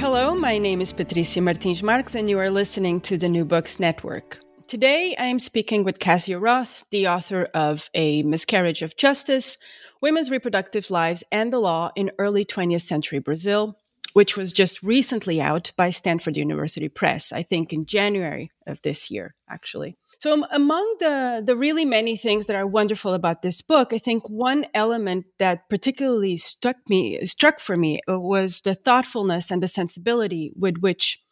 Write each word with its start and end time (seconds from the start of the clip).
Hello, 0.00 0.34
my 0.34 0.56
name 0.56 0.80
is 0.80 0.94
Patricia 0.94 1.42
Martins 1.42 1.82
Marques, 1.82 2.14
and 2.14 2.26
you 2.26 2.38
are 2.38 2.48
listening 2.48 3.02
to 3.02 3.18
the 3.18 3.28
New 3.28 3.44
Books 3.44 3.78
Network. 3.78 4.40
Today, 4.66 5.14
I 5.18 5.26
am 5.26 5.38
speaking 5.38 5.84
with 5.84 5.98
Cassia 5.98 6.38
Roth, 6.38 6.84
the 6.90 7.06
author 7.06 7.48
of 7.52 7.90
A 7.92 8.22
Miscarriage 8.22 8.80
of 8.80 8.96
Justice 8.96 9.58
Women's 10.00 10.30
Reproductive 10.30 10.90
Lives 10.90 11.22
and 11.30 11.52
the 11.52 11.58
Law 11.58 11.90
in 11.96 12.12
Early 12.18 12.46
20th 12.46 12.80
Century 12.80 13.18
Brazil, 13.18 13.76
which 14.14 14.38
was 14.38 14.54
just 14.54 14.82
recently 14.82 15.38
out 15.38 15.70
by 15.76 15.90
Stanford 15.90 16.38
University 16.38 16.88
Press, 16.88 17.30
I 17.30 17.42
think 17.42 17.70
in 17.70 17.84
January 17.84 18.50
of 18.66 18.80
this 18.80 19.10
year, 19.10 19.34
actually. 19.50 19.98
So, 20.20 20.44
among 20.52 20.96
the, 21.00 21.42
the 21.42 21.56
really 21.56 21.86
many 21.86 22.14
things 22.14 22.44
that 22.44 22.54
are 22.54 22.66
wonderful 22.66 23.14
about 23.14 23.40
this 23.40 23.62
book, 23.62 23.94
I 23.94 23.96
think 23.96 24.28
one 24.28 24.66
element 24.74 25.24
that 25.38 25.66
particularly 25.70 26.36
struck 26.36 26.76
me, 26.90 27.24
struck 27.24 27.58
for 27.58 27.74
me, 27.74 28.00
uh, 28.06 28.20
was 28.20 28.60
the 28.60 28.74
thoughtfulness 28.74 29.50
and 29.50 29.62
the 29.62 29.66
sensibility 29.66 30.52
with 30.54 30.76
which 30.80 31.22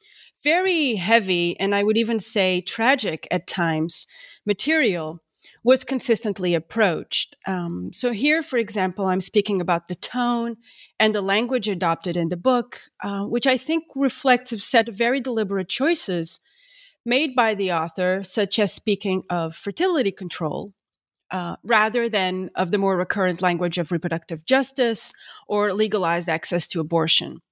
very 0.42 0.94
heavy, 0.94 1.54
and 1.60 1.74
I 1.74 1.84
would 1.84 1.98
even 1.98 2.18
say 2.18 2.62
tragic 2.62 3.28
at 3.30 3.46
times, 3.46 4.06
material 4.46 5.22
was 5.62 5.84
consistently 5.84 6.54
approached. 6.54 7.36
Um, 7.46 7.90
so, 7.92 8.10
here, 8.12 8.40
for 8.40 8.56
example, 8.56 9.04
I'm 9.04 9.20
speaking 9.20 9.60
about 9.60 9.88
the 9.88 9.96
tone 9.96 10.56
and 10.98 11.14
the 11.14 11.20
language 11.20 11.68
adopted 11.68 12.16
in 12.16 12.30
the 12.30 12.38
book, 12.38 12.80
uh, 13.04 13.24
which 13.24 13.46
I 13.46 13.58
think 13.58 13.84
reflects 13.94 14.50
a 14.52 14.58
set 14.58 14.88
of 14.88 14.94
very 14.94 15.20
deliberate 15.20 15.68
choices 15.68 16.40
made 17.08 17.34
by 17.34 17.54
the 17.54 17.72
author, 17.72 18.22
such 18.22 18.58
as 18.58 18.72
speaking 18.72 19.22
of 19.30 19.56
fertility 19.56 20.12
control. 20.12 20.72
Uh, 21.30 21.56
rather 21.62 22.08
than 22.08 22.48
of 22.54 22.70
the 22.70 22.78
more 22.78 22.96
recurrent 22.96 23.42
language 23.42 23.76
of 23.76 23.92
reproductive 23.92 24.46
justice 24.46 25.12
or 25.46 25.74
legalized 25.74 26.26
access 26.26 26.66
to 26.66 26.80
abortion. 26.80 27.42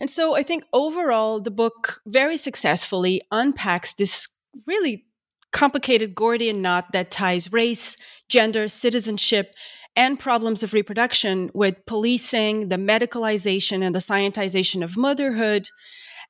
And 0.00 0.10
so 0.10 0.34
I 0.34 0.42
think 0.42 0.64
overall, 0.72 1.40
the 1.40 1.52
book 1.52 2.00
very 2.06 2.36
successfully 2.36 3.22
unpacks 3.30 3.94
this 3.94 4.28
really 4.66 5.04
complicated 5.52 6.14
Gordian 6.14 6.60
knot 6.60 6.86
that 6.92 7.12
ties 7.12 7.52
race, 7.52 7.96
gender, 8.28 8.66
citizenship, 8.66 9.54
and 9.96 10.18
problems 10.18 10.62
of 10.64 10.72
reproduction 10.72 11.50
with 11.54 11.86
policing, 11.86 12.68
the 12.68 12.76
medicalization 12.76 13.84
and 13.84 13.94
the 13.94 14.00
scientization 14.00 14.82
of 14.82 14.96
motherhood, 14.96 15.68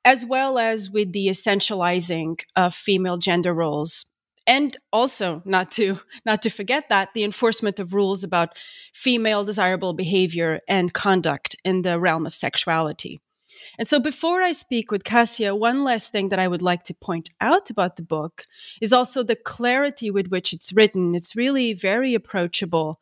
as 0.05 0.25
well 0.25 0.57
as 0.59 0.89
with 0.89 1.11
the 1.11 1.27
essentializing 1.27 2.39
of 2.55 2.73
female 2.73 3.17
gender 3.17 3.53
roles. 3.53 4.05
And 4.47 4.77
also, 4.93 5.41
not 5.43 5.71
to 5.71 5.99
not 6.23 6.43
to 6.43 6.51
forget 6.51 6.87
that 6.89 7.09
the 7.15 7.23
enforcement 7.23 7.79
of 7.79 7.95
rules 7.95 8.23
about 8.23 8.55
female 8.93 9.43
desirable 9.43 9.93
behavior 9.93 10.61
and 10.67 10.93
conduct 10.93 11.55
in 11.65 11.81
the 11.81 11.99
realm 11.99 12.27
of 12.27 12.35
sexuality. 12.35 13.19
And 13.79 13.87
so, 13.87 13.99
before 13.99 14.43
I 14.43 14.51
speak 14.51 14.91
with 14.91 15.03
Cassia, 15.03 15.55
one 15.55 15.83
last 15.83 16.11
thing 16.11 16.29
that 16.29 16.37
I 16.37 16.47
would 16.47 16.61
like 16.61 16.83
to 16.83 16.93
point 16.93 17.29
out 17.41 17.71
about 17.71 17.95
the 17.95 18.03
book 18.03 18.45
is 18.81 18.93
also 18.93 19.23
the 19.23 19.35
clarity 19.35 20.11
with 20.11 20.27
which 20.27 20.53
it's 20.53 20.71
written. 20.71 21.15
It's 21.15 21.35
really 21.35 21.73
very 21.73 22.13
approachable 22.13 22.99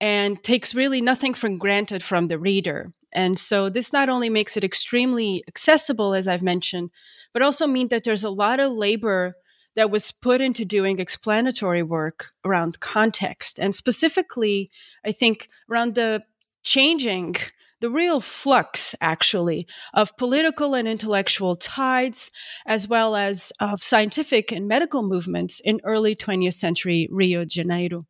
and 0.00 0.42
takes 0.42 0.74
really 0.74 1.00
nothing 1.00 1.34
for 1.34 1.48
granted 1.48 2.02
from 2.02 2.28
the 2.28 2.38
reader. 2.38 2.92
And 3.16 3.38
so, 3.38 3.70
this 3.70 3.94
not 3.94 4.10
only 4.10 4.28
makes 4.28 4.58
it 4.58 4.62
extremely 4.62 5.42
accessible, 5.48 6.12
as 6.12 6.28
I've 6.28 6.42
mentioned, 6.42 6.90
but 7.32 7.40
also 7.40 7.66
means 7.66 7.88
that 7.88 8.04
there's 8.04 8.24
a 8.24 8.30
lot 8.30 8.60
of 8.60 8.72
labor 8.72 9.36
that 9.74 9.90
was 9.90 10.12
put 10.12 10.42
into 10.42 10.66
doing 10.66 10.98
explanatory 10.98 11.82
work 11.82 12.32
around 12.44 12.80
context 12.80 13.58
and 13.58 13.74
specifically, 13.74 14.70
I 15.04 15.12
think, 15.12 15.48
around 15.70 15.94
the 15.94 16.24
changing 16.62 17.36
the 17.80 17.90
real 17.90 18.20
flux, 18.20 18.94
actually, 19.00 19.66
of 19.92 20.16
political 20.16 20.74
and 20.74 20.88
intellectual 20.88 21.56
tides, 21.56 22.30
as 22.66 22.88
well 22.88 23.14
as 23.16 23.52
of 23.60 23.82
scientific 23.82 24.50
and 24.50 24.66
medical 24.66 25.02
movements 25.02 25.60
in 25.60 25.80
early 25.84 26.14
20th 26.14 26.54
century 26.54 27.06
Rio 27.10 27.44
de 27.44 27.50
Janeiro. 27.50 28.06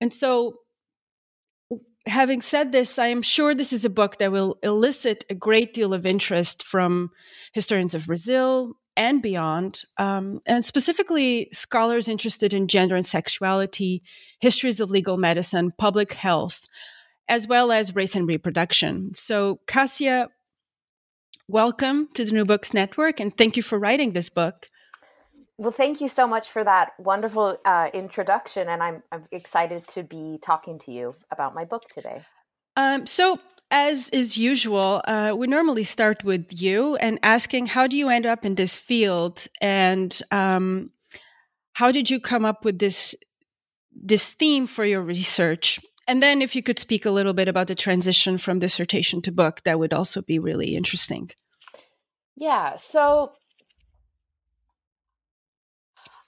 And 0.00 0.12
so, 0.12 0.61
having 2.06 2.40
said 2.40 2.72
this, 2.72 2.98
I 2.98 3.06
am 3.06 3.22
sure 3.22 3.54
this 3.54 3.72
is 3.72 3.84
a 3.84 3.90
book 3.90 4.18
that 4.18 4.32
will 4.32 4.58
elicit 4.62 5.24
a 5.30 5.34
great 5.34 5.72
deal 5.74 5.94
of 5.94 6.06
interest 6.06 6.64
from 6.64 7.10
historians 7.52 7.94
of 7.94 8.06
Brazil 8.06 8.76
and 8.96 9.22
beyond, 9.22 9.84
um, 9.98 10.40
and 10.44 10.64
specifically 10.64 11.48
scholars 11.52 12.08
interested 12.08 12.52
in 12.52 12.68
gender 12.68 12.94
and 12.94 13.06
sexuality, 13.06 14.02
histories 14.40 14.80
of 14.80 14.90
legal 14.90 15.16
medicine, 15.16 15.72
public 15.78 16.12
health, 16.12 16.66
as 17.28 17.46
well 17.46 17.72
as 17.72 17.94
race 17.94 18.14
and 18.14 18.28
reproduction. 18.28 19.14
So, 19.14 19.60
Cassia, 19.66 20.28
welcome 21.48 22.08
to 22.14 22.24
the 22.24 22.32
New 22.32 22.44
Books 22.44 22.74
Network, 22.74 23.20
and 23.20 23.36
thank 23.36 23.56
you 23.56 23.62
for 23.62 23.78
writing 23.78 24.12
this 24.12 24.28
book. 24.28 24.68
Well, 25.62 25.70
thank 25.70 26.00
you 26.00 26.08
so 26.08 26.26
much 26.26 26.50
for 26.50 26.64
that 26.64 26.90
wonderful 26.98 27.56
uh, 27.64 27.88
introduction, 27.94 28.68
and 28.68 28.82
I'm, 28.82 29.04
I'm 29.12 29.22
excited 29.30 29.86
to 29.94 30.02
be 30.02 30.40
talking 30.42 30.76
to 30.80 30.90
you 30.90 31.14
about 31.30 31.54
my 31.54 31.64
book 31.64 31.82
today. 31.88 32.24
Um, 32.76 33.06
so, 33.06 33.38
as 33.70 34.08
is 34.08 34.36
usual, 34.36 35.02
uh, 35.06 35.34
we 35.36 35.46
normally 35.46 35.84
start 35.84 36.24
with 36.24 36.46
you 36.50 36.96
and 36.96 37.20
asking, 37.22 37.66
how 37.66 37.86
do 37.86 37.96
you 37.96 38.08
end 38.08 38.26
up 38.26 38.44
in 38.44 38.56
this 38.56 38.76
field, 38.76 39.46
and 39.60 40.20
um, 40.32 40.90
how 41.74 41.92
did 41.92 42.10
you 42.10 42.18
come 42.18 42.44
up 42.44 42.64
with 42.64 42.80
this 42.80 43.14
this 43.92 44.32
theme 44.32 44.66
for 44.66 44.84
your 44.84 45.00
research? 45.00 45.78
And 46.08 46.20
then, 46.20 46.42
if 46.42 46.56
you 46.56 46.62
could 46.64 46.80
speak 46.80 47.06
a 47.06 47.12
little 47.12 47.34
bit 47.34 47.46
about 47.46 47.68
the 47.68 47.76
transition 47.76 48.36
from 48.36 48.58
dissertation 48.58 49.22
to 49.22 49.30
book, 49.30 49.60
that 49.62 49.78
would 49.78 49.92
also 49.92 50.22
be 50.22 50.40
really 50.40 50.74
interesting. 50.74 51.30
Yeah. 52.34 52.74
So, 52.74 53.30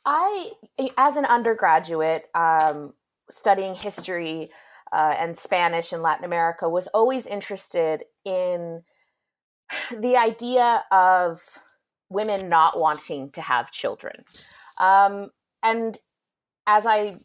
I, 0.07 0.51
as 0.99 1.17
an 1.17 1.25
undergraduate, 1.25 2.29
um, 2.35 2.95
studying 3.31 3.75
history 3.75 4.51
uh, 4.93 5.15
and 5.19 5.37
Spanish 5.37 5.93
in 5.93 6.03
Latin 6.03 6.25
America, 6.25 6.69
was 6.69 6.87
always 6.89 7.27
interested 7.27 8.05
in 8.25 8.83
the 9.91 10.17
idea 10.17 10.85
of 10.91 11.41
women 12.11 12.49
not 12.49 12.79
wanting 12.79 13.31
to 13.31 13.41
have 13.41 13.71
children. 13.71 14.25
Um, 14.79 15.31
and 15.63 15.97
as 16.67 16.87
I 16.87 17.17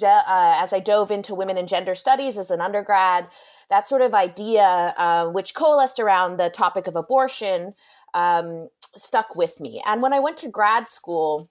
uh, 0.00 0.22
as 0.62 0.72
I 0.72 0.78
dove 0.78 1.10
into 1.10 1.34
women 1.34 1.58
and 1.58 1.66
gender 1.66 1.94
studies 1.94 2.38
as 2.38 2.50
an 2.50 2.60
undergrad, 2.60 3.28
that 3.68 3.88
sort 3.88 4.00
of 4.00 4.14
idea, 4.14 4.94
uh, 4.96 5.28
which 5.28 5.54
coalesced 5.54 5.98
around 5.98 6.36
the 6.36 6.50
topic 6.50 6.86
of 6.86 6.94
abortion, 6.94 7.74
um, 8.14 8.68
stuck 8.96 9.34
with 9.34 9.60
me. 9.60 9.82
And 9.84 10.00
when 10.00 10.12
I 10.12 10.20
went 10.20 10.36
to 10.38 10.48
grad 10.48 10.88
school, 10.88 11.50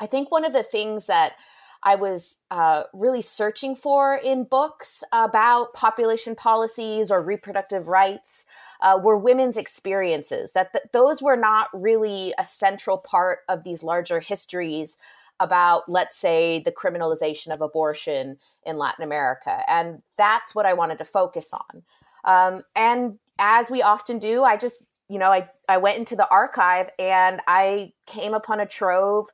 I 0.00 0.06
think 0.06 0.30
one 0.30 0.44
of 0.44 0.52
the 0.52 0.62
things 0.62 1.06
that 1.06 1.34
I 1.82 1.94
was 1.94 2.38
uh, 2.50 2.84
really 2.92 3.22
searching 3.22 3.74
for 3.74 4.14
in 4.14 4.44
books 4.44 5.02
about 5.12 5.72
population 5.72 6.34
policies 6.34 7.10
or 7.10 7.22
reproductive 7.22 7.88
rights 7.88 8.44
uh, 8.82 8.98
were 9.02 9.16
women's 9.16 9.56
experiences. 9.56 10.52
That 10.52 10.72
th- 10.72 10.84
those 10.92 11.22
were 11.22 11.36
not 11.36 11.68
really 11.72 12.34
a 12.38 12.44
central 12.44 12.98
part 12.98 13.40
of 13.48 13.64
these 13.64 13.82
larger 13.82 14.20
histories 14.20 14.98
about, 15.38 15.88
let's 15.88 16.16
say, 16.16 16.60
the 16.60 16.72
criminalization 16.72 17.52
of 17.52 17.62
abortion 17.62 18.36
in 18.64 18.76
Latin 18.76 19.02
America. 19.02 19.64
And 19.66 20.02
that's 20.18 20.54
what 20.54 20.66
I 20.66 20.74
wanted 20.74 20.98
to 20.98 21.04
focus 21.04 21.54
on. 21.54 21.82
Um, 22.24 22.62
and 22.76 23.18
as 23.38 23.70
we 23.70 23.80
often 23.80 24.18
do, 24.18 24.44
I 24.44 24.58
just, 24.58 24.82
you 25.08 25.18
know, 25.18 25.32
I, 25.32 25.48
I 25.66 25.78
went 25.78 25.96
into 25.96 26.14
the 26.14 26.28
archive 26.28 26.90
and 26.98 27.40
I 27.48 27.94
came 28.06 28.34
upon 28.34 28.60
a 28.60 28.66
trove 28.66 29.28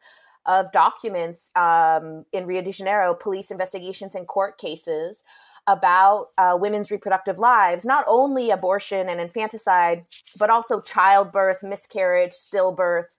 of 0.46 0.72
documents 0.72 1.50
um, 1.56 2.24
in 2.32 2.46
Rio 2.46 2.62
de 2.62 2.72
Janeiro, 2.72 3.14
police 3.14 3.50
investigations 3.50 4.14
and 4.14 4.26
court 4.26 4.58
cases 4.58 5.24
about 5.66 6.28
uh, 6.38 6.56
women's 6.58 6.90
reproductive 6.90 7.38
lives, 7.38 7.84
not 7.84 8.04
only 8.06 8.50
abortion 8.50 9.08
and 9.08 9.20
infanticide, 9.20 10.04
but 10.38 10.48
also 10.48 10.80
childbirth, 10.80 11.62
miscarriage, 11.62 12.30
stillbirth, 12.32 13.16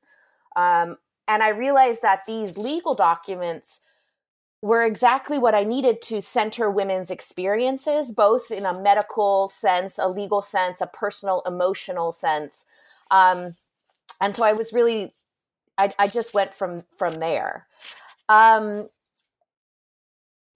um, 0.56 0.97
and 1.27 1.44
I 1.44 1.50
realized 1.50 2.01
that 2.01 2.21
these 2.25 2.57
legal 2.57 2.95
documents 2.95 3.81
were 4.62 4.83
exactly 4.83 5.38
what 5.38 5.53
I 5.53 5.63
needed 5.63 6.01
to 6.03 6.21
center 6.21 6.71
women's 6.71 7.12
experiences, 7.12 8.12
both 8.12 8.50
in 8.50 8.65
a 8.65 8.80
medical 8.80 9.50
sense, 9.50 10.00
a 10.00 10.07
legal 10.07 10.41
sense, 10.41 10.81
a 10.81 10.88
personal, 10.88 11.44
emotional 11.45 12.12
sense. 12.12 12.65
Um, 13.12 13.56
and 14.19 14.35
so 14.35 14.44
I 14.44 14.53
was 14.53 14.73
really, 14.73 15.13
I, 15.77 15.91
I 16.00 16.07
just 16.07 16.33
went 16.33 16.53
from 16.53 16.83
from 16.95 17.15
there. 17.15 17.68
Um, 18.29 18.89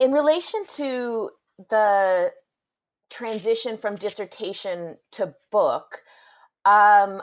in 0.00 0.12
relation 0.12 0.64
to 0.76 1.30
the 1.70 2.32
transition 3.10 3.76
from 3.76 3.96
dissertation 3.96 4.98
to 5.12 5.34
book, 5.50 6.02
um, 6.64 7.22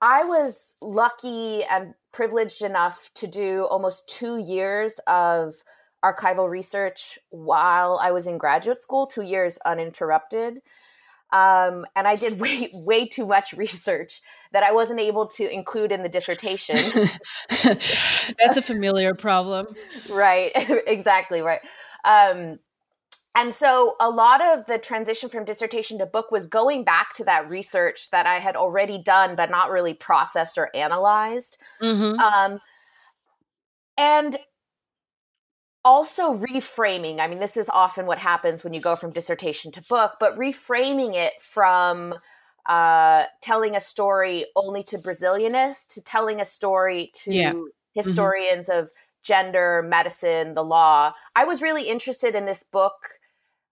I 0.00 0.24
was 0.24 0.74
lucky 0.82 1.64
and 1.64 1.94
privileged 2.12 2.62
enough 2.62 3.10
to 3.14 3.26
do 3.26 3.64
almost 3.64 4.08
two 4.08 4.38
years 4.38 5.00
of 5.06 5.54
archival 6.04 6.48
research 6.50 7.18
while 7.30 7.98
I 8.02 8.12
was 8.12 8.26
in 8.26 8.36
graduate 8.36 8.82
school, 8.82 9.06
two 9.06 9.22
years 9.22 9.58
uninterrupted. 9.64 10.60
Um, 11.34 11.84
and 11.96 12.06
I 12.06 12.14
did 12.14 12.38
way 12.40 12.70
way 12.72 13.06
too 13.06 13.26
much 13.26 13.52
research 13.52 14.22
that 14.52 14.62
I 14.62 14.72
wasn't 14.72 15.00
able 15.00 15.26
to 15.28 15.52
include 15.52 15.92
in 15.92 16.02
the 16.02 16.08
dissertation. 16.08 16.76
That's 17.64 18.56
a 18.56 18.62
familiar 18.62 19.14
problem, 19.14 19.66
right? 20.08 20.52
exactly 20.86 21.42
right. 21.42 21.60
Um, 22.04 22.60
and 23.36 23.52
so 23.52 23.96
a 23.98 24.08
lot 24.08 24.40
of 24.40 24.64
the 24.66 24.78
transition 24.78 25.28
from 25.28 25.44
dissertation 25.44 25.98
to 25.98 26.06
book 26.06 26.30
was 26.30 26.46
going 26.46 26.84
back 26.84 27.14
to 27.16 27.24
that 27.24 27.50
research 27.50 28.10
that 28.10 28.26
I 28.26 28.38
had 28.38 28.54
already 28.54 29.02
done, 29.02 29.34
but 29.34 29.50
not 29.50 29.70
really 29.70 29.92
processed 29.92 30.56
or 30.56 30.70
analyzed. 30.72 31.58
Mm-hmm. 31.82 32.20
Um, 32.20 32.60
and 33.98 34.38
also 35.84 36.34
reframing. 36.34 37.20
I 37.20 37.26
mean, 37.26 37.40
this 37.40 37.56
is 37.56 37.68
often 37.68 38.06
what 38.06 38.18
happens 38.18 38.64
when 38.64 38.72
you 38.72 38.80
go 38.80 38.96
from 38.96 39.12
dissertation 39.12 39.70
to 39.72 39.82
book, 39.82 40.12
but 40.18 40.38
reframing 40.38 41.14
it 41.14 41.34
from 41.40 42.14
uh, 42.66 43.24
telling 43.42 43.76
a 43.76 43.80
story 43.80 44.46
only 44.56 44.82
to 44.84 44.96
Brazilianists 44.96 45.94
to 45.94 46.02
telling 46.02 46.40
a 46.40 46.44
story 46.44 47.12
to 47.14 47.34
yeah. 47.34 47.52
Mm-hmm. 47.52 47.66
historians 47.92 48.68
mm-hmm. 48.68 48.84
of 48.84 48.90
gender, 49.22 49.82
medicine, 49.86 50.54
the 50.54 50.64
law. 50.64 51.12
I 51.36 51.44
was 51.44 51.62
really 51.62 51.88
interested 51.88 52.34
in 52.34 52.46
this 52.46 52.62
book 52.62 52.94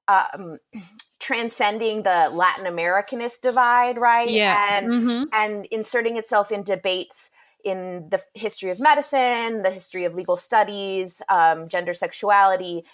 um, 0.08 0.58
transcending 1.20 2.02
the 2.02 2.30
Latin 2.32 2.66
Americanist 2.66 3.42
divide, 3.42 3.96
right? 3.96 4.28
Yeah. 4.28 4.78
And 4.78 4.88
mm-hmm. 4.88 5.24
and 5.32 5.66
inserting 5.66 6.16
itself 6.16 6.50
in 6.50 6.62
debates 6.62 7.30
in 7.64 8.08
the 8.10 8.20
history 8.34 8.70
of 8.70 8.80
medicine, 8.80 9.62
the 9.62 9.70
history 9.70 10.04
of 10.04 10.14
legal 10.14 10.36
studies, 10.36 11.22
um, 11.28 11.68
gender 11.68 11.94
sexuality. 11.94 12.84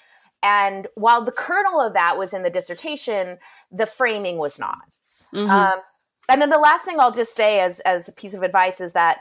And 0.42 0.86
while 0.94 1.24
the 1.24 1.32
kernel 1.32 1.80
of 1.80 1.94
that 1.94 2.16
was 2.16 2.32
in 2.32 2.42
the 2.42 2.50
dissertation, 2.50 3.38
the 3.70 3.86
framing 3.86 4.38
was 4.38 4.58
not. 4.58 4.82
Mm-hmm. 5.34 5.50
Um, 5.50 5.80
and 6.28 6.42
then 6.42 6.50
the 6.50 6.58
last 6.58 6.84
thing 6.84 7.00
I'll 7.00 7.12
just 7.12 7.34
say 7.34 7.60
as, 7.60 7.80
as 7.80 8.08
a 8.08 8.12
piece 8.12 8.34
of 8.34 8.42
advice 8.42 8.80
is 8.80 8.92
that 8.92 9.20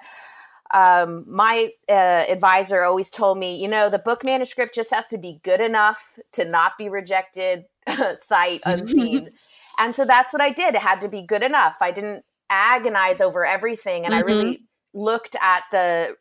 um, 0.74 1.24
my 1.28 1.72
uh, 1.88 2.26
advisor 2.30 2.84
always 2.84 3.10
told 3.10 3.38
me, 3.38 3.62
you 3.62 3.68
know, 3.68 3.90
the 3.90 4.00
book 4.00 4.24
manuscript 4.24 4.76
just 4.76 4.94
has 4.94 5.08
to 5.08 5.18
be 5.18 5.40
good 5.44 5.62
enough 5.62 6.20
to 6.34 6.44
not 6.44 6.74
be 6.78 6.90
rejected 6.90 7.66
sight 8.18 8.62
unseen. 8.66 9.30
and 9.80 9.96
so 9.96 10.06
that's 10.06 10.34
what 10.34 10.42
I 10.42 10.52
did. 10.52 10.76
It 10.76 10.82
had 10.82 11.00
to 11.02 11.08
be 11.08 11.22
good 11.22 11.44
enough. 11.44 11.78
I 11.82 11.92
didn't 11.92 12.26
agonize 12.50 13.22
over 13.22 13.46
everything. 13.46 14.06
And 14.06 14.14
mm-hmm. 14.14 14.24
I 14.24 14.32
really 14.32 14.64
looked 14.98 15.36
at 15.42 15.64
the 15.72 16.18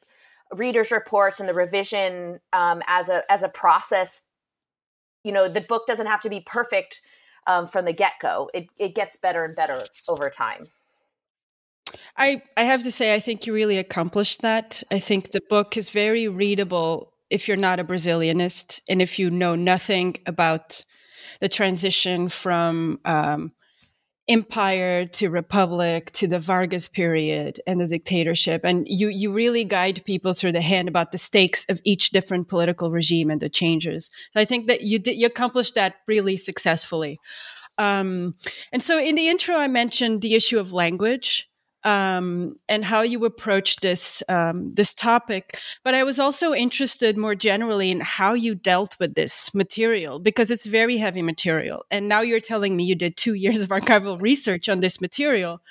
readers' 0.54 0.90
reports 0.90 1.40
and 1.40 1.48
the 1.48 1.54
revision 1.54 2.40
um, 2.52 2.82
as 2.86 3.08
a 3.08 3.22
as 3.30 3.42
a 3.42 3.48
process. 3.48 4.24
You 5.24 5.32
know, 5.32 5.48
the 5.48 5.60
book 5.60 5.86
doesn't 5.86 6.06
have 6.06 6.20
to 6.20 6.30
be 6.30 6.40
perfect 6.40 7.00
um, 7.46 7.66
from 7.66 7.84
the 7.84 7.92
get 7.92 8.12
go. 8.20 8.50
It 8.54 8.68
it 8.78 8.94
gets 8.94 9.16
better 9.16 9.44
and 9.44 9.56
better 9.56 9.78
over 10.08 10.30
time. 10.30 10.66
I 12.16 12.42
I 12.56 12.64
have 12.64 12.84
to 12.84 12.92
say 12.92 13.14
I 13.14 13.20
think 13.20 13.46
you 13.46 13.52
really 13.52 13.78
accomplished 13.78 14.42
that. 14.42 14.82
I 14.90 14.98
think 14.98 15.32
the 15.32 15.42
book 15.48 15.76
is 15.76 15.90
very 15.90 16.28
readable 16.28 17.12
if 17.30 17.48
you're 17.48 17.56
not 17.56 17.80
a 17.80 17.84
Brazilianist 17.84 18.80
and 18.88 19.02
if 19.02 19.18
you 19.18 19.30
know 19.30 19.56
nothing 19.56 20.16
about 20.26 20.84
the 21.40 21.48
transition 21.48 22.28
from 22.28 23.00
um, 23.04 23.52
empire 24.28 25.06
to 25.06 25.30
republic 25.30 26.10
to 26.12 26.26
the 26.26 26.38
Vargas 26.38 26.88
period 26.88 27.60
and 27.66 27.80
the 27.80 27.86
dictatorship. 27.86 28.62
And 28.64 28.86
you, 28.88 29.08
you 29.08 29.32
really 29.32 29.64
guide 29.64 30.04
people 30.04 30.32
through 30.32 30.52
the 30.52 30.60
hand 30.60 30.88
about 30.88 31.12
the 31.12 31.18
stakes 31.18 31.64
of 31.68 31.80
each 31.84 32.10
different 32.10 32.48
political 32.48 32.90
regime 32.90 33.30
and 33.30 33.40
the 33.40 33.48
changes. 33.48 34.10
So 34.32 34.40
I 34.40 34.44
think 34.44 34.66
that 34.66 34.82
you 34.82 34.98
did, 34.98 35.16
you 35.16 35.26
accomplished 35.26 35.76
that 35.76 35.96
really 36.08 36.36
successfully. 36.36 37.20
Um, 37.78 38.34
and 38.72 38.82
so 38.82 38.98
in 38.98 39.14
the 39.14 39.28
intro, 39.28 39.56
I 39.56 39.68
mentioned 39.68 40.22
the 40.22 40.34
issue 40.34 40.58
of 40.58 40.72
language 40.72 41.48
um, 41.86 42.56
and 42.68 42.84
how 42.84 43.02
you 43.02 43.24
approach 43.24 43.76
this 43.76 44.20
um, 44.28 44.74
this 44.74 44.92
topic. 44.92 45.60
But 45.84 45.94
I 45.94 46.02
was 46.02 46.18
also 46.18 46.52
interested 46.52 47.16
more 47.16 47.36
generally 47.36 47.92
in 47.92 48.00
how 48.00 48.34
you 48.34 48.56
dealt 48.56 48.96
with 48.98 49.14
this 49.14 49.54
material 49.54 50.18
because 50.18 50.50
it's 50.50 50.66
very 50.66 50.96
heavy 50.96 51.22
material. 51.22 51.84
And 51.92 52.08
now 52.08 52.22
you're 52.22 52.40
telling 52.40 52.76
me 52.76 52.84
you 52.84 52.96
did 52.96 53.16
two 53.16 53.34
years 53.44 53.62
of 53.62 53.68
archival 53.68 54.20
research 54.20 54.68
on 54.68 54.80
this 54.80 55.00
material, 55.00 55.62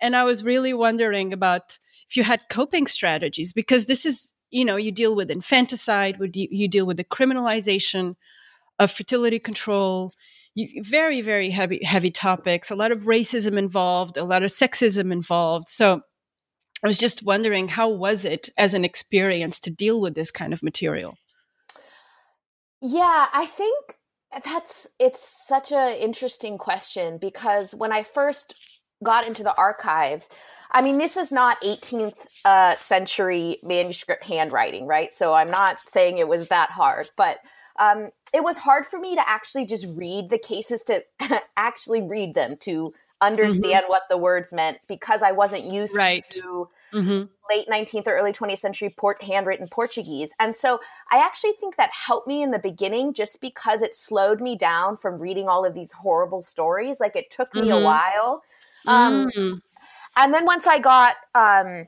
and 0.00 0.14
I 0.14 0.24
was 0.24 0.44
really 0.44 0.74
wondering 0.74 1.32
about 1.32 1.78
if 2.08 2.16
you 2.16 2.24
had 2.24 2.50
coping 2.50 2.86
strategies 2.86 3.54
because 3.54 3.86
this 3.86 4.04
is 4.04 4.34
you 4.50 4.66
know 4.66 4.76
you 4.76 4.92
deal 4.92 5.16
with 5.16 5.30
infanticide, 5.30 6.18
you 6.34 6.68
deal 6.68 6.84
with 6.84 6.98
the 6.98 7.04
criminalization 7.04 8.16
of 8.78 8.90
fertility 8.90 9.38
control 9.38 10.12
very 10.82 11.20
very 11.20 11.50
heavy 11.50 11.82
heavy 11.82 12.10
topics 12.10 12.70
a 12.70 12.76
lot 12.76 12.92
of 12.92 13.02
racism 13.02 13.58
involved 13.58 14.16
a 14.16 14.24
lot 14.24 14.42
of 14.42 14.50
sexism 14.50 15.10
involved 15.12 15.68
so 15.68 16.00
i 16.82 16.86
was 16.86 16.98
just 16.98 17.22
wondering 17.22 17.68
how 17.68 17.88
was 17.88 18.24
it 18.24 18.48
as 18.56 18.74
an 18.74 18.84
experience 18.84 19.58
to 19.58 19.70
deal 19.70 20.00
with 20.00 20.14
this 20.14 20.30
kind 20.30 20.52
of 20.52 20.62
material 20.62 21.16
yeah 22.80 23.26
i 23.32 23.46
think 23.46 23.96
that's 24.44 24.86
it's 25.00 25.46
such 25.46 25.72
a 25.72 26.02
interesting 26.02 26.56
question 26.56 27.18
because 27.20 27.74
when 27.74 27.92
i 27.92 28.02
first 28.02 28.54
got 29.02 29.26
into 29.26 29.42
the 29.42 29.54
archives 29.56 30.28
I 30.74 30.82
mean, 30.82 30.98
this 30.98 31.16
is 31.16 31.30
not 31.30 31.62
18th 31.62 32.14
uh, 32.44 32.74
century 32.74 33.58
manuscript 33.62 34.24
handwriting, 34.24 34.86
right? 34.88 35.12
So 35.12 35.32
I'm 35.32 35.50
not 35.50 35.78
saying 35.88 36.18
it 36.18 36.26
was 36.26 36.48
that 36.48 36.70
hard, 36.70 37.08
but 37.16 37.38
um, 37.78 38.10
it 38.34 38.42
was 38.42 38.58
hard 38.58 38.84
for 38.84 38.98
me 38.98 39.14
to 39.14 39.28
actually 39.28 39.64
just 39.64 39.86
read 39.96 40.28
the 40.28 40.38
cases 40.38 40.82
to 40.84 41.04
actually 41.56 42.02
read 42.02 42.34
them 42.34 42.56
to 42.58 42.92
understand 43.20 43.84
mm-hmm. 43.84 43.88
what 43.88 44.02
the 44.10 44.18
words 44.18 44.52
meant 44.52 44.78
because 44.88 45.22
I 45.22 45.30
wasn't 45.30 45.72
used 45.72 45.96
right. 45.96 46.28
to 46.30 46.68
mm-hmm. 46.92 47.24
late 47.48 47.68
19th 47.68 48.08
or 48.08 48.16
early 48.16 48.32
20th 48.32 48.58
century 48.58 48.92
port 48.94 49.22
handwritten 49.22 49.68
Portuguese. 49.68 50.32
And 50.40 50.54
so 50.56 50.80
I 51.12 51.18
actually 51.18 51.52
think 51.52 51.76
that 51.76 51.90
helped 51.92 52.26
me 52.26 52.42
in 52.42 52.50
the 52.50 52.58
beginning 52.58 53.14
just 53.14 53.40
because 53.40 53.82
it 53.82 53.94
slowed 53.94 54.40
me 54.40 54.56
down 54.56 54.96
from 54.96 55.20
reading 55.20 55.48
all 55.48 55.64
of 55.64 55.74
these 55.74 55.92
horrible 55.92 56.42
stories. 56.42 56.98
Like 56.98 57.14
it 57.14 57.30
took 57.30 57.54
me 57.54 57.62
mm-hmm. 57.62 57.70
a 57.72 57.80
while. 57.80 58.42
Um, 58.86 59.30
mm. 59.30 59.60
And 60.16 60.34
then 60.34 60.44
once 60.44 60.66
I 60.66 60.80
got 60.80 61.16
um, 61.36 61.86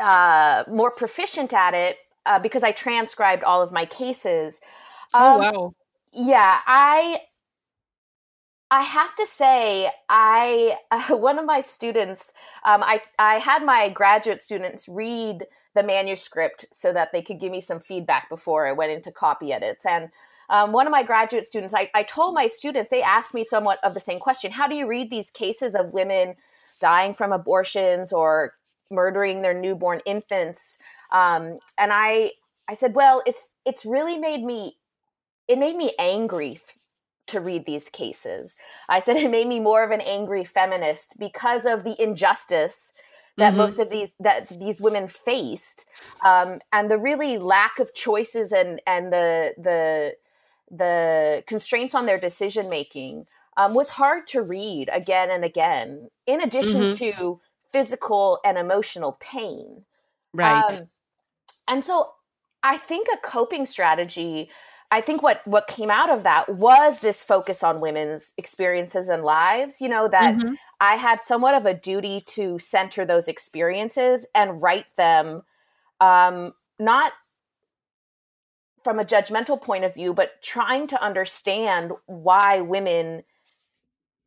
uh, 0.00 0.64
more 0.68 0.90
proficient 0.90 1.52
at 1.52 1.74
it, 1.74 1.98
uh, 2.26 2.38
because 2.38 2.62
I 2.62 2.72
transcribed 2.72 3.44
all 3.44 3.62
of 3.62 3.72
my 3.72 3.84
cases. 3.84 4.60
Oh, 5.12 5.40
um, 5.40 5.54
oh 5.54 5.60
wow! 5.60 5.74
Yeah, 6.12 6.60
I 6.66 7.20
I 8.70 8.82
have 8.82 9.14
to 9.16 9.26
say, 9.26 9.90
I 10.08 10.76
uh, 10.90 11.16
one 11.16 11.38
of 11.38 11.44
my 11.44 11.60
students, 11.60 12.32
um, 12.64 12.82
I 12.82 13.02
I 13.18 13.36
had 13.36 13.64
my 13.64 13.88
graduate 13.88 14.40
students 14.40 14.88
read 14.88 15.46
the 15.74 15.82
manuscript 15.82 16.66
so 16.72 16.92
that 16.92 17.12
they 17.12 17.22
could 17.22 17.40
give 17.40 17.52
me 17.52 17.60
some 17.60 17.80
feedback 17.80 18.28
before 18.28 18.66
I 18.66 18.72
went 18.72 18.92
into 18.92 19.12
copy 19.12 19.52
edits. 19.52 19.84
And 19.86 20.10
um, 20.50 20.72
one 20.72 20.86
of 20.86 20.90
my 20.90 21.02
graduate 21.02 21.48
students, 21.48 21.74
I, 21.74 21.90
I 21.94 22.02
told 22.02 22.34
my 22.34 22.46
students, 22.48 22.90
they 22.90 23.02
asked 23.02 23.32
me 23.32 23.44
somewhat 23.44 23.78
of 23.84 23.94
the 23.94 24.00
same 24.00 24.18
question: 24.18 24.50
How 24.50 24.66
do 24.66 24.74
you 24.74 24.88
read 24.88 25.10
these 25.10 25.30
cases 25.30 25.74
of 25.74 25.94
women 25.94 26.34
dying 26.80 27.14
from 27.14 27.32
abortions 27.32 28.12
or 28.12 28.54
murdering 28.90 29.42
their 29.42 29.54
newborn 29.54 30.00
infants? 30.06 30.78
Um, 31.12 31.58
and 31.78 31.92
I 31.92 32.32
I 32.68 32.74
said, 32.74 32.94
well, 32.94 33.22
it's 33.26 33.48
it's 33.64 33.84
really 33.84 34.18
made 34.18 34.42
me 34.42 34.76
it 35.48 35.58
made 35.58 35.76
me 35.76 35.92
angry 35.98 36.58
to 37.26 37.40
read 37.40 37.66
these 37.66 37.88
cases. 37.88 38.54
I 38.88 39.00
said 39.00 39.16
it 39.16 39.30
made 39.30 39.46
me 39.46 39.60
more 39.60 39.82
of 39.82 39.90
an 39.90 40.00
angry 40.02 40.44
feminist 40.44 41.14
because 41.18 41.66
of 41.66 41.84
the 41.84 42.00
injustice 42.00 42.92
that 43.36 43.50
mm-hmm. 43.50 43.58
most 43.58 43.78
of 43.78 43.90
these 43.90 44.12
that 44.20 44.48
these 44.48 44.80
women 44.80 45.08
faced, 45.08 45.88
um, 46.24 46.60
and 46.72 46.90
the 46.90 46.98
really 46.98 47.38
lack 47.38 47.78
of 47.78 47.94
choices 47.94 48.52
and 48.52 48.80
and 48.86 49.12
the 49.12 49.54
the 49.58 50.16
the 50.70 51.42
constraints 51.46 51.94
on 51.94 52.06
their 52.06 52.18
decision 52.18 52.68
making 52.68 53.26
um, 53.56 53.74
was 53.74 53.90
hard 53.90 54.26
to 54.28 54.42
read 54.42 54.88
again 54.92 55.30
and 55.30 55.44
again. 55.44 56.08
In 56.26 56.40
addition 56.40 56.82
mm-hmm. 56.82 56.96
to 56.96 57.40
physical 57.74 58.38
and 58.44 58.56
emotional 58.56 59.18
pain, 59.20 59.84
right? 60.32 60.72
Um, 60.72 60.88
and 61.66 61.82
so 61.82 62.12
I 62.62 62.76
think 62.76 63.08
a 63.12 63.16
coping 63.16 63.66
strategy 63.66 64.48
I 64.94 65.00
think 65.00 65.24
what 65.24 65.44
what 65.44 65.66
came 65.66 65.90
out 65.90 66.08
of 66.08 66.22
that 66.22 66.48
was 66.54 67.00
this 67.00 67.24
focus 67.24 67.64
on 67.64 67.80
women's 67.80 68.32
experiences 68.38 69.08
and 69.08 69.24
lives, 69.24 69.80
you 69.80 69.88
know, 69.88 70.06
that 70.06 70.36
mm-hmm. 70.36 70.54
I 70.80 70.94
had 70.94 71.20
somewhat 71.22 71.56
of 71.56 71.66
a 71.66 71.74
duty 71.74 72.22
to 72.28 72.60
center 72.60 73.04
those 73.04 73.26
experiences 73.26 74.24
and 74.36 74.62
write 74.62 74.86
them 74.96 75.42
um 76.00 76.52
not 76.78 77.12
from 78.84 79.00
a 79.00 79.04
judgmental 79.04 79.60
point 79.60 79.82
of 79.82 79.94
view, 79.94 80.14
but 80.14 80.40
trying 80.42 80.86
to 80.86 81.02
understand 81.02 81.90
why 82.06 82.60
women 82.60 83.24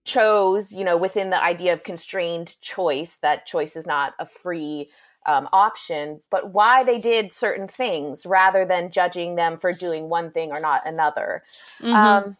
chose, 0.08 0.74
you 0.74 0.86
know, 0.86 0.98
within 0.98 1.30
the 1.30 1.44
idea 1.44 1.74
of 1.74 1.84
constrained 1.84 2.60
choice, 2.62 3.18
that 3.22 3.46
choice 3.46 3.76
is 3.76 3.86
not 3.86 4.14
a 4.20 4.26
free 4.26 4.88
um, 5.26 5.50
option, 5.52 6.22
but 6.32 6.54
why 6.54 6.86
they 6.86 6.98
did 6.98 7.34
certain 7.34 7.68
things 7.68 8.26
rather 8.26 8.66
than 8.66 8.90
judging 8.90 9.36
them 9.36 9.58
for 9.58 9.74
doing 9.74 10.08
one 10.08 10.32
thing 10.32 10.52
or 10.52 10.62
not 10.62 10.88
another. 10.88 11.44
Mm-hmm. 11.82 11.94
Um, 11.94 12.38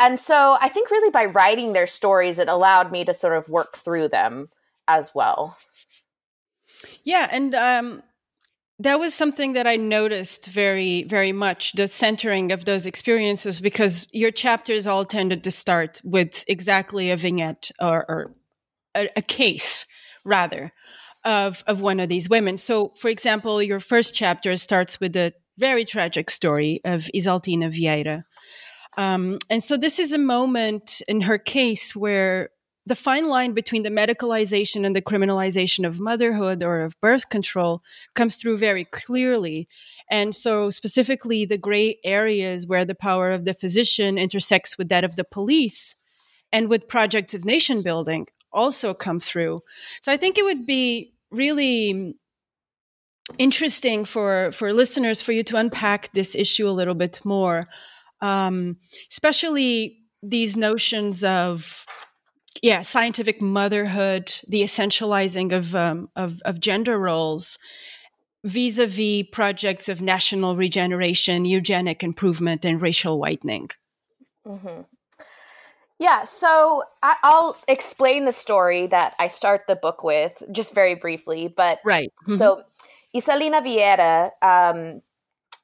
and 0.00 0.18
so 0.18 0.58
I 0.60 0.68
think 0.68 0.90
really 0.90 1.10
by 1.10 1.26
writing 1.26 1.72
their 1.72 1.86
stories, 1.86 2.40
it 2.40 2.48
allowed 2.48 2.90
me 2.90 3.04
to 3.04 3.14
sort 3.14 3.36
of 3.36 3.48
work 3.48 3.76
through 3.76 4.08
them 4.08 4.48
as 4.88 5.12
well. 5.14 5.56
Yeah, 7.04 7.28
and 7.30 7.54
um, 7.54 8.02
that 8.80 9.00
was 9.00 9.12
something 9.12 9.54
that 9.54 9.66
I 9.66 9.76
noticed 9.76 10.46
very, 10.46 11.02
very 11.04 11.32
much 11.32 11.72
the 11.72 11.88
centering 11.88 12.52
of 12.52 12.64
those 12.64 12.86
experiences 12.86 13.60
because 13.60 14.06
your 14.12 14.30
chapters 14.30 14.86
all 14.86 15.04
tended 15.04 15.42
to 15.44 15.50
start 15.50 16.00
with 16.04 16.44
exactly 16.46 17.10
a 17.10 17.16
vignette 17.16 17.70
or, 17.80 18.04
or 18.08 18.34
a, 18.94 19.08
a, 19.16 19.22
case, 19.22 19.84
rather, 20.24 20.72
of, 21.24 21.64
of 21.66 21.80
one 21.80 21.98
of 21.98 22.08
these 22.08 22.28
women. 22.28 22.56
So, 22.56 22.92
for 23.00 23.08
example, 23.08 23.60
your 23.60 23.80
first 23.80 24.14
chapter 24.14 24.56
starts 24.56 25.00
with 25.00 25.16
a 25.16 25.32
very 25.58 25.84
tragic 25.84 26.30
story 26.30 26.80
of 26.84 27.08
Isaltina 27.12 27.74
Vieira. 27.74 28.22
Um, 28.96 29.38
and 29.50 29.62
so, 29.62 29.76
this 29.76 29.98
is 29.98 30.12
a 30.12 30.18
moment 30.18 31.02
in 31.08 31.22
her 31.22 31.38
case 31.38 31.96
where 31.96 32.50
the 32.88 32.96
fine 32.96 33.28
line 33.28 33.52
between 33.52 33.82
the 33.82 33.90
medicalization 33.90 34.86
and 34.86 34.96
the 34.96 35.02
criminalization 35.02 35.86
of 35.86 36.00
motherhood 36.00 36.62
or 36.62 36.80
of 36.80 36.98
birth 37.00 37.28
control 37.28 37.82
comes 38.14 38.36
through 38.36 38.56
very 38.56 38.84
clearly. 38.84 39.68
And 40.10 40.34
so, 40.34 40.70
specifically, 40.70 41.44
the 41.44 41.58
gray 41.58 41.98
areas 42.02 42.66
where 42.66 42.86
the 42.86 42.94
power 42.94 43.30
of 43.30 43.44
the 43.44 43.52
physician 43.52 44.16
intersects 44.16 44.78
with 44.78 44.88
that 44.88 45.04
of 45.04 45.16
the 45.16 45.24
police 45.24 45.96
and 46.50 46.70
with 46.70 46.88
projects 46.88 47.34
of 47.34 47.44
nation 47.44 47.82
building 47.82 48.26
also 48.52 48.94
come 48.94 49.20
through. 49.20 49.60
So, 50.00 50.10
I 50.10 50.16
think 50.16 50.38
it 50.38 50.44
would 50.44 50.64
be 50.64 51.12
really 51.30 52.14
interesting 53.36 54.06
for, 54.06 54.50
for 54.52 54.72
listeners 54.72 55.20
for 55.20 55.32
you 55.32 55.42
to 55.44 55.56
unpack 55.56 56.10
this 56.14 56.34
issue 56.34 56.66
a 56.66 56.72
little 56.72 56.94
bit 56.94 57.20
more, 57.22 57.66
um, 58.22 58.78
especially 59.10 59.98
these 60.22 60.56
notions 60.56 61.22
of 61.22 61.84
yeah 62.62 62.82
scientific 62.82 63.40
motherhood 63.40 64.32
the 64.46 64.62
essentializing 64.62 65.52
of 65.52 65.74
um, 65.74 66.08
of, 66.16 66.40
of 66.44 66.60
gender 66.60 66.98
roles 66.98 67.58
vis-a-vis 68.44 69.24
projects 69.32 69.88
of 69.88 70.00
national 70.00 70.56
regeneration 70.56 71.44
eugenic 71.44 72.02
improvement 72.02 72.64
and 72.64 72.80
racial 72.80 73.18
whitening 73.18 73.68
mm-hmm. 74.46 74.82
yeah 75.98 76.22
so 76.22 76.82
I, 77.02 77.16
will 77.24 77.56
explain 77.66 78.24
the 78.24 78.32
story 78.32 78.86
that 78.88 79.14
i 79.18 79.28
start 79.28 79.62
the 79.68 79.76
book 79.76 80.02
with 80.02 80.42
just 80.52 80.74
very 80.74 80.94
briefly 80.94 81.52
but 81.54 81.80
right 81.84 82.12
mm-hmm. 82.22 82.38
so 82.38 82.62
isalina 83.14 83.62
vieira 83.62 84.30
um, 84.42 85.02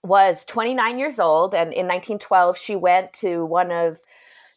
was 0.03 0.45
29 0.45 0.99
years 0.99 1.19
old 1.19 1.55
and 1.55 1.73
in 1.73 1.87
1912 1.87 2.59
she 2.59 2.77
went 2.77 3.13
to 3.15 3.45
one 3.47 3.71
of 3.71 4.01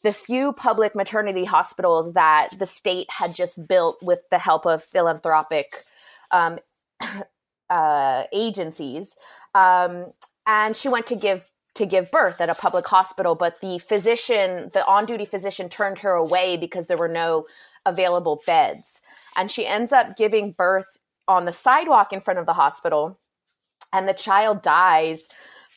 the 0.07 0.13
few 0.13 0.53
public 0.53 0.95
maternity 0.95 1.43
hospitals 1.43 2.13
that 2.13 2.47
the 2.57 2.65
state 2.65 3.07
had 3.09 3.35
just 3.35 3.67
built 3.67 4.01
with 4.01 4.21
the 4.31 4.39
help 4.39 4.65
of 4.65 4.81
philanthropic 4.81 5.83
um, 6.31 6.59
uh, 7.69 8.23
agencies. 8.31 9.17
Um, 9.53 10.13
and 10.45 10.77
she 10.77 10.87
went 10.87 11.07
to 11.07 11.15
give 11.17 11.51
to 11.75 11.85
give 11.85 12.09
birth 12.09 12.39
at 12.39 12.49
a 12.49 12.55
public 12.55 12.87
hospital, 12.87 13.35
but 13.35 13.59
the 13.59 13.79
physician, 13.79 14.71
the 14.73 14.87
on-duty 14.87 15.25
physician, 15.25 15.67
turned 15.67 15.99
her 15.99 16.13
away 16.13 16.55
because 16.55 16.87
there 16.87 16.97
were 16.97 17.09
no 17.09 17.45
available 17.85 18.41
beds, 18.47 19.01
and 19.35 19.51
she 19.51 19.67
ends 19.67 19.91
up 19.91 20.15
giving 20.15 20.53
birth 20.53 20.99
on 21.27 21.43
the 21.43 21.51
sidewalk 21.51 22.13
in 22.13 22.21
front 22.21 22.39
of 22.39 22.45
the 22.45 22.53
hospital, 22.53 23.19
and 23.91 24.07
the 24.07 24.13
child 24.13 24.61
dies 24.63 25.27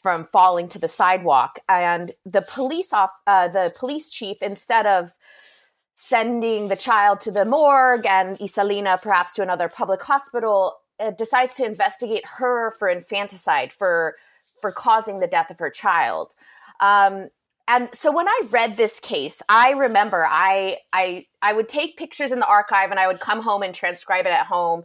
from 0.02 0.24
falling 0.24 0.68
to 0.68 0.78
the 0.78 0.88
sidewalk. 0.88 1.58
And 1.68 2.12
the 2.24 2.42
police 2.42 2.92
off, 2.92 3.10
uh, 3.26 3.48
the 3.48 3.72
police 3.78 4.08
chief, 4.08 4.38
instead 4.42 4.86
of 4.86 5.14
sending 5.94 6.68
the 6.68 6.76
child 6.76 7.20
to 7.20 7.30
the 7.30 7.44
morgue 7.44 8.06
and 8.06 8.38
Isalina 8.38 9.00
perhaps 9.00 9.34
to 9.34 9.42
another 9.42 9.68
public 9.68 10.02
hospital, 10.02 10.76
uh, 10.98 11.10
decides 11.10 11.56
to 11.56 11.64
investigate 11.64 12.24
her 12.38 12.72
for 12.78 12.88
infanticide 12.88 13.72
for 13.72 14.16
for 14.60 14.70
causing 14.70 15.20
the 15.20 15.26
death 15.26 15.50
of 15.50 15.58
her 15.58 15.70
child. 15.70 16.34
Um, 16.80 17.28
and 17.66 17.88
so 17.94 18.10
when 18.10 18.28
I 18.28 18.40
read 18.50 18.76
this 18.76 18.98
case, 19.00 19.40
I 19.48 19.70
remember 19.70 20.26
I 20.28 20.78
I 20.92 21.26
I 21.40 21.52
would 21.52 21.68
take 21.68 21.96
pictures 21.96 22.32
in 22.32 22.38
the 22.38 22.46
archive 22.46 22.90
and 22.90 22.98
I 22.98 23.06
would 23.06 23.20
come 23.20 23.42
home 23.42 23.62
and 23.62 23.74
transcribe 23.74 24.26
it 24.26 24.32
at 24.32 24.46
home. 24.46 24.82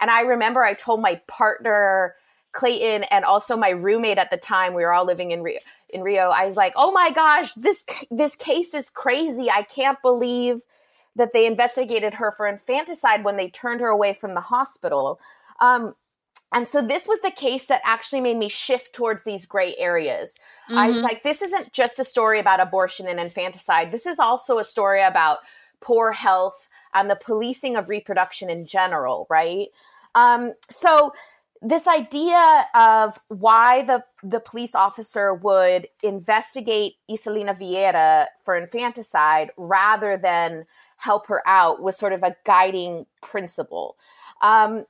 And 0.00 0.10
I 0.10 0.20
remember 0.22 0.62
I 0.62 0.74
told 0.74 1.00
my 1.00 1.20
partner 1.26 2.14
Clayton 2.56 3.04
and 3.10 3.24
also 3.24 3.56
my 3.56 3.70
roommate 3.70 4.18
at 4.18 4.30
the 4.30 4.36
time, 4.36 4.74
we 4.74 4.82
were 4.82 4.92
all 4.92 5.04
living 5.04 5.30
in 5.30 5.42
Rio, 5.42 5.58
in 5.90 6.02
Rio. 6.02 6.30
I 6.30 6.46
was 6.46 6.56
like, 6.56 6.72
"Oh 6.74 6.90
my 6.90 7.10
gosh, 7.10 7.52
this 7.54 7.84
this 8.10 8.34
case 8.34 8.74
is 8.74 8.90
crazy. 8.90 9.50
I 9.50 9.62
can't 9.62 10.00
believe 10.02 10.62
that 11.14 11.32
they 11.32 11.46
investigated 11.46 12.14
her 12.14 12.32
for 12.32 12.46
infanticide 12.46 13.24
when 13.24 13.36
they 13.36 13.50
turned 13.50 13.80
her 13.80 13.88
away 13.88 14.14
from 14.14 14.34
the 14.34 14.40
hospital." 14.40 15.20
Um, 15.60 15.94
and 16.54 16.66
so 16.66 16.80
this 16.80 17.06
was 17.06 17.20
the 17.20 17.30
case 17.30 17.66
that 17.66 17.82
actually 17.84 18.20
made 18.20 18.36
me 18.36 18.48
shift 18.48 18.94
towards 18.94 19.24
these 19.24 19.46
gray 19.46 19.74
areas. 19.78 20.38
Mm-hmm. 20.68 20.78
I 20.78 20.86
was 20.86 20.96
mm-hmm. 20.96 21.04
like, 21.04 21.22
this 21.22 21.42
isn't 21.42 21.72
just 21.72 21.98
a 21.98 22.04
story 22.04 22.38
about 22.38 22.60
abortion 22.60 23.08
and 23.08 23.18
infanticide. 23.18 23.90
This 23.90 24.06
is 24.06 24.18
also 24.18 24.58
a 24.58 24.64
story 24.64 25.02
about 25.02 25.38
poor 25.80 26.12
health 26.12 26.68
and 26.94 27.10
the 27.10 27.16
policing 27.16 27.76
of 27.76 27.88
reproduction 27.88 28.48
in 28.48 28.66
general, 28.66 29.26
right? 29.28 29.68
Um, 30.14 30.54
so 30.70 31.12
this 31.68 31.88
idea 31.88 32.66
of 32.74 33.18
why 33.28 33.82
the, 33.82 34.04
the 34.22 34.40
police 34.40 34.74
officer 34.74 35.34
would 35.34 35.88
investigate 36.02 36.94
Isalina 37.10 37.58
Vieira 37.58 38.26
for 38.44 38.56
infanticide 38.56 39.50
rather 39.56 40.16
than 40.16 40.66
help 40.98 41.26
her 41.26 41.42
out 41.46 41.82
was 41.82 41.96
sort 41.96 42.12
of 42.12 42.22
a 42.22 42.36
guiding 42.44 43.06
principle. 43.22 43.96
Um, 44.42 44.84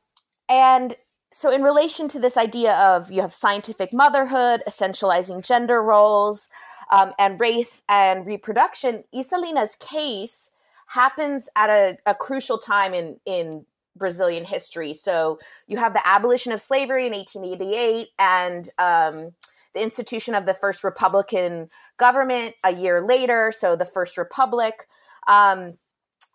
and 0.49 0.95
so, 1.33 1.51
in 1.51 1.63
relation 1.63 2.09
to 2.09 2.19
this 2.19 2.37
idea 2.37 2.75
of 2.75 3.11
you 3.11 3.21
have 3.21 3.35
scientific 3.35 3.93
motherhood, 3.93 4.63
essentializing 4.69 5.47
gender 5.47 5.83
roles, 5.83 6.49
um, 6.91 7.13
and 7.19 7.41
race 7.41 7.83
and 7.89 8.27
reproduction, 8.27 9.05
Isalina's 9.15 9.77
case 9.77 10.51
happens 10.89 11.49
at 11.57 11.69
a, 11.69 11.99
a 12.07 12.15
crucial 12.15 12.59
time 12.59 12.95
in, 12.95 13.19
in 13.27 13.67
Brazilian 13.97 14.45
history. 14.45 14.95
So 14.95 15.39
you 15.67 15.79
have 15.79 15.93
the 15.93 16.07
abolition 16.07 16.53
of 16.53 16.61
slavery 16.61 17.07
in 17.07 17.13
1888 17.13 18.09
and 18.19 18.71
um, 18.79 19.33
the 19.75 19.83
institution 19.83 20.35
of 20.35 20.47
the 20.47 20.55
first 20.55 20.85
Republican 20.85 21.69
government 21.99 22.55
a 22.65 22.73
year 22.73 23.05
later, 23.07 23.53
so 23.57 23.77
the 23.77 23.85
First 23.85 24.17
Republic. 24.17 24.87
Um, 25.29 25.75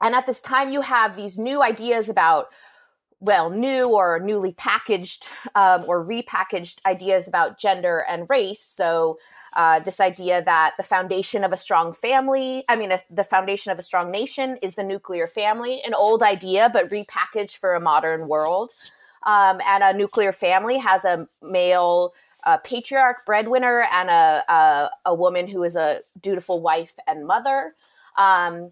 and 0.02 0.16
at 0.16 0.26
this 0.26 0.42
time, 0.42 0.70
you 0.70 0.82
have 0.82 1.16
these 1.16 1.38
new 1.38 1.62
ideas 1.62 2.10
about 2.10 2.48
well, 3.22 3.52
new 3.52 3.88
or 3.88 4.20
newly 4.20 4.52
packaged 4.54 5.30
um, 5.56 5.86
or 5.88 6.04
repackaged 6.04 6.80
ideas 6.86 7.28
about 7.28 7.60
gender 7.60 8.04
and 8.10 8.28
race. 8.30 8.62
So, 8.64 9.20
uh, 9.56 9.80
this 9.82 10.00
idea 10.00 10.42
that 10.44 10.74
the 10.78 10.84
foundation 10.84 11.44
of 11.44 11.52
a 11.52 11.58
strong 11.58 11.94
family, 11.94 12.64
I 12.68 12.76
mean, 12.78 12.92
a, 12.92 13.00
the 13.10 13.24
foundation 13.24 13.72
of 13.72 13.80
a 13.80 13.84
strong 13.84 14.10
nation 14.10 14.58
is 14.62 14.76
the 14.76 14.84
nuclear 14.84 15.28
family, 15.28 15.82
an 15.84 15.94
old 15.94 16.24
idea, 16.24 16.70
but 16.72 16.90
repackaged 16.90 17.58
for 17.58 17.76
a 17.76 17.80
modern 17.80 18.28
world. 18.28 18.72
Um, 19.24 19.62
and 19.68 19.84
a 19.84 19.94
nuclear 19.94 20.32
family 20.32 20.78
has 20.78 21.06
a 21.06 21.28
male 21.44 22.14
uh, 22.44 22.58
patriarch, 22.58 23.26
breadwinner, 23.26 23.86
and 23.92 24.10
a, 24.10 24.44
a, 24.52 24.90
a, 25.08 25.14
woman 25.14 25.48
who 25.48 25.62
is 25.64 25.76
a 25.76 26.00
dutiful 26.20 26.60
wife 26.60 26.96
and 27.06 27.28
mother. 27.28 27.76
Um, 28.18 28.72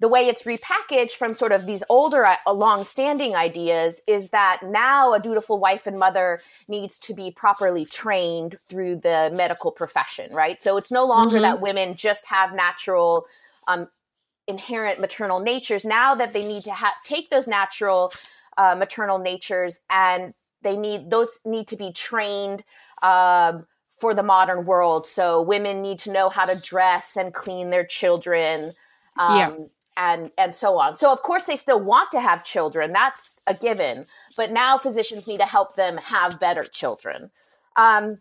the 0.00 0.08
way 0.08 0.28
it's 0.28 0.44
repackaged 0.44 1.12
from 1.12 1.34
sort 1.34 1.52
of 1.52 1.66
these 1.66 1.82
older, 1.88 2.24
uh, 2.24 2.36
long-standing 2.52 3.34
ideas 3.34 4.00
is 4.06 4.28
that 4.28 4.60
now 4.62 5.12
a 5.12 5.20
dutiful 5.20 5.58
wife 5.58 5.86
and 5.86 5.98
mother 5.98 6.40
needs 6.68 6.98
to 7.00 7.14
be 7.14 7.30
properly 7.30 7.84
trained 7.84 8.58
through 8.68 8.96
the 8.96 9.32
medical 9.34 9.72
profession, 9.72 10.32
right? 10.32 10.62
So 10.62 10.76
it's 10.76 10.92
no 10.92 11.04
longer 11.04 11.36
mm-hmm. 11.36 11.42
that 11.42 11.60
women 11.60 11.96
just 11.96 12.26
have 12.28 12.54
natural, 12.54 13.26
um, 13.66 13.88
inherent 14.46 15.00
maternal 15.00 15.40
natures. 15.40 15.84
Now 15.84 16.14
that 16.14 16.32
they 16.32 16.42
need 16.42 16.64
to 16.64 16.72
ha- 16.72 16.94
take 17.04 17.30
those 17.30 17.48
natural 17.48 18.12
uh, 18.56 18.76
maternal 18.76 19.18
natures 19.18 19.80
and 19.90 20.32
they 20.62 20.76
need 20.76 21.10
those 21.10 21.40
need 21.44 21.68
to 21.68 21.76
be 21.76 21.92
trained. 21.92 22.64
Um, 23.02 23.66
for 23.98 24.14
the 24.14 24.22
modern 24.22 24.64
world. 24.64 25.08
So 25.08 25.42
women 25.42 25.82
need 25.82 25.98
to 26.00 26.12
know 26.12 26.28
how 26.28 26.44
to 26.44 26.54
dress 26.54 27.16
and 27.16 27.34
clean 27.34 27.70
their 27.70 27.84
children. 27.84 28.70
Um, 29.16 29.36
yeah 29.36 29.50
and 29.98 30.30
and 30.38 30.54
so 30.54 30.78
on. 30.78 30.96
So 30.96 31.12
of 31.12 31.20
course 31.22 31.44
they 31.44 31.56
still 31.56 31.80
want 31.80 32.10
to 32.12 32.20
have 32.20 32.44
children. 32.44 32.92
That's 32.92 33.38
a 33.46 33.52
given. 33.52 34.06
But 34.36 34.52
now 34.52 34.78
physicians 34.78 35.26
need 35.26 35.40
to 35.40 35.46
help 35.46 35.74
them 35.74 35.98
have 35.98 36.40
better 36.40 36.62
children. 36.62 37.30
Um, 37.76 38.18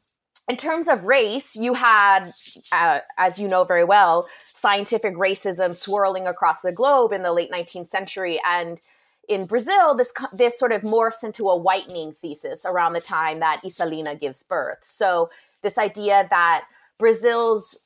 in 0.49 0.57
terms 0.57 0.87
of 0.87 1.03
race, 1.03 1.55
you 1.55 1.73
had, 1.73 2.31
uh, 2.71 3.01
as 3.17 3.37
you 3.37 3.49
know 3.49 3.65
very 3.65 3.83
well, 3.83 4.27
scientific 4.53 5.15
racism 5.15 5.75
swirling 5.75 6.25
across 6.25 6.61
the 6.61 6.71
globe 6.71 7.11
in 7.11 7.21
the 7.21 7.33
late 7.33 7.51
19th 7.51 7.89
century, 7.89 8.39
and 8.45 8.81
in 9.29 9.45
Brazil, 9.45 9.93
this 9.93 10.13
this 10.33 10.57
sort 10.57 10.71
of 10.71 10.81
morphs 10.81 11.23
into 11.23 11.49
a 11.49 11.55
whitening 11.55 12.13
thesis 12.13 12.65
around 12.65 12.93
the 12.93 13.01
time 13.01 13.39
that 13.39 13.61
Isalina 13.63 14.19
gives 14.19 14.43
birth. 14.43 14.79
So 14.83 15.29
this 15.61 15.77
idea 15.77 16.27
that 16.29 16.63
Brazil's 16.97 17.77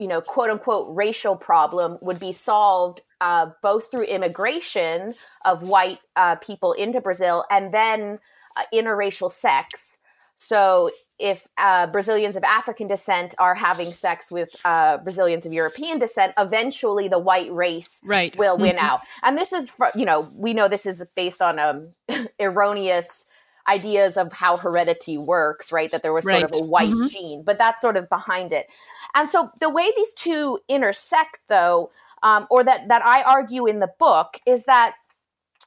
you 0.00 0.08
know, 0.08 0.22
quote 0.22 0.50
unquote 0.50 0.96
racial 0.96 1.36
problem 1.36 1.98
would 2.00 2.18
be 2.18 2.32
solved 2.32 3.02
uh, 3.20 3.50
both 3.62 3.90
through 3.90 4.04
immigration 4.04 5.14
of 5.44 5.62
white 5.62 5.98
uh, 6.16 6.36
people 6.36 6.72
into 6.72 7.00
Brazil 7.00 7.44
and 7.50 7.72
then 7.72 8.18
uh, 8.56 8.62
interracial 8.72 9.30
sex. 9.30 9.98
So 10.38 10.90
if 11.18 11.46
uh, 11.58 11.86
Brazilians 11.88 12.34
of 12.34 12.44
African 12.44 12.88
descent 12.88 13.34
are 13.38 13.54
having 13.54 13.92
sex 13.92 14.32
with 14.32 14.48
uh, 14.64 14.96
Brazilians 14.98 15.44
of 15.44 15.52
European 15.52 15.98
descent, 15.98 16.32
eventually 16.38 17.08
the 17.08 17.18
white 17.18 17.52
race 17.52 18.00
right. 18.04 18.34
will 18.38 18.56
win 18.56 18.76
mm-hmm. 18.76 18.86
out. 18.86 19.00
And 19.22 19.36
this 19.36 19.52
is, 19.52 19.70
you 19.94 20.06
know, 20.06 20.28
we 20.34 20.54
know 20.54 20.66
this 20.66 20.86
is 20.86 21.04
based 21.14 21.42
on 21.42 21.58
um, 21.58 21.94
erroneous 22.40 23.26
ideas 23.68 24.16
of 24.16 24.32
how 24.32 24.56
heredity 24.56 25.18
works, 25.18 25.70
right? 25.70 25.90
That 25.90 26.02
there 26.02 26.14
was 26.14 26.24
right. 26.24 26.40
sort 26.40 26.54
of 26.54 26.60
a 26.62 26.64
white 26.64 26.90
mm-hmm. 26.90 27.06
gene, 27.06 27.42
but 27.44 27.58
that's 27.58 27.82
sort 27.82 27.98
of 27.98 28.08
behind 28.08 28.52
it. 28.54 28.66
And 29.14 29.28
so 29.28 29.50
the 29.60 29.68
way 29.68 29.90
these 29.94 30.12
two 30.14 30.58
intersect, 30.68 31.38
though, 31.48 31.90
um, 32.22 32.46
or 32.50 32.64
that 32.64 32.88
that 32.88 33.04
I 33.04 33.22
argue 33.22 33.66
in 33.66 33.80
the 33.80 33.90
book, 33.98 34.38
is 34.46 34.64
that 34.64 34.94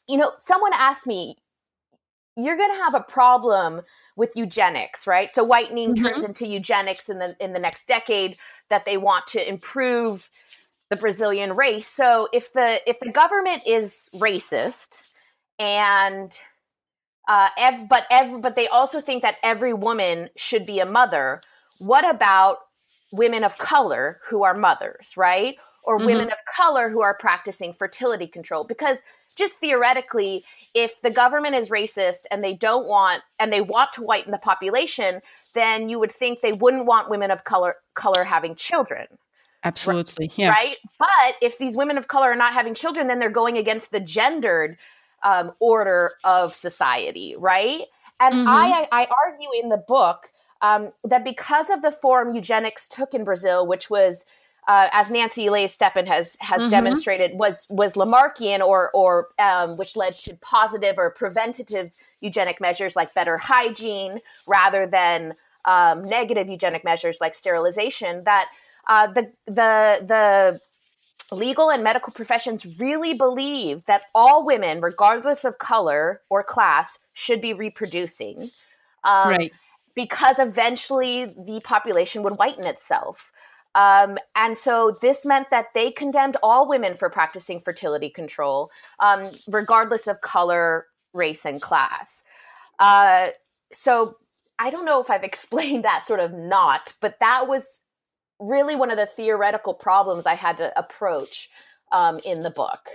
you 0.07 0.17
know 0.17 0.31
someone 0.39 0.73
asked 0.73 1.07
me, 1.07 1.35
"You're 2.35 2.57
going 2.57 2.71
to 2.71 2.83
have 2.83 2.95
a 2.95 3.01
problem 3.01 3.81
with 4.15 4.35
eugenics, 4.35 5.07
right? 5.07 5.31
So 5.31 5.43
whitening 5.43 5.95
mm-hmm. 5.95 6.05
turns 6.05 6.23
into 6.23 6.47
eugenics 6.47 7.09
in 7.09 7.19
the 7.19 7.35
in 7.39 7.53
the 7.53 7.59
next 7.59 7.87
decade 7.87 8.37
that 8.69 8.85
they 8.85 8.97
want 8.97 9.27
to 9.27 9.47
improve." 9.47 10.29
the 10.89 10.97
Brazilian 10.97 11.55
race. 11.55 11.87
So 11.87 12.27
if 12.31 12.53
the 12.53 12.79
if 12.87 12.99
the 12.99 13.11
government 13.11 13.63
is 13.65 14.09
racist 14.13 15.13
and 15.57 16.31
uh, 17.27 17.49
ev- 17.57 17.87
but 17.89 18.05
ev- 18.11 18.41
but 18.41 18.55
they 18.55 18.67
also 18.67 19.01
think 19.01 19.21
that 19.23 19.37
every 19.43 19.73
woman 19.73 20.29
should 20.35 20.65
be 20.65 20.79
a 20.79 20.85
mother. 20.85 21.41
What 21.79 22.07
about 22.07 22.59
women 23.11 23.43
of 23.43 23.57
color 23.57 24.19
who 24.29 24.43
are 24.43 24.53
mothers, 24.53 25.13
right? 25.15 25.57
Or 25.83 25.97
mm-hmm. 25.97 26.05
women 26.05 26.27
of 26.27 26.37
color 26.55 26.89
who 26.89 27.01
are 27.01 27.13
practicing 27.13 27.73
fertility 27.73 28.27
control? 28.27 28.63
Because 28.63 29.03
just 29.35 29.55
theoretically, 29.55 30.43
if 30.73 31.01
the 31.01 31.11
government 31.11 31.55
is 31.55 31.69
racist 31.69 32.23
and 32.31 32.43
they 32.43 32.53
don't 32.53 32.87
want 32.87 33.23
and 33.39 33.51
they 33.51 33.61
want 33.61 33.91
to 33.93 34.01
whiten 34.01 34.31
the 34.31 34.37
population, 34.37 35.21
then 35.53 35.89
you 35.89 35.99
would 35.99 36.11
think 36.11 36.41
they 36.41 36.53
wouldn't 36.53 36.85
want 36.85 37.09
women 37.09 37.31
of 37.31 37.43
color 37.43 37.75
color 37.93 38.23
having 38.23 38.55
children. 38.55 39.07
Absolutely. 39.63 40.27
Right? 40.27 40.37
Yeah. 40.37 40.49
Right. 40.49 40.77
But 40.99 41.35
if 41.41 41.57
these 41.57 41.75
women 41.75 41.97
of 41.97 42.07
color 42.07 42.31
are 42.31 42.35
not 42.35 42.53
having 42.53 42.73
children, 42.73 43.07
then 43.07 43.19
they're 43.19 43.29
going 43.29 43.57
against 43.57 43.91
the 43.91 43.99
gendered 43.99 44.77
um, 45.23 45.53
order 45.59 46.11
of 46.23 46.53
society, 46.53 47.35
right? 47.37 47.83
And 48.19 48.35
mm-hmm. 48.35 48.47
I, 48.47 48.87
I 48.91 49.07
argue 49.25 49.49
in 49.61 49.69
the 49.69 49.77
book 49.77 50.29
um, 50.61 50.91
that 51.03 51.23
because 51.23 51.69
of 51.69 51.81
the 51.81 51.91
form 51.91 52.35
eugenics 52.35 52.87
took 52.87 53.13
in 53.13 53.23
Brazil, 53.23 53.65
which 53.67 53.89
was 53.89 54.25
uh, 54.67 54.89
as 54.91 55.11
Nancy 55.11 55.49
Leys 55.49 55.73
Stepan 55.73 56.07
has 56.07 56.37
has 56.39 56.61
mm-hmm. 56.61 56.69
demonstrated, 56.69 57.33
was 57.33 57.67
was 57.69 57.93
Lamarckian 57.93 58.61
or 58.61 58.91
or 58.93 59.29
um, 59.39 59.77
which 59.77 59.95
led 59.95 60.13
to 60.19 60.35
positive 60.37 60.97
or 60.97 61.09
preventative 61.11 61.93
eugenic 62.21 62.61
measures 62.61 62.95
like 62.95 63.13
better 63.13 63.37
hygiene 63.37 64.19
rather 64.47 64.87
than 64.87 65.33
um, 65.65 66.03
negative 66.05 66.47
eugenic 66.47 66.83
measures 66.83 67.17
like 67.19 67.35
sterilization. 67.35 68.23
That 68.23 68.49
uh, 68.87 69.07
the 69.07 69.31
the 69.45 69.99
the 70.05 70.61
legal 71.35 71.69
and 71.69 71.83
medical 71.83 72.13
professions 72.13 72.65
really 72.79 73.13
believe 73.13 73.85
that 73.85 74.03
all 74.15 74.45
women, 74.45 74.81
regardless 74.81 75.43
of 75.43 75.57
color 75.57 76.21
or 76.29 76.43
class, 76.43 76.99
should 77.13 77.41
be 77.41 77.53
reproducing. 77.53 78.49
Um, 79.03 79.29
right. 79.29 79.51
Because 79.95 80.39
eventually 80.39 81.25
the 81.25 81.61
population 81.63 82.23
would 82.23 82.33
whiten 82.33 82.65
itself. 82.65 83.31
Um, 83.75 84.17
and 84.35 84.57
so 84.57 84.97
this 85.01 85.25
meant 85.25 85.49
that 85.49 85.67
they 85.73 85.91
condemned 85.91 86.37
all 86.43 86.67
women 86.67 86.93
for 86.93 87.09
practicing 87.09 87.59
fertility 87.59 88.09
control, 88.09 88.71
um, 88.99 89.31
regardless 89.47 90.07
of 90.07 90.21
color, 90.21 90.85
race, 91.13 91.45
and 91.45 91.61
class. 91.61 92.21
Uh, 92.79 93.29
so 93.71 94.17
I 94.59 94.69
don't 94.69 94.85
know 94.85 95.01
if 95.01 95.09
I've 95.09 95.23
explained 95.33 95.83
that 95.83 96.05
sort 96.05 96.19
of 96.19 96.33
not, 96.33 96.93
but 97.01 97.19
that 97.19 97.47
was 97.47 97.81
really 98.39 98.75
one 98.75 98.91
of 98.91 98.97
the 98.97 99.05
theoretical 99.05 99.73
problems 99.73 100.25
I 100.25 100.35
had 100.35 100.57
to 100.57 100.77
approach 100.77 101.49
um, 101.91 102.19
in 102.25 102.41
the 102.41 102.49
book. 102.49 102.89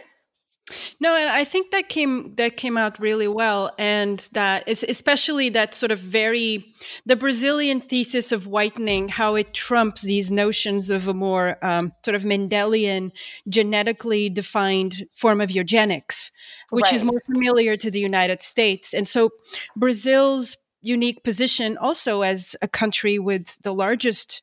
No, 1.00 1.16
and 1.16 1.28
I 1.30 1.44
think 1.44 1.70
that 1.70 1.88
came 1.88 2.34
that 2.36 2.56
came 2.56 2.76
out 2.76 2.98
really 2.98 3.28
well, 3.28 3.72
and 3.78 4.18
that 4.32 4.68
is 4.68 4.84
especially 4.88 5.48
that 5.50 5.74
sort 5.74 5.90
of 5.90 5.98
very 5.98 6.64
the 7.06 7.16
Brazilian 7.16 7.80
thesis 7.80 8.32
of 8.32 8.46
whitening, 8.46 9.08
how 9.08 9.34
it 9.34 9.54
trumps 9.54 10.02
these 10.02 10.30
notions 10.30 10.90
of 10.90 11.08
a 11.08 11.14
more 11.14 11.62
um, 11.64 11.92
sort 12.04 12.14
of 12.14 12.22
Mendelian, 12.22 13.12
genetically 13.48 14.28
defined 14.28 15.06
form 15.14 15.40
of 15.40 15.50
eugenics, 15.50 16.30
which 16.70 16.84
right. 16.84 16.94
is 16.94 17.04
more 17.04 17.22
familiar 17.26 17.76
to 17.76 17.90
the 17.90 18.00
United 18.00 18.42
States, 18.42 18.92
and 18.92 19.08
so 19.08 19.30
Brazil's 19.76 20.56
unique 20.80 21.24
position 21.24 21.76
also 21.76 22.22
as 22.22 22.54
a 22.62 22.68
country 22.68 23.18
with 23.18 23.58
the 23.62 23.74
largest 23.74 24.42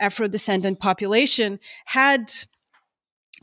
Afro 0.00 0.28
descendant 0.28 0.80
population 0.80 1.58
had 1.84 2.32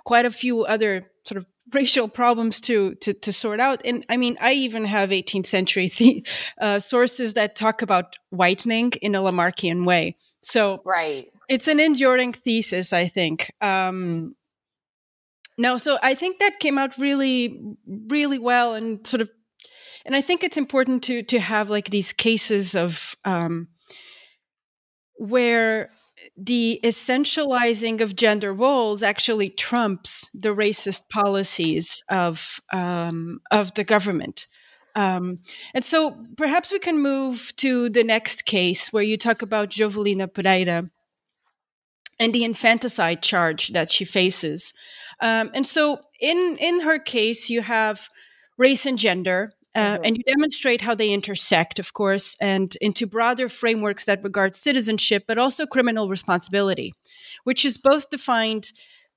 quite 0.04 0.26
a 0.26 0.32
few 0.32 0.64
other 0.64 1.04
sort 1.24 1.38
of 1.38 1.46
racial 1.74 2.08
problems 2.08 2.62
to, 2.62 2.96
to 2.96 3.14
to 3.14 3.34
sort 3.34 3.60
out. 3.60 3.82
And 3.86 4.06
I 4.10 4.18
mean, 4.18 4.38
I 4.40 4.54
even 4.54 4.86
have 4.86 5.10
18th 5.10 5.46
century 5.46 5.90
th- 5.90 6.28
uh, 6.60 6.80
sources 6.80 7.34
that 7.34 7.56
talk 7.56 7.82
about 7.82 8.16
whitening 8.30 8.92
in 9.02 9.16
a 9.16 9.20
Lamarckian 9.20 9.86
way. 9.86 10.18
So 10.42 10.82
right, 10.86 11.28
it's 11.50 11.68
an 11.68 11.80
enduring 11.80 12.34
thesis, 12.34 12.94
I 12.94 13.08
think. 13.08 13.52
Um, 13.62 14.36
no, 15.58 15.78
so 15.78 15.98
I 16.04 16.14
think 16.14 16.40
that 16.40 16.60
came 16.60 16.78
out 16.78 16.98
really, 16.98 17.60
really 17.88 18.38
well, 18.38 18.76
and 18.76 19.06
sort 19.08 19.22
of, 19.22 19.30
and 20.06 20.16
I 20.16 20.22
think 20.22 20.44
it's 20.44 20.58
important 20.58 21.04
to 21.04 21.24
to 21.24 21.40
have 21.40 21.70
like 21.70 21.90
these 21.90 22.14
cases 22.14 22.76
of 22.76 23.16
um, 23.26 23.68
where 25.16 25.90
the 26.38 26.80
essentializing 26.84 28.00
of 28.00 28.16
gender 28.16 28.54
roles 28.54 29.02
actually 29.02 29.50
trumps 29.50 30.30
the 30.36 30.54
racist 30.56 31.10
policies 31.10 32.04
of 32.10 32.62
um, 32.72 33.42
of 33.50 33.74
the 33.74 33.84
government. 33.84 34.48
Um, 34.96 35.40
and 35.74 35.84
so 35.84 36.16
perhaps 36.38 36.72
we 36.72 36.80
can 36.80 37.00
move 37.00 37.54
to 37.58 37.90
the 37.90 38.04
next 38.04 38.46
case 38.46 38.94
where 38.94 39.04
you 39.04 39.18
talk 39.18 39.42
about 39.42 39.70
Jovelina 39.70 40.32
Pereira 40.32 40.90
and 42.20 42.34
the 42.34 42.44
infanticide 42.44 43.22
charge 43.22 43.70
that 43.70 43.92
she 43.92 44.06
faces. 44.06 44.74
Um, 45.22 45.52
and 45.54 45.66
so 45.66 46.00
in 46.20 46.58
in 46.60 46.82
her 46.82 47.00
case, 47.00 47.50
you 47.50 47.62
have 47.62 48.10
race 48.58 48.86
and 48.86 48.98
gender 48.98 49.52
uh, 49.78 49.80
mm-hmm. 49.80 50.06
And 50.06 50.18
you 50.18 50.24
demonstrate 50.24 50.82
how 50.82 50.96
they 50.96 51.12
intersect, 51.12 51.78
of 51.78 51.94
course, 51.94 52.36
and 52.42 52.76
into 52.82 53.06
broader 53.06 53.48
frameworks 53.48 54.06
that 54.06 54.24
regard 54.24 54.56
citizenship, 54.56 55.26
but 55.28 55.38
also 55.38 55.68
criminal 55.68 56.10
responsibility, 56.10 56.96
which 57.44 57.64
is 57.64 57.78
both 57.78 58.10
defined 58.10 58.72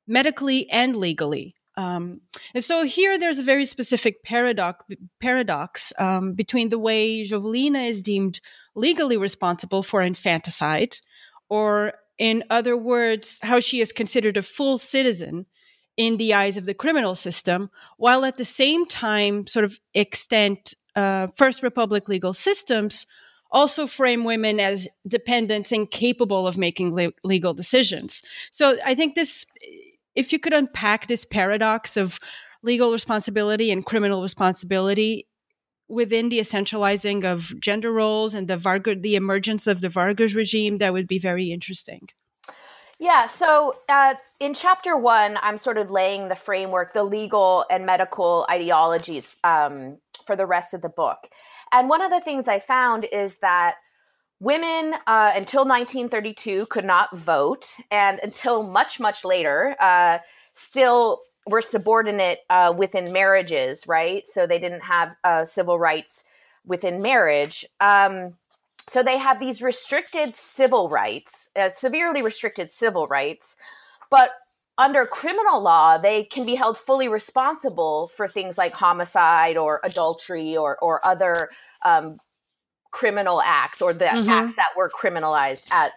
medically 0.07 0.69
and 0.71 0.97
legally. 0.97 1.55
Um, 1.79 2.21
and 2.55 2.63
so 2.63 2.85
here 2.85 3.19
there's 3.19 3.39
a 3.39 3.43
very 3.43 3.65
specific 3.65 4.23
paradox, 4.23 4.85
paradox 5.19 5.95
um, 5.99 6.35
between 6.35 6.69
the 6.69 6.79
way 6.79 7.23
Jovelina 7.23 7.89
is 7.89 8.03
deemed 8.03 8.43
legally 8.75 9.17
responsible 9.17 9.83
for 9.83 10.03
infanticide, 10.03 10.99
or 11.49 11.95
in 12.19 12.45
other 12.51 12.77
words, 12.77 13.39
how 13.41 13.61
she 13.61 13.81
is 13.81 13.93
considered 13.93 14.37
a 14.37 14.43
full 14.43 14.77
citizen 14.77 15.47
in 16.01 16.17
the 16.17 16.33
eyes 16.33 16.57
of 16.57 16.65
the 16.65 16.73
criminal 16.73 17.15
system, 17.15 17.69
while 17.99 18.25
at 18.25 18.39
the 18.39 18.45
same 18.45 18.87
time, 18.87 19.47
sort 19.47 19.67
of 19.67 19.79
extent 19.93 20.73
uh, 20.97 21.27
First 21.37 21.63
Republic 21.63 22.09
legal 22.09 22.33
systems 22.33 23.07
also 23.51 23.87
frame 23.87 24.25
women 24.25 24.59
as 24.59 24.89
dependent 25.07 25.71
and 25.73 25.91
capable 25.91 26.47
of 26.47 26.57
making 26.57 26.95
le- 26.95 27.13
legal 27.23 27.53
decisions. 27.53 28.23
So 28.51 28.79
I 28.83 28.95
think 28.95 29.15
this, 29.15 29.45
if 30.15 30.33
you 30.33 30.39
could 30.39 30.55
unpack 30.55 31.07
this 31.07 31.27
paradox 31.27 31.99
of 31.99 32.19
legal 32.63 32.93
responsibility 32.93 33.71
and 33.71 33.85
criminal 33.85 34.23
responsibility 34.23 35.27
within 35.87 36.31
the 36.31 36.39
essentializing 36.39 37.25
of 37.25 37.53
gender 37.61 37.93
roles 37.93 38.35
and 38.35 38.49
the 38.49 38.57
Vargas, 38.57 38.97
the 39.03 39.17
emergence 39.17 39.67
of 39.67 39.83
the 39.83 39.91
Vargas 39.91 40.35
regime, 40.35 40.79
that 40.79 40.95
would 40.95 41.09
be 41.09 41.19
very 41.19 41.53
interesting. 41.53 42.09
Yeah. 43.01 43.27
So 43.29 43.77
uh, 43.89 44.15
in 44.41 44.53
chapter 44.53 44.95
one, 44.95 45.39
I'm 45.43 45.57
sort 45.57 45.79
of 45.79 45.91
laying 45.91 46.29
the 46.29 46.37
framework, 46.37 46.93
the 46.93 47.03
legal 47.03 47.65
and 47.71 47.87
medical 47.87 48.47
ideologies 48.51 49.27
um, 49.43 49.97
for 50.27 50.37
the 50.37 50.45
rest 50.45 50.75
of 50.75 50.83
the 50.83 50.91
book. 50.91 51.19
And 51.73 51.89
one 51.89 52.03
of 52.03 52.11
the 52.11 52.21
things 52.21 52.47
I 52.47 52.59
found 52.59 53.07
is 53.11 53.39
that 53.39 53.77
women 54.39 54.95
uh, 55.07 55.33
until 55.35 55.65
1932 55.65 56.67
could 56.67 56.85
not 56.85 57.17
vote, 57.17 57.65
and 57.91 58.21
until 58.23 58.63
much, 58.63 59.01
much 59.01 59.25
later, 59.25 59.77
uh, 59.81 60.19
still 60.55 61.23
were 61.47 61.63
subordinate 61.63 62.41
uh, 62.51 62.75
within 62.77 63.13
marriages, 63.13 63.85
right? 63.87 64.25
So 64.31 64.47
they 64.47 64.59
didn't 64.59 64.85
have 64.85 65.17
uh, 65.25 65.47
civil 65.47 65.79
rights 65.79 66.23
within 66.67 67.01
marriage. 67.01 67.65
Um, 67.81 68.35
So 68.91 69.05
they 69.05 69.19
have 69.19 69.39
these 69.39 69.63
restricted 69.63 70.35
civil 70.35 70.89
rights, 70.89 71.49
uh, 71.55 71.71
severely 71.71 72.23
restricted 72.23 72.73
civil 72.73 73.07
rights, 73.07 73.57
but 74.11 74.33
under 74.77 75.07
criminal 75.07 75.63
law, 75.63 75.97
they 75.97 76.25
can 76.25 76.45
be 76.45 76.57
held 76.57 76.77
fully 76.77 77.07
responsible 77.07 78.09
for 78.09 78.27
things 78.27 78.59
like 78.59 78.73
homicide 78.73 79.57
or 79.57 79.81
adultery 79.85 80.57
or, 80.57 80.77
or 80.83 81.07
other 81.07 81.51
um, 81.85 82.19
criminal 82.91 83.41
acts 83.41 83.81
or 83.81 83.93
the 83.93 84.07
mm-hmm. 84.07 84.29
acts 84.29 84.57
that 84.57 84.71
were 84.77 84.91
criminalized 84.91 85.71
at 85.71 85.93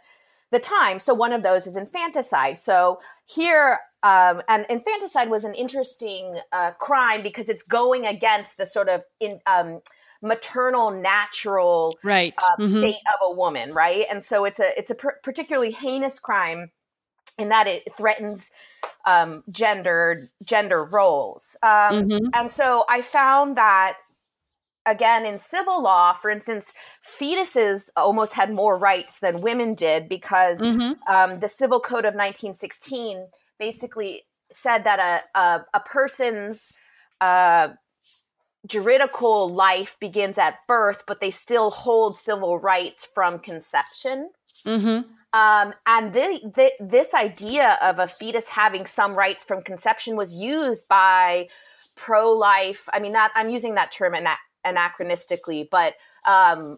the 0.52 0.60
time. 0.60 1.00
So 1.00 1.16
one 1.16 1.34
of 1.34 1.42
those 1.42 1.66
is 1.66 1.76
infanticide. 1.76 2.60
So 2.60 3.00
here, 3.26 3.80
um, 4.04 4.44
and 4.48 4.68
infanticide 4.70 5.32
was 5.32 5.46
an 5.46 5.56
interesting 5.56 6.38
uh, 6.52 6.74
crime 6.74 7.24
because 7.24 7.50
it's 7.50 7.64
going 7.64 8.06
against 8.06 8.58
the 8.58 8.68
sort 8.68 8.88
of 8.88 9.02
in, 9.20 9.40
um, 9.48 9.82
maternal 10.24 10.90
natural 10.90 11.98
right. 12.04 12.34
uh, 12.38 12.62
mm-hmm. 12.62 12.80
state 12.80 12.96
of 13.14 13.32
a 13.32 13.36
woman, 13.36 13.74
right? 13.74 14.06
And 14.10 14.24
so 14.24 14.46
it's 14.46 14.60
a 14.60 14.78
it's 14.78 14.90
a 14.90 14.96
pr- 14.96 15.20
particularly 15.22 15.72
heinous 15.72 16.18
crime 16.18 16.72
in 17.38 17.50
that 17.50 17.68
it 17.68 17.84
threatens 17.98 18.52
um, 19.06 19.44
gender 19.52 20.32
gender 20.44 20.84
roles. 20.84 21.58
Um, 21.62 21.70
mm-hmm. 21.70 22.28
And 22.34 22.52
so 22.52 22.86
I 22.90 23.02
found 23.02 23.58
that 23.58 23.98
again 24.86 25.26
in 25.26 25.38
civil 25.38 25.84
law, 25.84 26.14
for 26.14 26.32
instance, 26.32 26.74
fetuses 27.20 27.90
almost 27.98 28.34
had 28.34 28.52
more 28.52 28.78
rights 28.78 29.20
than 29.20 29.42
women 29.42 29.74
did 29.74 30.08
because 30.08 30.60
mm-hmm. 30.60 30.94
um, 31.14 31.40
the 31.40 31.48
Civil 31.48 31.80
Code 31.80 32.06
of 32.06 32.16
1916 32.16 33.28
basically 33.60 34.24
said 34.54 34.86
that 34.86 35.00
a 35.36 35.40
a, 35.40 35.66
a 35.74 35.80
person's 35.82 36.74
uh, 37.20 37.70
juridical 38.68 39.54
life 39.54 39.98
begins 40.00 40.38
at 40.38 40.60
birth, 40.68 41.04
but 41.08 41.20
they 41.20 41.32
still 41.32 41.70
hold 41.70 42.18
civil 42.18 42.60
rights 42.60 43.08
from 43.14 43.40
conception. 43.40 44.30
Mm-hmm. 44.66 45.10
Um, 45.34 45.74
and 45.86 46.14
this 46.14 47.14
idea 47.14 47.78
of 47.82 48.00
a 48.00 48.08
fetus 48.08 48.50
having 48.50 48.86
some 48.86 49.16
rights 49.16 49.44
from 49.44 49.64
conception 49.64 50.16
was 50.16 50.34
used 50.34 50.88
by 50.88 51.50
pro-life. 51.96 52.88
I 52.94 53.00
mean, 53.00 53.14
that 53.14 53.32
I'm 53.36 53.50
using 53.50 53.76
that 53.76 53.92
term 53.92 54.14
ana- 54.14 54.38
anachronistically, 54.66 55.68
but 55.70 55.96
um, 56.26 56.78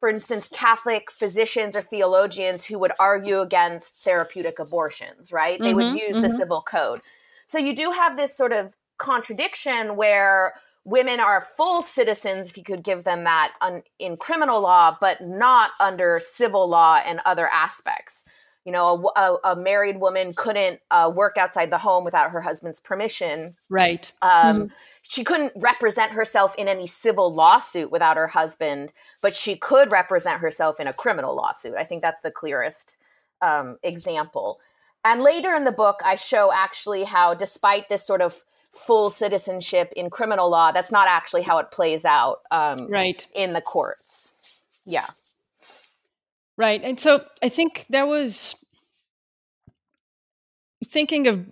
for 0.00 0.08
instance, 0.08 0.48
Catholic 0.52 1.10
physicians 1.12 1.76
or 1.76 1.82
theologians 1.82 2.64
who 2.64 2.78
would 2.78 2.92
argue 2.98 3.40
against 3.40 3.98
therapeutic 3.98 4.58
abortions, 4.58 5.32
right? 5.32 5.58
They 5.58 5.66
mm-hmm, 5.72 5.76
would 5.76 5.94
use 5.94 6.16
mm-hmm. 6.16 6.22
the 6.22 6.30
civil 6.30 6.62
code. 6.62 7.00
So 7.46 7.58
you 7.58 7.74
do 7.74 7.92
have 7.92 8.16
this 8.16 8.36
sort 8.36 8.52
of 8.52 8.76
contradiction 8.98 9.96
where 9.96 10.54
women 10.86 11.18
are 11.18 11.40
full 11.40 11.82
citizens, 11.82 12.46
if 12.46 12.56
you 12.56 12.62
could 12.62 12.84
give 12.84 13.02
them 13.02 13.24
that, 13.24 13.52
un, 13.60 13.82
in 13.98 14.16
criminal 14.16 14.60
law, 14.60 14.96
but 15.00 15.20
not 15.20 15.72
under 15.80 16.20
civil 16.24 16.68
law 16.68 17.02
and 17.04 17.20
other 17.26 17.48
aspects. 17.48 18.24
You 18.64 18.72
know, 18.72 19.10
a, 19.16 19.20
a, 19.20 19.38
a 19.52 19.56
married 19.56 20.00
woman 20.00 20.32
couldn't 20.34 20.80
uh, 20.90 21.12
work 21.14 21.36
outside 21.36 21.70
the 21.70 21.78
home 21.78 22.04
without 22.04 22.30
her 22.30 22.40
husband's 22.40 22.80
permission. 22.80 23.56
Right. 23.68 24.10
Um, 24.22 24.30
mm-hmm. 24.30 24.66
She 25.02 25.24
couldn't 25.24 25.52
represent 25.56 26.12
herself 26.12 26.54
in 26.56 26.68
any 26.68 26.86
civil 26.86 27.34
lawsuit 27.34 27.90
without 27.90 28.16
her 28.16 28.28
husband, 28.28 28.92
but 29.20 29.36
she 29.36 29.56
could 29.56 29.90
represent 29.92 30.40
herself 30.40 30.80
in 30.80 30.86
a 30.86 30.92
criminal 30.92 31.34
lawsuit. 31.34 31.74
I 31.76 31.84
think 31.84 32.02
that's 32.02 32.22
the 32.22 32.30
clearest 32.30 32.96
um, 33.42 33.78
example. 33.82 34.60
And 35.04 35.22
later 35.22 35.54
in 35.54 35.64
the 35.64 35.72
book, 35.72 36.00
I 36.04 36.16
show 36.16 36.50
actually 36.52 37.04
how, 37.04 37.34
despite 37.34 37.88
this 37.88 38.04
sort 38.04 38.20
of 38.20 38.44
full 38.76 39.10
citizenship 39.10 39.92
in 39.96 40.10
criminal 40.10 40.50
law 40.50 40.70
that's 40.72 40.92
not 40.92 41.08
actually 41.08 41.42
how 41.42 41.58
it 41.58 41.70
plays 41.70 42.04
out 42.04 42.40
um, 42.50 42.88
right. 42.90 43.26
in 43.34 43.52
the 43.52 43.60
courts. 43.60 44.32
Yeah. 44.84 45.06
Right 46.58 46.82
and 46.82 46.98
so 46.98 47.22
i 47.42 47.50
think 47.50 47.84
that 47.90 48.08
was 48.08 48.54
thinking 50.86 51.26
of 51.26 51.46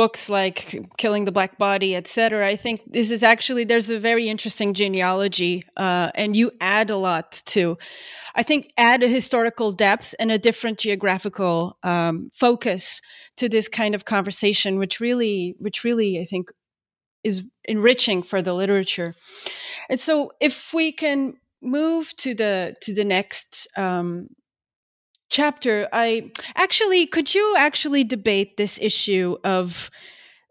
books 0.00 0.28
like 0.28 0.58
killing 0.96 1.24
the 1.24 1.36
black 1.38 1.58
body 1.58 1.90
etc 2.00 2.46
i 2.54 2.56
think 2.64 2.76
this 2.98 3.10
is 3.10 3.22
actually 3.22 3.64
there's 3.64 3.90
a 3.90 3.98
very 4.10 4.28
interesting 4.28 4.70
genealogy 4.82 5.54
uh, 5.76 6.08
and 6.14 6.36
you 6.36 6.50
add 6.60 6.88
a 6.90 6.96
lot 7.08 7.42
to 7.44 7.76
i 8.40 8.42
think 8.42 8.72
add 8.76 9.02
a 9.02 9.08
historical 9.08 9.72
depth 9.72 10.14
and 10.20 10.30
a 10.30 10.38
different 10.38 10.78
geographical 10.78 11.76
um, 11.82 12.30
focus 12.32 13.00
to 13.36 13.48
this 13.48 13.68
kind 13.80 13.94
of 13.94 14.04
conversation 14.04 14.78
which 14.78 15.00
really 15.00 15.56
which 15.58 15.84
really 15.84 16.20
i 16.20 16.24
think 16.24 16.50
is 17.24 17.42
enriching 17.64 18.22
for 18.22 18.42
the 18.42 18.54
literature. 18.54 19.14
And 19.88 19.98
so 20.00 20.32
if 20.40 20.72
we 20.72 20.92
can 20.92 21.34
move 21.60 22.14
to 22.16 22.34
the 22.34 22.76
to 22.82 22.94
the 22.94 23.04
next 23.04 23.66
um, 23.76 24.28
chapter, 25.28 25.88
I 25.92 26.30
actually 26.56 27.06
could 27.06 27.34
you 27.34 27.54
actually 27.56 28.04
debate 28.04 28.56
this 28.56 28.78
issue 28.80 29.36
of 29.44 29.90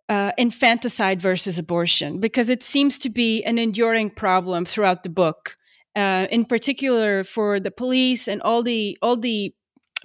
uh, 0.09 0.31
infanticide 0.37 1.21
versus 1.21 1.57
abortion 1.57 2.19
because 2.19 2.49
it 2.49 2.63
seems 2.63 2.97
to 2.99 3.09
be 3.09 3.43
an 3.43 3.57
enduring 3.57 4.09
problem 4.09 4.65
throughout 4.65 5.03
the 5.03 5.09
book. 5.09 5.57
Uh, 5.95 6.27
in 6.29 6.45
particular 6.45 7.23
for 7.23 7.59
the 7.59 7.71
police 7.71 8.27
and 8.27 8.39
all 8.43 8.61
the 8.61 8.95
all 9.01 9.17
the 9.17 9.51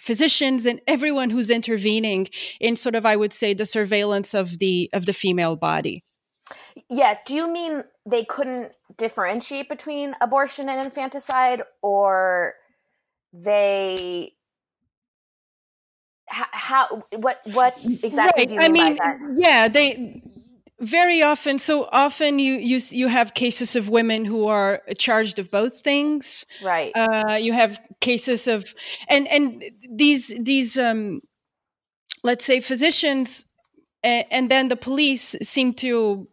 physicians 0.01 0.65
and 0.65 0.81
everyone 0.87 1.29
who's 1.29 1.51
intervening 1.51 2.27
in 2.61 2.77
sort 2.77 2.95
of 2.95 3.05
i 3.05 3.15
would 3.15 3.33
say 3.33 3.53
the 3.53 3.67
surveillance 3.67 4.33
of 4.33 4.59
the 4.59 4.89
of 4.95 5.05
the 5.05 5.13
female 5.13 5.55
body 5.55 6.03
yeah. 6.89 7.19
Do 7.27 7.35
you 7.35 7.51
mean 7.51 7.85
they 8.07 8.25
couldn't 8.25 8.73
differentiate 8.97 9.69
between 9.69 10.15
abortion 10.21 10.69
and 10.69 10.81
infanticide, 10.81 11.63
or 11.83 12.55
they? 13.33 14.33
How, 16.33 17.05
what 17.17 17.41
what 17.53 17.79
exactly 17.85 18.47
right. 18.47 18.49
do 18.49 18.55
you 18.55 18.61
mean, 18.61 18.63
I 18.63 18.69
mean 18.69 18.97
by 18.97 19.05
that? 19.05 19.19
Yeah, 19.37 19.69
they 19.69 20.23
very 20.83 21.23
often 21.23 21.59
so 21.61 21.89
often 21.93 22.41
you 22.41 22.55
you 22.55 22.81
you 22.91 23.07
have 23.07 23.35
cases 23.35 23.77
of 23.77 23.89
women 23.89 24.25
who 24.25 24.49
are 24.49 24.83
charged 24.99 25.39
of 25.39 25.49
both 25.49 25.81
things 25.81 26.45
right 26.63 26.91
uh, 26.97 27.35
you 27.41 27.53
have 27.53 27.81
cases 28.01 28.49
of 28.49 28.75
and 29.09 29.29
and 29.29 29.63
these 29.89 30.35
these 30.41 30.77
um 30.77 31.21
let's 32.25 32.45
say 32.45 32.59
physicians 32.61 33.45
and, 34.03 34.27
and 34.33 34.51
then 34.51 34.69
the 34.69 34.77
police 34.77 35.37
seem 35.41 35.73
to 35.73 36.27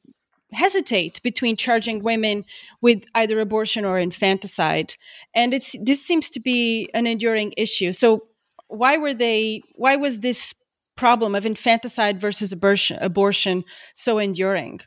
hesitate 0.52 1.22
between 1.22 1.56
charging 1.56 2.02
women 2.02 2.44
with 2.82 3.04
either 3.14 3.40
abortion 3.40 3.86
or 3.86 4.00
infanticide 4.00 4.96
and 5.36 5.54
it's 5.54 5.76
this 5.84 6.04
seems 6.04 6.28
to 6.28 6.40
be 6.40 6.90
an 6.96 7.06
enduring 7.06 7.54
issue 7.56 7.92
so 7.92 8.29
why 8.70 8.98
were 8.98 9.14
they 9.14 9.62
why 9.76 9.98
was 9.98 10.22
this 10.22 10.54
problem 10.96 11.36
of 11.36 11.46
infanticide 11.46 12.22
versus 12.22 12.52
abortion 12.52 12.98
abortion 13.02 13.64
so 13.96 14.18
enduring? 14.18 14.80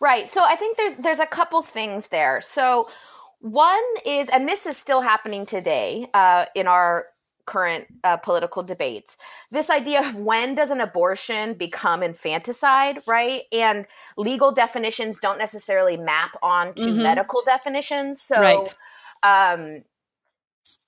Right. 0.00 0.28
So 0.28 0.44
i 0.44 0.56
think 0.56 0.76
there's 0.76 0.94
there's 0.94 1.20
a 1.20 1.26
couple 1.26 1.62
things 1.62 2.08
there. 2.08 2.40
So 2.42 2.88
one 3.40 3.82
is 4.04 4.28
and 4.28 4.48
this 4.48 4.66
is 4.66 4.76
still 4.76 5.00
happening 5.00 5.46
today 5.46 6.08
uh, 6.14 6.46
in 6.54 6.66
our 6.66 7.06
current 7.46 7.86
uh, 8.04 8.16
political 8.16 8.62
debates 8.62 9.18
this 9.50 9.68
idea 9.68 10.00
of 10.00 10.18
when 10.18 10.54
does 10.54 10.70
an 10.70 10.80
abortion 10.80 11.52
become 11.52 12.02
infanticide 12.02 13.00
right? 13.06 13.42
And 13.52 13.86
legal 14.16 14.50
definitions 14.50 15.18
don't 15.20 15.38
necessarily 15.38 15.98
map 15.98 16.30
onto 16.42 16.86
mm-hmm. 16.86 17.02
medical 17.02 17.42
definitions. 17.44 18.22
So 18.22 18.40
right. 18.40 18.74
um 19.22 19.82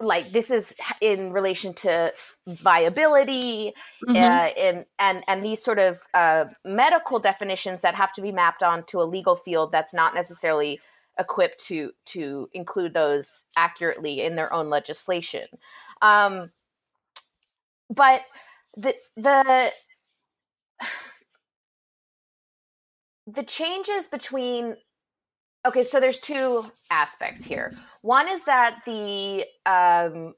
like 0.00 0.30
this 0.30 0.50
is 0.50 0.74
in 1.00 1.32
relation 1.32 1.72
to 1.72 2.12
viability 2.46 3.72
mm-hmm. 4.06 4.16
uh, 4.16 4.18
and 4.18 4.84
and 4.98 5.24
and 5.26 5.44
these 5.44 5.62
sort 5.62 5.78
of 5.78 6.00
uh, 6.12 6.44
medical 6.64 7.18
definitions 7.18 7.80
that 7.80 7.94
have 7.94 8.12
to 8.12 8.20
be 8.20 8.30
mapped 8.30 8.62
onto 8.62 9.00
a 9.00 9.04
legal 9.04 9.36
field 9.36 9.72
that's 9.72 9.94
not 9.94 10.14
necessarily 10.14 10.78
equipped 11.18 11.64
to 11.64 11.92
to 12.04 12.48
include 12.52 12.92
those 12.92 13.44
accurately 13.56 14.20
in 14.20 14.36
their 14.36 14.52
own 14.52 14.68
legislation 14.68 15.46
um, 16.02 16.50
but 17.88 18.22
the 18.76 18.94
the 19.16 19.72
the 23.26 23.42
changes 23.42 24.06
between 24.06 24.76
okay 25.66 25.84
so 25.84 26.00
there's 26.00 26.20
two 26.20 26.64
aspects 26.90 27.44
here 27.44 27.72
one 28.02 28.28
is 28.28 28.44
that 28.44 28.80
the 28.86 29.44
um 29.66 30.34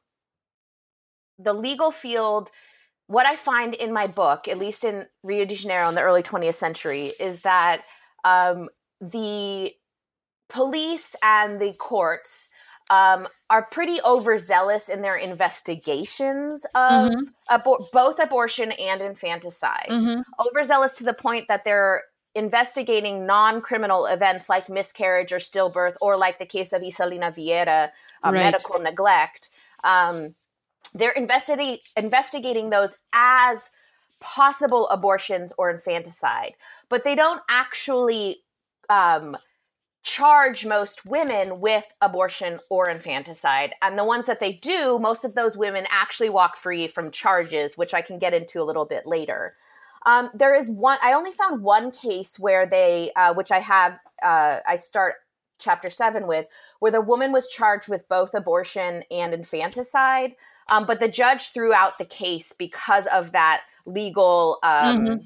the 1.38 1.52
legal 1.52 1.90
field 1.90 2.50
what 3.06 3.26
i 3.26 3.36
find 3.36 3.74
in 3.74 3.92
my 3.92 4.06
book 4.06 4.48
at 4.48 4.58
least 4.58 4.84
in 4.84 5.06
rio 5.22 5.44
de 5.44 5.54
janeiro 5.54 5.88
in 5.88 5.94
the 5.94 6.02
early 6.02 6.22
20th 6.22 6.54
century 6.54 7.12
is 7.20 7.40
that 7.42 7.82
um 8.24 8.68
the 9.00 9.72
police 10.48 11.14
and 11.22 11.60
the 11.60 11.72
courts 11.74 12.48
um, 12.90 13.28
are 13.50 13.64
pretty 13.64 14.00
overzealous 14.02 14.88
in 14.88 15.02
their 15.02 15.16
investigations 15.16 16.64
of 16.74 17.12
mm-hmm. 17.12 17.54
abor- 17.54 17.84
both 17.92 18.18
abortion 18.18 18.72
and 18.72 19.00
infanticide. 19.00 19.88
Mm-hmm. 19.90 20.20
Overzealous 20.40 20.96
to 20.96 21.04
the 21.04 21.12
point 21.12 21.48
that 21.48 21.64
they're 21.64 22.02
investigating 22.34 23.26
non-criminal 23.26 24.06
events 24.06 24.48
like 24.48 24.68
miscarriage 24.68 25.32
or 25.32 25.38
stillbirth, 25.38 25.96
or 26.00 26.16
like 26.16 26.38
the 26.38 26.46
case 26.46 26.72
of 26.72 26.82
Isalina 26.82 27.34
Vieira, 27.34 27.90
uh, 28.22 28.30
right. 28.30 28.34
medical 28.34 28.78
neglect. 28.78 29.50
Um, 29.84 30.34
they're 30.94 31.12
investigating 31.12 31.78
investigating 31.96 32.70
those 32.70 32.94
as 33.12 33.70
possible 34.20 34.88
abortions 34.88 35.52
or 35.58 35.70
infanticide, 35.70 36.54
but 36.88 37.04
they 37.04 37.14
don't 37.14 37.40
actually 37.48 38.38
um, 38.88 39.36
charge 40.02 40.64
most 40.64 41.04
women 41.04 41.60
with 41.60 41.84
abortion 42.00 42.58
or 42.70 42.88
infanticide. 42.88 43.74
And 43.82 43.98
the 43.98 44.04
ones 44.04 44.26
that 44.26 44.40
they 44.40 44.54
do, 44.54 44.98
most 44.98 45.24
of 45.24 45.34
those 45.34 45.56
women 45.56 45.86
actually 45.90 46.30
walk 46.30 46.56
free 46.56 46.88
from 46.88 47.10
charges, 47.10 47.76
which 47.76 47.94
I 47.94 48.00
can 48.00 48.18
get 48.18 48.32
into 48.32 48.60
a 48.60 48.64
little 48.64 48.86
bit 48.86 49.06
later. 49.06 49.54
Um, 50.08 50.30
there 50.32 50.54
is 50.54 50.70
one, 50.70 50.98
I 51.02 51.12
only 51.12 51.32
found 51.32 51.62
one 51.62 51.90
case 51.90 52.38
where 52.38 52.66
they, 52.66 53.12
uh, 53.14 53.34
which 53.34 53.52
I 53.52 53.58
have, 53.58 53.98
uh, 54.22 54.60
I 54.66 54.76
start 54.76 55.16
chapter 55.58 55.90
seven 55.90 56.26
with, 56.26 56.46
where 56.78 56.90
the 56.92 57.02
woman 57.02 57.30
was 57.30 57.46
charged 57.46 57.88
with 57.88 58.08
both 58.08 58.32
abortion 58.32 59.02
and 59.10 59.34
infanticide. 59.34 60.32
Um, 60.70 60.86
but 60.86 60.98
the 60.98 61.08
judge 61.08 61.50
threw 61.50 61.74
out 61.74 61.98
the 61.98 62.06
case 62.06 62.54
because 62.56 63.06
of 63.08 63.32
that 63.32 63.64
legal, 63.84 64.58
um, 64.62 64.98
mm-hmm. 64.98 65.16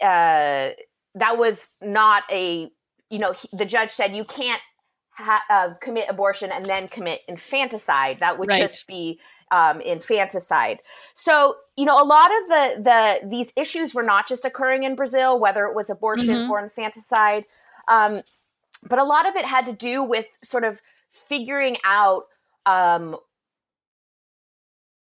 uh, 0.00 0.70
that 1.14 1.36
was 1.36 1.68
not 1.82 2.22
a 2.32 2.70
you 3.12 3.18
know, 3.18 3.32
he, 3.32 3.46
the 3.52 3.66
judge 3.66 3.90
said 3.90 4.16
you 4.16 4.24
can't 4.24 4.62
ha- 5.10 5.44
uh, 5.50 5.74
commit 5.82 6.06
abortion 6.08 6.50
and 6.50 6.64
then 6.64 6.88
commit 6.88 7.20
infanticide. 7.28 8.20
That 8.20 8.38
would 8.38 8.48
right. 8.48 8.62
just 8.62 8.86
be 8.86 9.20
um, 9.52 9.80
infanticide. 9.82 10.80
So, 11.14 11.56
you 11.76 11.84
know, 11.84 12.02
a 12.02 12.04
lot 12.04 12.30
of 12.42 12.48
the 12.48 12.82
the 12.82 13.28
these 13.28 13.52
issues 13.56 13.94
were 13.94 14.02
not 14.02 14.26
just 14.26 14.44
occurring 14.44 14.82
in 14.82 14.96
Brazil, 14.96 15.38
whether 15.38 15.66
it 15.66 15.76
was 15.76 15.90
abortion 15.90 16.34
mm-hmm. 16.34 16.50
or 16.50 16.58
infanticide, 16.58 17.44
um, 17.86 18.22
but 18.88 18.98
a 18.98 19.04
lot 19.04 19.28
of 19.28 19.36
it 19.36 19.44
had 19.44 19.66
to 19.66 19.72
do 19.72 20.02
with 20.02 20.26
sort 20.42 20.64
of 20.64 20.80
figuring 21.10 21.76
out 21.84 22.24
um, 22.66 23.16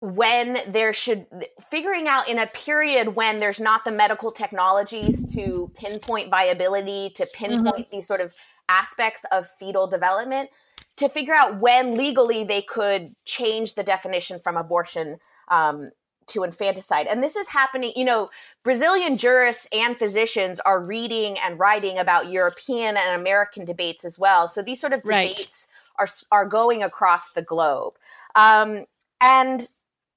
when 0.00 0.58
there 0.68 0.92
should 0.92 1.26
figuring 1.70 2.06
out 2.06 2.28
in 2.28 2.38
a 2.38 2.46
period 2.48 3.16
when 3.16 3.40
there's 3.40 3.58
not 3.58 3.86
the 3.86 3.90
medical 3.90 4.30
technologies 4.30 5.34
to 5.34 5.72
pinpoint 5.74 6.28
viability 6.28 7.10
to 7.16 7.26
pinpoint 7.34 7.86
mm-hmm. 7.86 7.96
these 7.96 8.06
sort 8.06 8.20
of 8.20 8.34
aspects 8.68 9.24
of 9.32 9.48
fetal 9.58 9.86
development 9.86 10.50
to 10.96 11.08
figure 11.08 11.34
out 11.34 11.58
when 11.58 11.96
legally 11.96 12.44
they 12.44 12.62
could 12.62 13.14
change 13.24 13.74
the 13.74 13.82
definition 13.82 14.40
from 14.40 14.56
abortion 14.56 15.18
um, 15.48 15.90
to 16.26 16.44
infanticide. 16.44 17.06
And 17.06 17.22
this 17.22 17.36
is 17.36 17.48
happening, 17.48 17.92
you 17.96 18.04
know, 18.04 18.30
Brazilian 18.62 19.16
jurists 19.16 19.66
and 19.72 19.98
physicians 19.98 20.60
are 20.60 20.80
reading 20.80 21.36
and 21.38 21.58
writing 21.58 21.98
about 21.98 22.30
European 22.30 22.96
and 22.96 23.20
American 23.20 23.64
debates 23.64 24.04
as 24.04 24.18
well. 24.18 24.48
So 24.48 24.62
these 24.62 24.80
sort 24.80 24.92
of 24.92 25.02
debates 25.02 25.66
right. 25.98 26.08
are, 26.30 26.44
are 26.44 26.48
going 26.48 26.82
across 26.82 27.32
the 27.32 27.42
globe. 27.42 27.94
Um, 28.34 28.86
and 29.20 29.68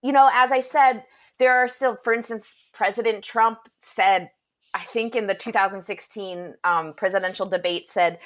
you 0.03 0.11
know, 0.11 0.29
as 0.31 0.51
I 0.51 0.59
said, 0.59 1.03
there 1.39 1.53
are 1.57 1.67
still, 1.67 1.95
for 1.95 2.13
instance, 2.13 2.55
President 2.71 3.23
Trump 3.23 3.59
said, 3.81 4.29
I 4.73 4.83
think 4.83 5.15
in 5.15 5.27
the 5.27 5.33
2016 5.33 6.53
um, 6.63 6.93
presidential 6.93 7.45
debate, 7.45 7.91
said, 7.91 8.19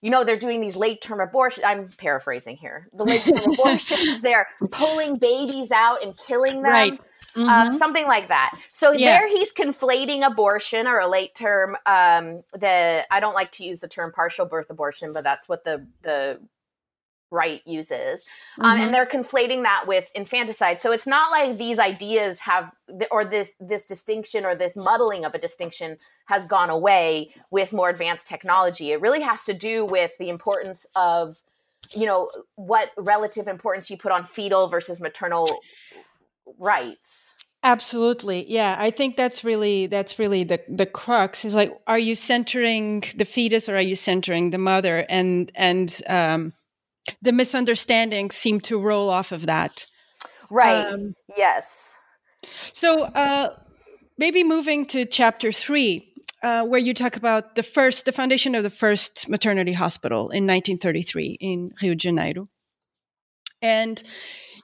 you 0.00 0.10
know, 0.10 0.24
they're 0.24 0.38
doing 0.38 0.60
these 0.60 0.76
late 0.76 1.02
term 1.02 1.20
abortions. 1.20 1.64
I'm 1.64 1.88
paraphrasing 1.88 2.56
here. 2.56 2.88
The 2.92 3.04
late 3.04 3.22
term 3.22 3.52
abortions, 3.52 4.20
they're 4.22 4.46
pulling 4.70 5.16
babies 5.16 5.70
out 5.72 6.02
and 6.04 6.16
killing 6.16 6.62
them. 6.62 6.72
Right. 6.72 7.00
Uh, 7.36 7.40
mm-hmm. 7.40 7.76
Something 7.76 8.06
like 8.06 8.28
that. 8.28 8.52
So 8.72 8.92
yeah. 8.92 9.18
there, 9.18 9.28
he's 9.28 9.52
conflating 9.52 10.26
abortion 10.26 10.86
or 10.86 10.98
a 10.98 11.06
late 11.06 11.34
term. 11.34 11.76
Um, 11.86 12.42
the 12.52 13.06
I 13.10 13.20
don't 13.20 13.34
like 13.34 13.52
to 13.52 13.64
use 13.64 13.80
the 13.80 13.88
term 13.88 14.12
partial 14.12 14.46
birth 14.46 14.70
abortion, 14.70 15.12
but 15.12 15.24
that's 15.24 15.48
what 15.48 15.64
the 15.64 15.86
the 16.02 16.40
right 17.30 17.62
uses 17.66 18.24
um, 18.58 18.72
mm-hmm. 18.72 18.84
and 18.84 18.94
they're 18.94 19.06
conflating 19.06 19.62
that 19.62 19.84
with 19.86 20.10
infanticide. 20.14 20.80
So 20.80 20.92
it's 20.92 21.06
not 21.06 21.30
like 21.30 21.58
these 21.58 21.78
ideas 21.78 22.38
have 22.40 22.72
or 23.10 23.24
this 23.24 23.50
this 23.60 23.86
distinction 23.86 24.44
or 24.44 24.54
this 24.54 24.76
muddling 24.76 25.24
of 25.24 25.34
a 25.34 25.38
distinction 25.38 25.98
has 26.26 26.46
gone 26.46 26.70
away 26.70 27.30
with 27.50 27.72
more 27.72 27.90
advanced 27.90 28.28
technology. 28.28 28.92
It 28.92 29.00
really 29.00 29.20
has 29.20 29.44
to 29.44 29.54
do 29.54 29.84
with 29.84 30.12
the 30.18 30.28
importance 30.28 30.86
of 30.94 31.42
you 31.94 32.06
know 32.06 32.30
what 32.56 32.90
relative 32.96 33.46
importance 33.46 33.90
you 33.90 33.96
put 33.96 34.12
on 34.12 34.24
fetal 34.24 34.68
versus 34.68 35.00
maternal 35.00 35.60
rights. 36.58 37.34
Absolutely. 37.64 38.50
Yeah 38.50 38.76
i 38.78 38.90
think 38.90 39.16
that's 39.16 39.44
really 39.44 39.86
that's 39.86 40.18
really 40.18 40.44
the 40.44 40.60
the 40.68 40.86
crux. 40.86 41.44
Is 41.44 41.54
like 41.54 41.76
are 41.86 41.98
you 41.98 42.14
centering 42.14 43.04
the 43.16 43.24
fetus 43.24 43.68
or 43.68 43.76
are 43.76 43.82
you 43.82 43.94
centering 43.94 44.50
the 44.50 44.58
mother? 44.58 45.04
And 45.08 45.52
and 45.54 46.02
um 46.06 46.52
the 47.22 47.32
misunderstandings 47.32 48.34
seem 48.34 48.60
to 48.62 48.78
roll 48.78 49.10
off 49.10 49.32
of 49.32 49.46
that. 49.46 49.86
Right. 50.50 50.86
Um, 50.86 51.14
yes. 51.36 51.98
So 52.72 53.02
uh, 53.02 53.56
maybe 54.16 54.44
moving 54.44 54.86
to 54.86 55.04
chapter 55.04 55.52
three, 55.52 56.12
uh, 56.42 56.64
where 56.64 56.80
you 56.80 56.94
talk 56.94 57.16
about 57.16 57.54
the 57.54 57.62
first, 57.62 58.04
the 58.04 58.12
foundation 58.12 58.54
of 58.54 58.62
the 58.62 58.70
first 58.70 59.28
maternity 59.28 59.72
hospital 59.72 60.30
in 60.30 60.46
1933 60.46 61.38
in 61.40 61.72
Rio 61.82 61.94
de 61.94 61.98
Janeiro. 61.98 62.48
And 63.60 64.02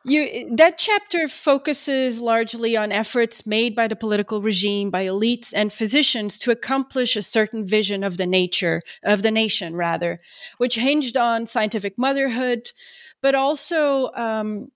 you, 0.05 0.55
that 0.57 0.77
chapter 0.77 1.29
focuses 1.29 2.21
largely 2.21 2.77
on 2.77 2.93
efforts 2.93 3.47
made 3.47 3.75
by 3.75 3.88
the 3.88 3.97
political 3.97 4.43
regime, 4.43 4.90
by 4.90 5.07
elites 5.07 5.53
and 5.55 5.73
physicians 5.73 6.38
to 6.40 6.51
accomplish 6.51 7.17
a 7.17 7.23
certain 7.23 7.67
vision 7.67 8.05
of 8.05 8.19
the 8.19 8.27
nature 8.27 8.83
of 9.03 9.23
the 9.23 9.31
nation, 9.31 9.75
rather, 9.75 10.21
which 10.59 10.75
hinged 10.75 11.17
on 11.17 11.47
scientific 11.47 11.97
motherhood, 11.97 12.71
but 13.23 13.35
also 13.35 14.12
um, 14.12 14.71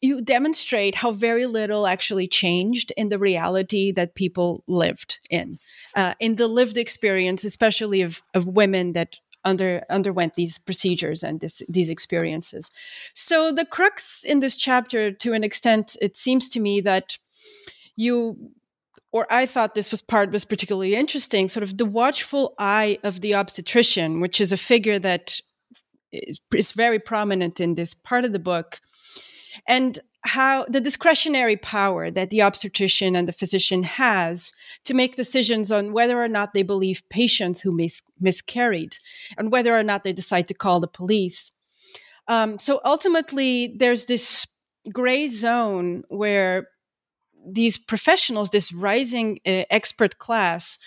you 0.00 0.20
demonstrate 0.20 0.94
how 0.96 1.12
very 1.12 1.46
little 1.46 1.86
actually 1.86 2.26
changed 2.26 2.92
in 2.96 3.10
the 3.10 3.18
reality 3.18 3.92
that 3.92 4.14
people 4.14 4.64
lived 4.66 5.20
in, 5.28 5.58
uh, 5.94 6.14
in 6.18 6.36
the 6.36 6.48
lived 6.48 6.78
experience, 6.78 7.44
especially 7.44 8.00
of, 8.00 8.22
of 8.32 8.46
women 8.46 8.92
that 8.94 9.16
under 9.44 9.84
underwent 9.90 10.34
these 10.34 10.58
procedures 10.58 11.22
and 11.22 11.40
this, 11.40 11.62
these 11.68 11.90
experiences. 11.90 12.70
So 13.14 13.52
the 13.52 13.64
crux 13.64 14.24
in 14.24 14.40
this 14.40 14.56
chapter, 14.56 15.12
to 15.12 15.32
an 15.32 15.44
extent, 15.44 15.96
it 16.00 16.16
seems 16.16 16.48
to 16.50 16.60
me 16.60 16.80
that 16.82 17.18
you 17.96 18.52
or 19.12 19.26
I 19.30 19.44
thought 19.44 19.74
this 19.74 19.90
was 19.90 20.00
part 20.00 20.32
was 20.32 20.46
particularly 20.46 20.94
interesting, 20.94 21.48
sort 21.48 21.62
of 21.62 21.76
the 21.76 21.84
watchful 21.84 22.54
eye 22.58 22.98
of 23.02 23.20
the 23.20 23.34
obstetrician, 23.34 24.20
which 24.20 24.40
is 24.40 24.52
a 24.52 24.56
figure 24.56 24.98
that 25.00 25.38
is, 26.12 26.40
is 26.54 26.72
very 26.72 26.98
prominent 26.98 27.60
in 27.60 27.74
this 27.74 27.92
part 27.94 28.24
of 28.24 28.32
the 28.32 28.38
book. 28.38 28.80
And 29.66 29.98
how 30.24 30.64
the 30.68 30.80
discretionary 30.80 31.56
power 31.56 32.10
that 32.10 32.30
the 32.30 32.42
obstetrician 32.42 33.16
and 33.16 33.26
the 33.26 33.32
physician 33.32 33.82
has 33.82 34.52
to 34.84 34.94
make 34.94 35.16
decisions 35.16 35.72
on 35.72 35.92
whether 35.92 36.22
or 36.22 36.28
not 36.28 36.54
they 36.54 36.62
believe 36.62 37.02
patients 37.10 37.60
who 37.60 37.72
mis- 37.72 38.02
miscarried 38.20 38.96
and 39.36 39.50
whether 39.50 39.76
or 39.76 39.82
not 39.82 40.04
they 40.04 40.12
decide 40.12 40.46
to 40.46 40.54
call 40.54 40.78
the 40.78 40.86
police. 40.86 41.50
Um, 42.28 42.58
so 42.58 42.80
ultimately, 42.84 43.74
there's 43.76 44.06
this 44.06 44.46
gray 44.92 45.26
zone 45.26 46.04
where 46.08 46.68
these 47.44 47.76
professionals, 47.76 48.50
this 48.50 48.72
rising 48.72 49.40
uh, 49.44 49.64
expert 49.70 50.18
class, 50.18 50.78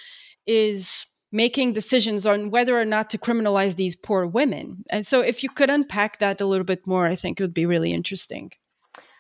is 0.48 1.06
making 1.34 1.74
decisions 1.74 2.26
on 2.26 2.52
whether 2.52 2.80
or 2.80 2.86
not 2.86 3.10
to 3.10 3.18
criminalize 3.18 3.76
these 3.76 3.98
poor 3.98 4.26
women. 4.26 4.86
And 4.90 5.06
so, 5.06 5.20
if 5.20 5.44
you 5.44 5.50
could 5.50 5.70
unpack 5.70 6.20
that 6.20 6.40
a 6.40 6.46
little 6.46 6.64
bit 6.64 6.88
more, 6.88 7.06
I 7.06 7.18
think 7.18 7.38
it 7.38 7.44
would 7.44 7.54
be 7.54 7.66
really 7.66 7.92
interesting. 7.92 8.52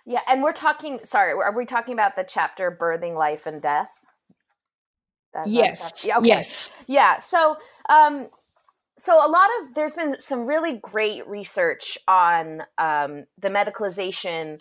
Yeah, 0.05 0.21
and 0.27 0.43
we're 0.43 0.53
talking. 0.53 0.99
Sorry, 1.03 1.33
are 1.33 1.55
we 1.55 1.65
talking 1.65 1.93
about 1.93 2.15
the 2.15 2.25
chapter 2.27 2.71
"Birthing 2.71 3.15
Life 3.15 3.47
and 3.47 3.61
Death"? 3.61 3.89
That's 5.33 5.47
yes. 5.47 6.05
Yeah, 6.05 6.17
okay. 6.19 6.27
Yes. 6.27 6.69
Yeah. 6.87 7.17
So, 7.17 7.57
um, 7.89 8.29
so 8.97 9.13
a 9.13 9.29
lot 9.29 9.49
of 9.59 9.73
there's 9.73 9.95
been 9.95 10.15
some 10.19 10.45
really 10.45 10.79
great 10.81 11.27
research 11.27 11.97
on 12.07 12.63
um, 12.77 13.25
the 13.39 13.49
medicalization 13.49 14.59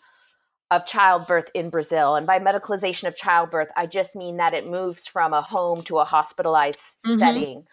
of 0.70 0.86
childbirth 0.86 1.50
in 1.54 1.68
Brazil, 1.68 2.16
and 2.16 2.26
by 2.26 2.38
medicalization 2.38 3.06
of 3.06 3.16
childbirth, 3.16 3.68
I 3.76 3.86
just 3.86 4.16
mean 4.16 4.38
that 4.38 4.54
it 4.54 4.66
moves 4.66 5.06
from 5.06 5.34
a 5.34 5.42
home 5.42 5.82
to 5.82 5.98
a 5.98 6.04
hospitalized 6.04 6.80
mm-hmm. 7.06 7.18
setting, 7.18 7.64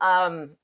um, 0.00 0.56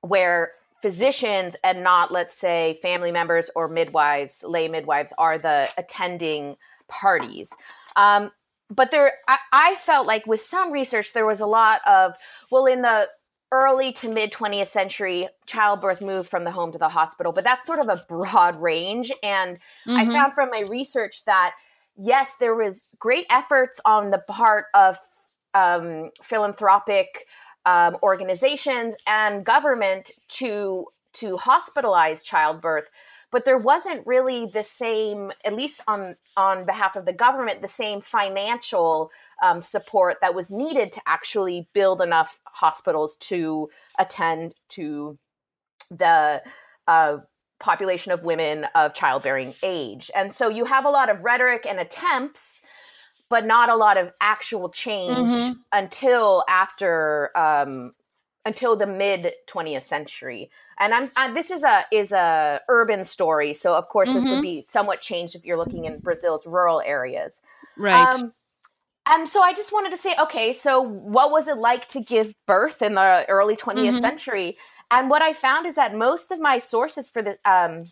where 0.00 0.50
physicians 0.82 1.56
and 1.62 1.82
not, 1.82 2.10
let's 2.10 2.36
say, 2.36 2.78
family 2.82 3.12
members 3.12 3.50
or 3.54 3.68
midwives, 3.68 4.44
lay 4.44 4.68
midwives, 4.68 5.12
are 5.18 5.38
the 5.38 5.68
attending 5.76 6.56
parties. 6.88 7.50
Um, 7.96 8.30
but 8.70 8.90
there, 8.90 9.12
I, 9.28 9.38
I 9.52 9.74
felt 9.76 10.06
like 10.06 10.26
with 10.26 10.40
some 10.40 10.72
research, 10.72 11.12
there 11.12 11.26
was 11.26 11.40
a 11.40 11.46
lot 11.46 11.80
of, 11.86 12.14
well, 12.50 12.66
in 12.66 12.82
the 12.82 13.08
early 13.52 13.92
to 13.92 14.08
mid 14.08 14.32
20th 14.32 14.68
century, 14.68 15.28
childbirth 15.46 16.00
moved 16.00 16.30
from 16.30 16.44
the 16.44 16.52
home 16.52 16.70
to 16.72 16.78
the 16.78 16.88
hospital, 16.88 17.32
but 17.32 17.44
that's 17.44 17.66
sort 17.66 17.80
of 17.80 17.88
a 17.88 17.98
broad 18.08 18.60
range. 18.60 19.10
And 19.22 19.56
mm-hmm. 19.86 19.96
I 19.96 20.06
found 20.06 20.34
from 20.34 20.50
my 20.50 20.60
research 20.68 21.24
that 21.24 21.54
yes, 21.96 22.34
there 22.40 22.54
was 22.54 22.82
great 22.98 23.26
efforts 23.30 23.80
on 23.84 24.10
the 24.10 24.22
part 24.28 24.66
of 24.74 24.96
um, 25.54 26.10
philanthropic 26.22 27.26
um, 27.66 27.96
organizations 28.02 28.94
and 29.06 29.44
government 29.44 30.10
to 30.28 30.86
to 31.12 31.36
hospitalize 31.36 32.22
childbirth. 32.22 32.84
But 33.32 33.44
there 33.44 33.58
wasn't 33.58 34.06
really 34.06 34.46
the 34.46 34.62
same 34.62 35.32
at 35.44 35.54
least 35.54 35.80
on 35.86 36.16
on 36.36 36.64
behalf 36.64 36.96
of 36.96 37.04
the 37.04 37.12
government 37.12 37.62
the 37.62 37.68
same 37.68 38.00
financial 38.00 39.10
um, 39.42 39.62
support 39.62 40.18
that 40.20 40.34
was 40.34 40.50
needed 40.50 40.92
to 40.92 41.00
actually 41.06 41.68
build 41.72 42.00
enough 42.00 42.40
hospitals 42.44 43.16
to 43.16 43.70
attend 43.98 44.54
to 44.70 45.18
the 45.90 46.42
uh, 46.86 47.18
population 47.60 48.10
of 48.10 48.24
women 48.24 48.66
of 48.74 48.94
childbearing 48.94 49.54
age. 49.62 50.10
And 50.16 50.32
so 50.32 50.48
you 50.48 50.64
have 50.64 50.84
a 50.84 50.90
lot 50.90 51.10
of 51.10 51.24
rhetoric 51.24 51.66
and 51.68 51.78
attempts 51.78 52.62
but 53.30 53.46
not 53.46 53.70
a 53.70 53.76
lot 53.76 53.96
of 53.96 54.12
actual 54.20 54.68
change 54.68 55.16
mm-hmm. 55.16 55.52
until 55.72 56.44
after 56.48 57.30
um, 57.36 57.94
until 58.44 58.76
the 58.76 58.86
mid 58.86 59.32
20th 59.48 59.82
century 59.82 60.50
and 60.78 60.92
i'm 60.92 61.10
I, 61.16 61.32
this 61.32 61.50
is 61.50 61.62
a 61.62 61.84
is 61.92 62.12
a 62.12 62.60
urban 62.68 63.04
story 63.04 63.54
so 63.54 63.74
of 63.74 63.88
course 63.88 64.08
mm-hmm. 64.08 64.18
this 64.18 64.24
would 64.24 64.34
mm-hmm. 64.34 64.42
be 64.42 64.62
somewhat 64.62 65.00
changed 65.00 65.34
if 65.34 65.44
you're 65.44 65.58
looking 65.58 65.84
in 65.84 66.00
brazil's 66.00 66.46
rural 66.46 66.82
areas 66.84 67.42
right 67.76 68.14
um, 68.14 68.32
and 69.06 69.28
so 69.28 69.42
i 69.42 69.52
just 69.52 69.72
wanted 69.72 69.90
to 69.90 69.96
say 69.96 70.14
okay 70.20 70.52
so 70.52 70.80
what 70.80 71.30
was 71.30 71.48
it 71.48 71.58
like 71.58 71.86
to 71.88 72.00
give 72.00 72.34
birth 72.46 72.82
in 72.82 72.94
the 72.94 73.26
early 73.28 73.56
20th 73.56 73.74
mm-hmm. 73.74 73.98
century 74.00 74.56
and 74.90 75.10
what 75.10 75.20
i 75.20 75.34
found 75.34 75.66
is 75.66 75.74
that 75.74 75.94
most 75.94 76.30
of 76.30 76.40
my 76.40 76.58
sources 76.58 77.10
for 77.10 77.22
the 77.22 77.38
um, 77.44 77.84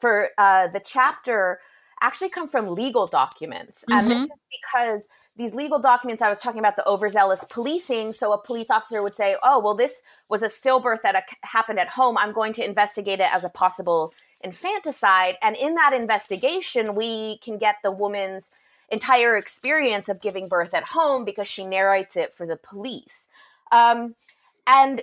for 0.00 0.30
uh, 0.38 0.68
the 0.68 0.80
chapter 0.80 1.58
actually 2.04 2.28
come 2.28 2.46
from 2.46 2.68
legal 2.68 3.06
documents. 3.06 3.82
Mm-hmm. 3.88 3.98
And 3.98 4.10
this 4.10 4.22
is 4.24 4.38
because 4.62 5.08
these 5.36 5.54
legal 5.54 5.78
documents, 5.78 6.22
I 6.22 6.28
was 6.28 6.38
talking 6.38 6.58
about 6.58 6.76
the 6.76 6.86
overzealous 6.86 7.44
policing. 7.48 8.12
So 8.12 8.32
a 8.32 8.40
police 8.40 8.70
officer 8.70 9.02
would 9.02 9.14
say, 9.14 9.36
oh, 9.42 9.58
well, 9.58 9.74
this 9.74 10.02
was 10.28 10.42
a 10.42 10.48
stillbirth 10.48 11.00
that 11.02 11.24
happened 11.42 11.80
at 11.80 11.88
home. 11.88 12.18
I'm 12.18 12.32
going 12.32 12.52
to 12.54 12.64
investigate 12.64 13.20
it 13.20 13.34
as 13.34 13.42
a 13.42 13.48
possible 13.48 14.12
infanticide. 14.42 15.36
And 15.40 15.56
in 15.56 15.74
that 15.76 15.94
investigation, 15.94 16.94
we 16.94 17.38
can 17.38 17.56
get 17.56 17.76
the 17.82 17.90
woman's 17.90 18.50
entire 18.90 19.36
experience 19.36 20.10
of 20.10 20.20
giving 20.20 20.46
birth 20.46 20.74
at 20.74 20.84
home 20.84 21.24
because 21.24 21.48
she 21.48 21.64
narrates 21.64 22.16
it 22.16 22.34
for 22.34 22.46
the 22.46 22.56
police. 22.56 23.28
Um, 23.72 24.14
and 24.66 25.02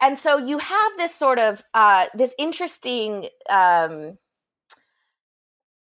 and 0.00 0.16
so 0.16 0.38
you 0.38 0.58
have 0.58 0.92
this 0.96 1.12
sort 1.12 1.40
of 1.40 1.64
uh, 1.74 2.06
this 2.14 2.32
interesting 2.38 3.26
um, 3.50 4.16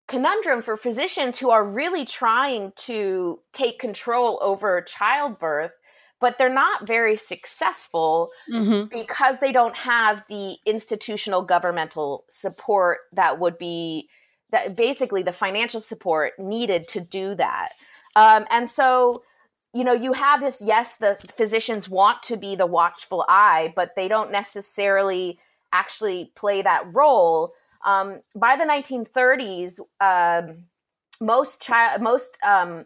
conundrum 0.09 0.61
for 0.61 0.75
physicians 0.75 1.37
who 1.37 1.51
are 1.51 1.63
really 1.63 2.03
trying 2.03 2.73
to 2.75 3.39
take 3.53 3.79
control 3.79 4.39
over 4.41 4.81
childbirth 4.81 5.73
but 6.19 6.37
they're 6.37 6.53
not 6.53 6.85
very 6.85 7.15
successful 7.15 8.29
mm-hmm. 8.51 8.89
because 8.91 9.37
they 9.39 9.53
don't 9.53 9.75
have 9.75 10.21
the 10.27 10.57
institutional 10.65 11.41
governmental 11.41 12.25
support 12.29 12.97
that 13.13 13.39
would 13.39 13.57
be 13.57 14.09
that 14.51 14.75
basically 14.75 15.23
the 15.23 15.31
financial 15.31 15.79
support 15.79 16.33
needed 16.39 16.87
to 16.87 16.99
do 16.99 17.35
that 17.35 17.69
um, 18.15 18.45
and 18.49 18.69
so 18.69 19.21
you 19.73 19.83
know 19.83 19.93
you 19.93 20.13
have 20.13 20.41
this 20.41 20.61
yes 20.65 20.97
the 20.97 21.15
physicians 21.37 21.87
want 21.87 22.23
to 22.23 22.35
be 22.35 22.55
the 22.55 22.65
watchful 22.65 23.23
eye 23.29 23.71
but 23.75 23.95
they 23.95 24.07
don't 24.07 24.31
necessarily 24.31 25.37
actually 25.71 26.31
play 26.35 26.63
that 26.63 26.83
role 26.93 27.53
um, 27.85 28.21
by 28.35 28.55
the 28.55 28.65
1930s, 28.65 29.79
um, 30.01 30.65
most 31.21 31.61
child, 31.61 32.01
most 32.01 32.37
um, 32.43 32.85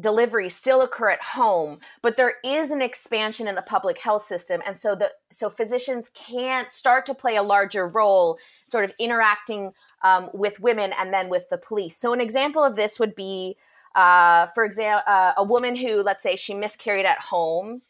deliveries 0.00 0.56
still 0.56 0.82
occur 0.82 1.10
at 1.10 1.22
home, 1.22 1.78
but 2.02 2.16
there 2.16 2.34
is 2.44 2.70
an 2.70 2.82
expansion 2.82 3.46
in 3.46 3.54
the 3.54 3.62
public 3.62 3.98
health 3.98 4.22
system, 4.22 4.60
and 4.66 4.76
so 4.76 4.94
the 4.94 5.10
so 5.30 5.50
physicians 5.50 6.10
can't 6.14 6.72
start 6.72 7.06
to 7.06 7.14
play 7.14 7.36
a 7.36 7.42
larger 7.42 7.86
role, 7.86 8.38
sort 8.68 8.84
of 8.84 8.92
interacting 8.98 9.72
um, 10.02 10.30
with 10.32 10.60
women 10.60 10.92
and 10.98 11.12
then 11.12 11.28
with 11.28 11.48
the 11.50 11.58
police. 11.58 11.96
So 11.96 12.12
an 12.12 12.20
example 12.20 12.64
of 12.64 12.74
this 12.74 12.98
would 12.98 13.14
be, 13.14 13.56
uh, 13.94 14.46
for 14.46 14.64
example, 14.64 15.04
uh, 15.06 15.34
a 15.36 15.44
woman 15.44 15.76
who, 15.76 16.02
let's 16.02 16.22
say, 16.22 16.36
she 16.36 16.54
miscarried 16.54 17.06
at 17.06 17.18
home, 17.18 17.82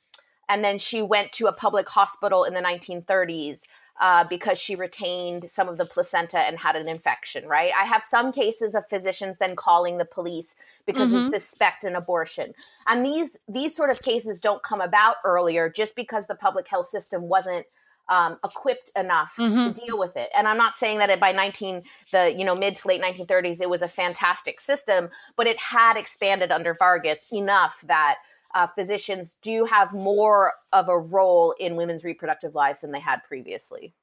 and 0.49 0.65
then 0.65 0.79
she 0.79 1.03
went 1.03 1.33
to 1.33 1.47
a 1.47 1.53
public 1.53 1.89
hospital 1.89 2.45
in 2.45 2.53
the 2.53 2.61
1930s 2.61 3.61
uh, 4.03 4.25
because 4.29 4.59
she 4.59 4.75
retained 4.75 5.49
some 5.49 5.69
of 5.69 5.79
the 5.79 5.85
placenta 5.85 6.41
and 6.41 6.59
had 6.59 6.75
an 6.75 6.89
infection, 6.89 7.47
right? 7.47 7.71
I 7.73 7.85
have 7.85 8.03
some 8.03 8.33
cases 8.33 8.75
of 8.75 8.85
physicians 8.89 9.37
then 9.39 9.55
calling 9.55 9.97
the 9.97 10.05
police 10.05 10.57
because 10.87 11.13
mm-hmm. 11.13 11.31
they 11.31 11.39
suspect 11.39 11.85
an 11.85 11.95
abortion. 11.95 12.53
And 12.89 13.05
these 13.05 13.39
these 13.49 13.77
sort 13.77 13.91
of 13.91 14.03
cases 14.03 14.41
don't 14.41 14.61
come 14.65 14.81
about 14.81 15.17
earlier 15.25 15.71
just 15.71 15.95
because 15.95 16.27
the 16.27 16.35
public 16.35 16.67
health 16.67 16.89
system 16.89 17.29
wasn't 17.29 17.65
um, 18.09 18.39
equipped 18.45 18.91
enough 18.97 19.37
mm-hmm. 19.39 19.73
to 19.73 19.87
deal 19.87 19.97
with 19.97 20.17
it. 20.17 20.31
And 20.37 20.49
I'm 20.49 20.59
not 20.59 20.75
saying 20.75 20.99
that 20.99 21.09
it, 21.09 21.21
by 21.21 21.31
19 21.31 21.85
the 22.11 22.35
you 22.37 22.45
know 22.45 22.57
mid 22.57 22.75
to 22.79 22.89
late 22.89 23.01
1930s 23.01 23.61
it 23.61 23.71
was 23.71 23.83
a 23.83 23.89
fantastic 23.89 24.61
system, 24.61 25.11
but 25.37 25.47
it 25.47 25.59
had 25.59 25.97
expanded 25.97 26.51
under 26.51 26.75
Vargas 26.75 27.25
enough 27.33 27.85
that 27.87 28.17
uh, 28.55 28.67
physicians 28.67 29.37
do 29.43 29.65
have 29.65 29.93
more 29.93 30.53
of 30.73 30.89
a 30.89 30.99
role 30.99 31.55
in 31.59 31.77
women's 31.77 32.05
reproductive 32.05 32.55
lives 32.55 32.83
than 32.83 32.93
they 32.93 33.01
had 33.01 33.23
previously, 33.25 33.95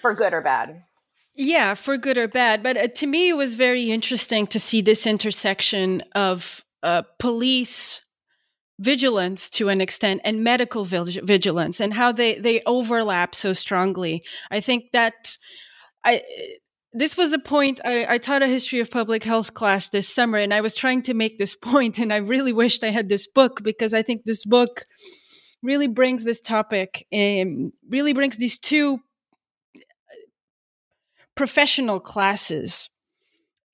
for 0.00 0.14
good 0.14 0.32
or 0.32 0.42
bad. 0.42 0.82
Yeah, 1.34 1.74
for 1.74 1.96
good 1.96 2.18
or 2.18 2.26
bad. 2.26 2.62
But 2.62 2.76
uh, 2.76 2.88
to 2.88 3.06
me, 3.06 3.28
it 3.28 3.36
was 3.36 3.54
very 3.54 3.90
interesting 3.90 4.46
to 4.48 4.58
see 4.58 4.80
this 4.80 5.06
intersection 5.06 6.02
of 6.14 6.64
uh, 6.82 7.02
police 7.18 8.02
vigilance 8.80 9.50
to 9.50 9.68
an 9.68 9.80
extent 9.80 10.20
and 10.24 10.44
medical 10.44 10.84
vigilance 10.84 11.80
and 11.80 11.94
how 11.94 12.12
they 12.12 12.38
they 12.38 12.62
overlap 12.66 13.34
so 13.34 13.52
strongly. 13.52 14.24
I 14.50 14.60
think 14.60 14.92
that 14.92 15.36
I 16.04 16.22
this 16.98 17.16
was 17.16 17.32
a 17.32 17.38
point 17.38 17.80
I, 17.84 18.14
I, 18.14 18.18
taught 18.18 18.42
a 18.42 18.48
history 18.48 18.80
of 18.80 18.90
public 18.90 19.24
health 19.24 19.54
class 19.54 19.88
this 19.88 20.08
summer 20.08 20.38
and 20.38 20.52
i 20.52 20.60
was 20.60 20.74
trying 20.74 21.02
to 21.02 21.14
make 21.14 21.38
this 21.38 21.54
point 21.70 21.98
and 21.98 22.12
i 22.12 22.16
really 22.16 22.52
wished 22.52 22.84
i 22.84 22.90
had 22.90 23.08
this 23.08 23.26
book 23.26 23.62
because 23.62 23.94
i 23.94 24.02
think 24.02 24.24
this 24.24 24.44
book 24.44 24.86
really 25.62 25.86
brings 25.86 26.24
this 26.24 26.40
topic 26.40 27.06
and 27.10 27.72
really 27.88 28.12
brings 28.12 28.36
these 28.36 28.58
two 28.58 29.00
professional 31.34 32.00
classes 32.00 32.90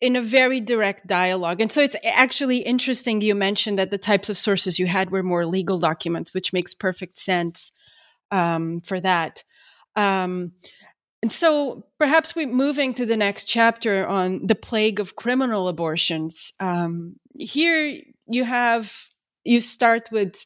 in 0.00 0.16
a 0.16 0.20
very 0.20 0.60
direct 0.60 1.06
dialogue. 1.06 1.62
And 1.62 1.72
so 1.72 1.80
it's 1.80 1.96
actually 2.04 2.58
interesting 2.58 3.22
you 3.22 3.34
mentioned 3.34 3.78
that 3.78 3.90
the 3.90 3.96
types 3.96 4.28
of 4.28 4.36
sources 4.36 4.78
you 4.78 4.86
had 4.86 5.10
were 5.10 5.22
more 5.22 5.46
legal 5.46 5.78
documents 5.78 6.34
which 6.34 6.52
makes 6.52 6.74
perfect 6.74 7.18
sense 7.18 7.72
um, 8.30 8.80
for 8.80 9.00
that. 9.00 9.44
Um, 9.96 10.52
and 11.24 11.32
so 11.32 11.86
perhaps 11.98 12.36
we 12.36 12.44
moving 12.44 12.92
to 12.92 13.06
the 13.06 13.16
next 13.16 13.44
chapter 13.44 14.06
on 14.06 14.46
the 14.46 14.54
plague 14.54 15.00
of 15.00 15.16
criminal 15.16 15.68
abortions. 15.68 16.52
Um, 16.60 17.16
here 17.38 17.98
you 18.26 18.44
have 18.44 18.94
you 19.42 19.62
start 19.62 20.10
with 20.12 20.44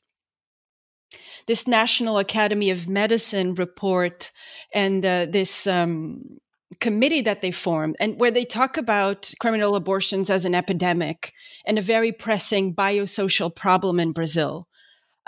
this 1.49 1.67
National 1.67 2.17
Academy 2.19 2.71
of 2.71 2.87
Medicine 2.87 3.57
report 3.57 4.31
and 4.73 5.05
uh, 5.05 5.27
this 5.29 5.67
um, 5.67 6.39
committee 6.79 7.23
that 7.23 7.43
they 7.43 7.51
formed, 7.51 7.97
and 7.99 8.21
where 8.21 8.31
they 8.31 8.45
talk 8.45 8.77
about 8.77 9.33
criminal 9.41 9.75
abortions 9.75 10.31
as 10.31 10.45
an 10.45 10.55
epidemic 10.55 11.33
and 11.67 11.77
a 11.77 11.83
very 11.83 12.13
pressing 12.13 12.73
biosocial 12.73 13.53
problem 13.53 13.99
in 13.99 14.13
Brazil 14.13 14.68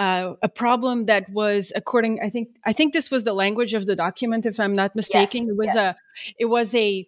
uh, 0.01 0.33
a 0.43 0.49
problem 0.49 1.05
that 1.07 1.29
was 1.31 1.73
according 1.77 2.19
i 2.23 2.31
think 2.31 2.49
i 2.65 2.73
think 2.73 2.95
this 2.95 3.11
was 3.11 3.25
the 3.25 3.35
language 3.35 3.75
of 3.75 3.85
the 3.85 3.95
document 3.95 4.47
if 4.47 4.59
i'm 4.59 4.75
not 4.75 4.97
mistaken. 4.97 5.43
Yes, 5.43 5.51
it 5.51 5.57
was 5.57 5.67
yes. 5.67 5.77
a 5.77 5.97
it 6.39 6.47
was 6.47 6.75
a 6.75 7.07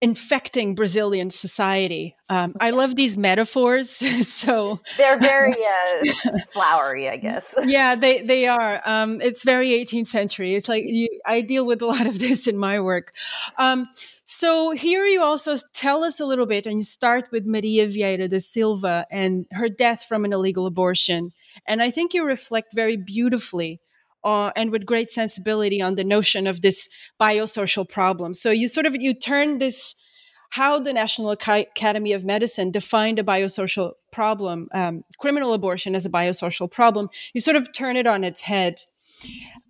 infecting 0.00 0.74
brazilian 0.74 1.28
society. 1.28 2.16
Um, 2.30 2.54
i 2.60 2.70
love 2.70 2.96
these 2.96 3.16
metaphors 3.18 3.90
so 4.26 4.80
they're 4.96 5.20
very 5.20 5.52
uh, 5.52 6.38
flowery 6.50 7.10
i 7.10 7.18
guess. 7.18 7.54
Yeah 7.64 7.94
they 7.94 8.22
they 8.22 8.46
are. 8.46 8.80
Um, 8.88 9.20
it's 9.20 9.44
very 9.44 9.68
18th 9.68 10.08
century. 10.08 10.54
It's 10.54 10.68
like 10.68 10.84
you, 10.86 11.08
i 11.26 11.42
deal 11.42 11.66
with 11.66 11.82
a 11.82 11.86
lot 11.86 12.06
of 12.06 12.18
this 12.26 12.46
in 12.46 12.56
my 12.56 12.80
work. 12.80 13.12
Um, 13.58 13.86
so 14.24 14.70
here 14.70 15.04
you 15.04 15.22
also 15.22 15.56
tell 15.74 16.02
us 16.02 16.20
a 16.20 16.24
little 16.24 16.46
bit 16.46 16.64
and 16.66 16.76
you 16.76 16.82
start 16.82 17.24
with 17.30 17.44
maria 17.44 17.86
vieira 17.86 18.30
da 18.30 18.38
silva 18.38 19.06
and 19.10 19.46
her 19.52 19.68
death 19.68 20.04
from 20.08 20.24
an 20.24 20.32
illegal 20.32 20.64
abortion 20.66 21.32
and 21.66 21.82
I 21.82 21.90
think 21.90 22.14
you 22.14 22.24
reflect 22.24 22.74
very 22.74 22.96
beautifully 22.96 23.80
uh, 24.24 24.50
and 24.56 24.70
with 24.70 24.86
great 24.86 25.10
sensibility 25.10 25.82
on 25.82 25.94
the 25.94 26.04
notion 26.04 26.46
of 26.46 26.62
this 26.62 26.88
biosocial 27.20 27.88
problem. 27.88 28.34
So 28.34 28.50
you 28.50 28.68
sort 28.68 28.86
of 28.86 28.94
you 28.96 29.14
turn 29.14 29.58
this 29.58 29.94
how 30.50 30.78
the 30.78 30.92
National 30.92 31.32
Academy 31.32 32.12
of 32.12 32.24
Medicine 32.24 32.70
defined 32.70 33.18
a 33.18 33.24
biosocial 33.24 33.94
problem, 34.12 34.68
um, 34.72 35.02
criminal 35.18 35.52
abortion 35.52 35.96
as 35.96 36.06
a 36.06 36.10
biosocial 36.10 36.70
problem. 36.70 37.08
You 37.32 37.40
sort 37.40 37.56
of 37.56 37.72
turn 37.72 37.96
it 37.96 38.06
on 38.06 38.22
its 38.22 38.40
head, 38.42 38.80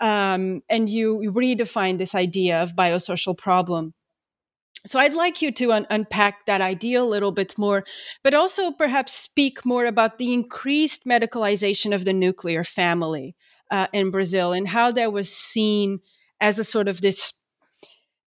um, 0.00 0.60
and 0.68 0.90
you, 0.90 1.22
you 1.22 1.32
redefine 1.32 1.96
this 1.96 2.14
idea 2.14 2.62
of 2.62 2.76
biosocial 2.76 3.36
problem. 3.36 3.94
So 4.86 4.98
I'd 4.98 5.14
like 5.14 5.40
you 5.40 5.50
to 5.52 5.72
un- 5.72 5.86
unpack 5.90 6.46
that 6.46 6.60
idea 6.60 7.02
a 7.02 7.04
little 7.04 7.32
bit 7.32 7.56
more, 7.56 7.84
but 8.22 8.34
also 8.34 8.70
perhaps 8.70 9.12
speak 9.14 9.64
more 9.64 9.86
about 9.86 10.18
the 10.18 10.32
increased 10.32 11.04
medicalization 11.06 11.94
of 11.94 12.04
the 12.04 12.12
nuclear 12.12 12.64
family. 12.64 13.34
uh, 13.70 13.86
in 13.92 14.10
Brazil 14.10 14.52
and 14.52 14.68
how 14.68 14.92
that 14.92 15.12
was 15.12 15.34
seen 15.34 16.00
as 16.40 16.58
a 16.58 16.64
sort 16.64 16.86
of 16.88 17.00
this 17.00 17.32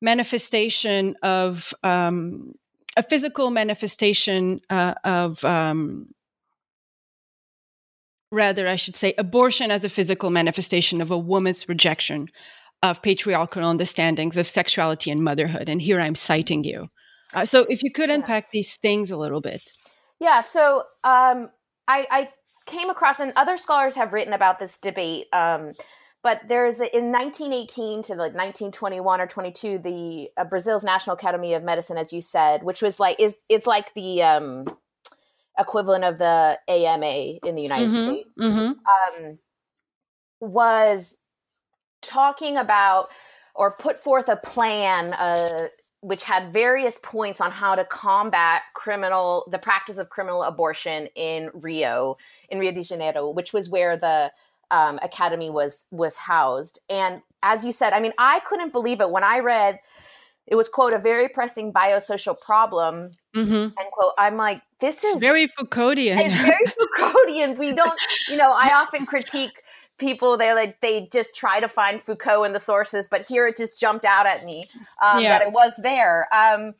manifestation 0.01 1.15
of 1.23 1.73
um, 1.83 2.53
a 2.95 3.03
physical 3.03 3.49
manifestation 3.49 4.59
uh, 4.69 4.93
of 5.03 5.43
um, 5.45 6.07
rather 8.31 8.67
i 8.67 8.75
should 8.75 8.95
say 8.95 9.13
abortion 9.17 9.71
as 9.71 9.85
a 9.85 9.89
physical 9.89 10.29
manifestation 10.29 10.99
of 11.01 11.11
a 11.11 11.17
woman's 11.17 11.67
rejection 11.69 12.27
of 12.83 13.01
patriarchal 13.01 13.63
understandings 13.63 14.37
of 14.37 14.47
sexuality 14.47 15.11
and 15.11 15.23
motherhood 15.23 15.69
and 15.69 15.81
here 15.81 15.99
i'm 15.99 16.15
citing 16.15 16.63
you 16.63 16.87
uh, 17.33 17.45
so 17.45 17.65
if 17.69 17.83
you 17.83 17.91
could 17.91 18.09
unpack 18.09 18.45
yeah. 18.45 18.49
these 18.53 18.75
things 18.75 19.11
a 19.11 19.17
little 19.17 19.41
bit 19.41 19.61
yeah 20.19 20.41
so 20.41 20.83
um, 21.03 21.49
I, 21.87 22.07
I, 22.09 22.29
came 22.65 22.89
across 22.89 23.21
and 23.21 23.31
other 23.37 23.55
scholars 23.55 23.95
have 23.95 24.11
written 24.11 24.33
about 24.33 24.59
this 24.59 24.77
debate 24.77 25.27
um, 25.31 25.71
but 26.21 26.41
there's 26.49 26.79
in 26.79 27.13
1918 27.13 28.03
to 28.03 28.11
like 28.11 28.33
1921 28.33 29.21
or 29.21 29.27
22 29.27 29.77
the 29.79 30.29
uh, 30.35 30.43
brazil's 30.43 30.83
national 30.83 31.15
academy 31.15 31.53
of 31.53 31.63
medicine 31.63 31.97
as 31.97 32.11
you 32.11 32.21
said 32.21 32.63
which 32.63 32.81
was 32.81 32.99
like 32.99 33.19
is 33.19 33.35
it's 33.47 33.65
like 33.65 33.93
the 33.93 34.21
um, 34.21 34.65
equivalent 35.57 36.03
of 36.03 36.17
the 36.17 36.59
ama 36.67 37.37
in 37.45 37.55
the 37.55 37.61
united 37.61 37.87
mm-hmm, 37.87 38.11
states 38.11 38.29
mm-hmm. 38.37 39.25
Um, 39.25 39.39
was 40.41 41.15
talking 42.01 42.57
about 42.57 43.09
or 43.55 43.71
put 43.71 43.97
forth 43.97 44.29
a 44.29 44.37
plan 44.37 45.13
uh, 45.13 45.67
which 46.01 46.23
had 46.23 46.53
various 46.53 46.99
points 47.01 47.41
on 47.41 47.51
how 47.51 47.75
to 47.75 47.83
combat 47.83 48.61
criminal 48.75 49.47
the 49.51 49.59
practice 49.59 49.97
of 49.97 50.09
criminal 50.09 50.43
abortion 50.43 51.07
in 51.15 51.49
rio 51.53 52.17
in 52.49 52.59
rio 52.59 52.71
de 52.71 52.83
janeiro 52.83 53.29
which 53.29 53.51
was 53.51 53.69
where 53.69 53.97
the 53.97 54.31
um, 54.71 54.99
academy 55.01 55.49
was 55.49 55.85
was 55.91 56.17
housed. 56.17 56.79
And 56.89 57.21
as 57.43 57.63
you 57.63 57.71
said, 57.71 57.93
I 57.93 57.99
mean, 57.99 58.13
I 58.17 58.39
couldn't 58.41 58.71
believe 58.71 59.01
it 59.01 59.09
when 59.09 59.23
I 59.23 59.39
read 59.39 59.79
it 60.47 60.55
was 60.55 60.69
quote 60.69 60.93
a 60.93 60.97
very 60.97 61.27
pressing 61.27 61.73
biosocial 61.73 62.39
problem 62.39 63.11
mm-hmm. 63.35 63.53
end 63.53 63.91
quote 63.91 64.13
i'm 64.17 64.37
like 64.37 64.61
this 64.79 65.03
is 65.03 65.11
it's 65.11 65.19
very 65.19 65.47
foucauldian 65.47 66.17
it's 66.17 66.41
very 66.41 66.65
foucauldian 66.79 67.57
we 67.57 67.73
don't 67.73 67.99
you 68.29 68.37
know 68.37 68.51
i 68.51 68.71
often 68.73 69.05
critique 69.05 69.61
people 69.97 70.37
they 70.37 70.53
like 70.53 70.79
they 70.81 71.09
just 71.11 71.35
try 71.35 71.59
to 71.59 71.67
find 71.67 72.01
foucault 72.01 72.43
in 72.43 72.53
the 72.53 72.59
sources 72.59 73.07
but 73.09 73.25
here 73.25 73.47
it 73.47 73.57
just 73.57 73.79
jumped 73.79 74.05
out 74.05 74.25
at 74.25 74.45
me 74.45 74.65
um, 75.03 75.21
yeah. 75.21 75.29
that 75.29 75.47
it 75.47 75.51
was 75.51 75.73
there 75.77 76.27
um, 76.33 76.75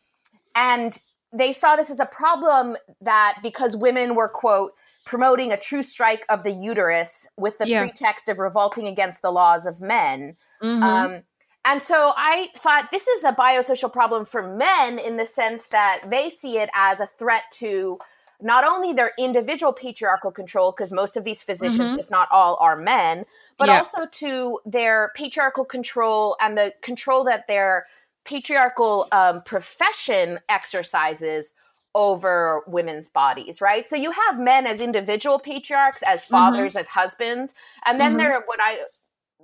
and 0.56 1.00
they 1.34 1.52
saw 1.52 1.76
this 1.76 1.90
as 1.90 2.00
a 2.00 2.06
problem 2.06 2.78
that 3.02 3.38
because 3.44 3.76
women 3.76 4.16
were 4.16 4.30
quote 4.30 4.74
promoting 5.06 5.52
a 5.52 5.58
true 5.58 5.84
strike 5.84 6.26
of 6.30 6.44
the 6.44 6.52
uterus 6.52 7.26
with 7.38 7.58
the 7.58 7.68
yeah. 7.68 7.80
pretext 7.80 8.28
of 8.28 8.40
revolting 8.40 8.88
against 8.88 9.22
the 9.22 9.32
laws 9.32 9.66
of 9.66 9.80
men. 9.80 10.36
Mm-hmm. 10.62 10.84
Um, 10.84 11.24
and 11.64 11.82
so 11.82 12.14
I 12.16 12.50
thought 12.58 12.92
this 12.92 13.08
is 13.08 13.24
a 13.24 13.32
biosocial 13.32 13.92
problem 13.92 14.26
for 14.26 14.44
men 14.44 15.00
in 15.00 15.18
the 15.18 15.26
sense 15.26 15.68
that 15.68 16.02
they 16.10 16.30
see 16.30 16.58
it 16.58 16.70
as 16.74 17.00
a 17.00 17.08
threat 17.08 17.44
to 17.54 18.00
not 18.42 18.64
only 18.64 18.94
their 18.94 19.12
individual 19.18 19.74
patriarchal 19.74 20.32
control, 20.32 20.72
because 20.72 20.92
most 20.92 21.18
of 21.18 21.24
these 21.24 21.42
physicians, 21.42 21.80
mm-hmm. 21.80 22.00
if 22.00 22.10
not 22.10 22.28
all, 22.32 22.58
are 22.62 22.76
men, 22.76 23.26
but 23.58 23.68
yeah. 23.68 23.80
also 23.80 24.06
to 24.06 24.60
their 24.66 25.12
patriarchal 25.16 25.66
control 25.66 26.38
and 26.40 26.58
the 26.58 26.74
control 26.82 27.24
that 27.24 27.48
their 27.48 27.88
patriarchal 28.26 29.08
um, 29.12 29.42
profession 29.44 30.40
exercises 30.50 31.54
over 31.96 32.62
women's 32.68 33.10
bodies, 33.10 33.60
right? 33.60 33.88
So 33.88 33.96
you 33.96 34.12
have 34.12 34.40
men 34.40 34.68
as 34.68 34.82
individual 34.82 35.40
patriarchs, 35.40 36.04
as 36.04 36.24
mm-hmm. 36.24 36.32
fathers, 36.32 36.72
mm-hmm. 36.72 36.80
as 36.80 36.90
husbands, 36.90 37.56
and 37.86 38.00
then 38.00 38.12
mm-hmm. 38.12 38.20
there 38.20 38.34
are 38.36 38.44
what 38.46 38.60
I 38.62 38.84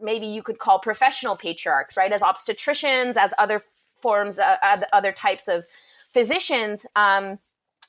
maybe 0.01 0.27
you 0.27 0.43
could 0.43 0.59
call 0.59 0.79
professional 0.79 1.35
patriarchs, 1.35 1.97
right? 1.97 2.11
As 2.11 2.21
obstetricians, 2.21 3.15
as 3.15 3.33
other 3.37 3.63
forms, 4.01 4.37
uh, 4.37 4.57
other 4.91 5.11
types 5.11 5.47
of 5.47 5.65
physicians. 6.11 6.85
Um, 6.95 7.39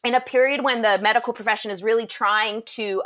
in 0.04 0.14
a 0.14 0.20
period 0.20 0.62
when 0.62 0.82
the 0.82 0.98
medical 1.02 1.32
profession 1.32 1.70
is 1.70 1.82
really 1.82 2.06
trying 2.06 2.62
to 2.62 3.02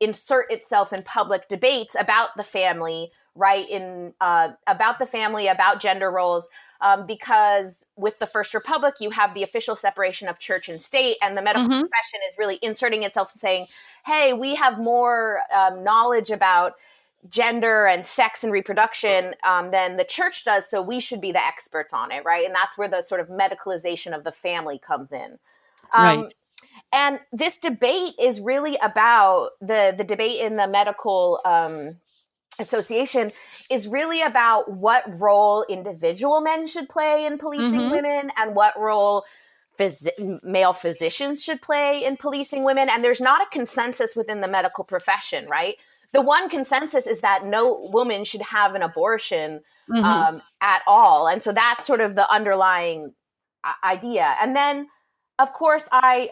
insert 0.00 0.50
itself 0.50 0.92
in 0.92 1.02
public 1.02 1.48
debates 1.48 1.96
about 1.98 2.36
the 2.36 2.42
family, 2.42 3.10
right? 3.34 3.68
In 3.70 4.12
uh, 4.20 4.50
about 4.66 4.98
the 4.98 5.06
family, 5.06 5.46
about 5.46 5.80
gender 5.80 6.10
roles, 6.10 6.48
um, 6.80 7.06
because 7.06 7.86
with 7.96 8.18
the 8.18 8.26
First 8.26 8.54
Republic, 8.54 8.94
you 9.00 9.10
have 9.10 9.34
the 9.34 9.42
official 9.42 9.76
separation 9.76 10.28
of 10.28 10.38
church 10.38 10.68
and 10.68 10.82
state, 10.82 11.16
and 11.22 11.36
the 11.36 11.42
medical 11.42 11.68
mm-hmm. 11.68 11.80
profession 11.80 12.20
is 12.30 12.36
really 12.38 12.58
inserting 12.60 13.02
itself 13.04 13.32
and 13.32 13.40
saying, 13.40 13.66
"Hey, 14.04 14.32
we 14.32 14.54
have 14.56 14.78
more 14.78 15.40
um, 15.54 15.82
knowledge 15.82 16.30
about." 16.30 16.74
gender 17.30 17.86
and 17.86 18.06
sex 18.06 18.44
and 18.44 18.52
reproduction 18.52 19.34
um, 19.44 19.70
than 19.70 19.96
the 19.96 20.04
church 20.04 20.44
does 20.44 20.68
so 20.68 20.82
we 20.82 21.00
should 21.00 21.22
be 21.22 21.32
the 21.32 21.42
experts 21.42 21.94
on 21.94 22.12
it 22.12 22.22
right 22.22 22.44
and 22.44 22.54
that's 22.54 22.76
where 22.76 22.86
the 22.86 23.02
sort 23.02 23.18
of 23.18 23.28
medicalization 23.28 24.14
of 24.14 24.24
the 24.24 24.30
family 24.30 24.78
comes 24.78 25.10
in 25.10 25.38
um, 25.94 26.22
right. 26.22 26.34
and 26.92 27.20
this 27.32 27.58
debate 27.58 28.14
is 28.20 28.40
really 28.40 28.76
about 28.82 29.50
the 29.60 29.94
the 29.96 30.04
debate 30.04 30.40
in 30.40 30.56
the 30.56 30.68
medical 30.68 31.40
um, 31.44 31.96
association 32.58 33.32
is 33.70 33.88
really 33.88 34.22
about 34.22 34.70
what 34.70 35.04
role 35.20 35.64
individual 35.68 36.40
men 36.40 36.66
should 36.66 36.88
play 36.88 37.26
in 37.26 37.38
policing 37.38 37.80
mm-hmm. 37.80 37.90
women 37.90 38.30
and 38.36 38.54
what 38.54 38.78
role 38.78 39.24
phys- 39.78 40.42
male 40.42 40.72
physicians 40.72 41.42
should 41.42 41.60
play 41.60 42.04
in 42.04 42.16
policing 42.16 42.64
women 42.64 42.88
and 42.88 43.02
there's 43.02 43.20
not 43.20 43.42
a 43.42 43.50
consensus 43.50 44.14
within 44.14 44.40
the 44.40 44.48
medical 44.48 44.84
profession 44.84 45.46
right 45.48 45.76
the 46.12 46.22
one 46.22 46.48
consensus 46.48 47.06
is 47.06 47.20
that 47.20 47.44
no 47.44 47.88
woman 47.92 48.24
should 48.24 48.42
have 48.42 48.74
an 48.76 48.82
abortion 48.82 49.60
mm-hmm. 49.90 50.04
um, 50.04 50.42
at 50.60 50.82
all 50.86 51.26
and 51.26 51.42
so 51.42 51.52
that's 51.52 51.86
sort 51.86 52.00
of 52.00 52.14
the 52.14 52.30
underlying 52.30 53.12
uh, 53.64 53.72
idea 53.82 54.36
and 54.40 54.54
then 54.54 54.86
of 55.38 55.52
course 55.52 55.88
i 55.92 56.28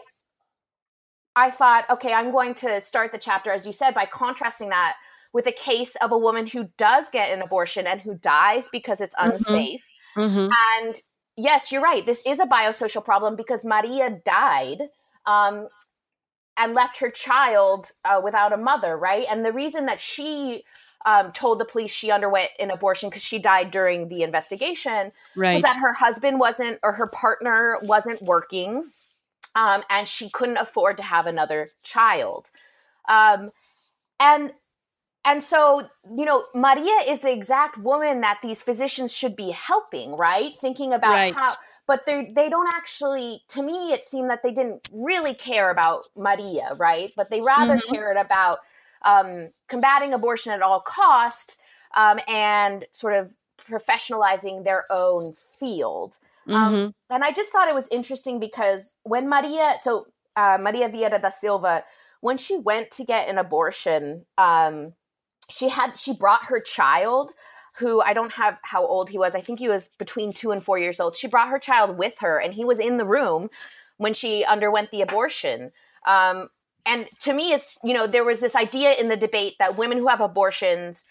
i 1.35 1.49
thought 1.49 1.89
okay 1.89 2.13
i'm 2.13 2.31
going 2.31 2.53
to 2.53 2.81
start 2.81 3.11
the 3.11 3.17
chapter 3.17 3.51
as 3.51 3.65
you 3.65 3.73
said 3.73 3.93
by 3.93 4.05
contrasting 4.05 4.69
that 4.69 4.95
with 5.33 5.47
a 5.47 5.51
case 5.51 5.93
of 6.01 6.11
a 6.11 6.17
woman 6.17 6.47
who 6.47 6.69
does 6.77 7.05
get 7.11 7.31
an 7.31 7.41
abortion 7.41 7.87
and 7.87 7.99
who 7.99 8.15
dies 8.15 8.65
because 8.71 9.01
it's 9.01 9.15
mm-hmm. 9.15 9.31
unsafe. 9.31 9.85
Mm-hmm. 10.15 10.37
Mm-hmm. 10.37 10.51
And 10.85 10.95
yes, 11.35 11.71
you're 11.71 11.81
right. 11.81 12.05
This 12.05 12.23
is 12.25 12.39
a 12.39 12.45
biosocial 12.45 13.03
problem 13.03 13.35
because 13.35 13.65
Maria 13.65 14.21
died 14.23 14.83
um, 15.25 15.67
and 16.55 16.75
left 16.75 16.99
her 16.99 17.09
child 17.09 17.87
uh, 18.05 18.21
without 18.23 18.53
a 18.53 18.57
mother, 18.57 18.95
right? 18.95 19.25
And 19.29 19.43
the 19.43 19.51
reason 19.51 19.87
that 19.87 19.99
she 19.99 20.63
um, 21.05 21.31
told 21.31 21.59
the 21.59 21.65
police 21.65 21.91
she 21.91 22.11
underwent 22.11 22.49
an 22.59 22.71
abortion 22.71 23.09
because 23.09 23.23
she 23.23 23.39
died 23.39 23.71
during 23.71 24.07
the 24.07 24.23
investigation 24.23 25.11
right. 25.35 25.61
that 25.61 25.77
her 25.77 25.93
husband 25.93 26.39
wasn't 26.39 26.79
or 26.83 26.93
her 26.93 27.07
partner 27.07 27.77
wasn't 27.81 28.21
working 28.21 28.89
um, 29.55 29.83
and 29.89 30.07
she 30.07 30.29
couldn't 30.29 30.57
afford 30.57 30.97
to 30.97 31.03
have 31.03 31.27
another 31.27 31.71
child. 31.83 32.49
Um, 33.07 33.51
and 34.19 34.53
and 35.25 35.41
so, 35.41 35.87
you 36.17 36.25
know, 36.25 36.45
Maria 36.53 36.99
is 37.07 37.21
the 37.21 37.31
exact 37.31 37.77
woman 37.77 38.21
that 38.21 38.39
these 38.43 38.61
physicians 38.61 39.13
should 39.13 39.37
be 39.37 39.51
helping, 39.51 40.17
right? 40.17 40.51
Thinking 40.59 40.91
about 40.91 41.13
right. 41.13 41.33
how, 41.33 41.55
but 41.87 42.05
they 42.05 42.31
they 42.35 42.49
don't 42.49 42.73
actually. 42.73 43.41
To 43.49 43.63
me, 43.63 43.93
it 43.93 44.05
seemed 44.05 44.29
that 44.29 44.43
they 44.43 44.51
didn't 44.51 44.89
really 44.91 45.33
care 45.33 45.69
about 45.69 46.07
Maria, 46.17 46.75
right? 46.77 47.11
But 47.15 47.29
they 47.29 47.41
rather 47.41 47.77
mm-hmm. 47.77 47.93
cared 47.93 48.17
about 48.17 48.59
um, 49.03 49.49
combating 49.67 50.13
abortion 50.13 50.51
at 50.51 50.61
all 50.61 50.81
cost 50.81 51.57
um, 51.95 52.19
and 52.27 52.85
sort 52.91 53.15
of 53.15 53.35
professionalizing 53.69 54.63
their 54.63 54.85
own 54.89 55.33
field. 55.33 56.17
Um, 56.47 56.53
mm-hmm. 56.53 56.75
Um, 56.75 56.95
and 57.09 57.23
I 57.23 57.31
just 57.31 57.51
thought 57.51 57.67
it 57.67 57.75
was 57.75 57.87
interesting 57.89 58.39
because 58.39 58.95
when 59.03 59.29
Maria, 59.29 59.73
so 59.79 60.07
uh, 60.35 60.57
Maria 60.59 60.89
Vieira 60.89 61.21
da 61.21 61.29
Silva, 61.29 61.83
when 62.21 62.37
she 62.37 62.57
went 62.57 62.91
to 62.91 63.03
get 63.03 63.29
an 63.29 63.37
abortion, 63.37 64.25
um, 64.37 64.93
she 65.49 65.69
had 65.69 65.97
she 65.97 66.13
brought 66.13 66.45
her 66.45 66.59
child 66.59 67.31
who 67.77 68.01
I 68.01 68.13
don't 68.13 68.33
have 68.33 68.59
how 68.63 68.85
old 68.85 69.09
he 69.09 69.17
was. 69.17 69.35
I 69.35 69.41
think 69.41 69.59
he 69.59 69.67
was 69.67 69.89
between 69.97 70.31
2 70.31 70.51
and 70.51 70.63
4 70.63 70.77
years 70.77 70.99
old. 70.99 71.15
She 71.15 71.27
brought 71.27 71.49
her 71.49 71.59
child 71.59 71.97
with 71.97 72.19
her 72.19 72.39
and 72.39 72.53
he 72.53 72.63
was 72.63 72.79
in 72.79 72.97
the 72.97 73.05
room 73.05 73.49
when 73.97 74.13
she 74.13 74.45
underwent 74.45 74.91
the 74.91 75.01
abortion. 75.01 75.71
Um, 76.05 76.49
and 76.85 77.07
to 77.19 77.33
me 77.33 77.53
it's 77.53 77.77
you 77.83 77.93
know 77.93 78.07
there 78.07 78.23
was 78.23 78.39
this 78.39 78.55
idea 78.55 78.93
in 78.93 79.07
the 79.07 79.17
debate 79.17 79.55
that 79.59 79.77
women 79.77 79.97
who 79.97 80.07
have 80.07 80.21
abortions 80.21 81.03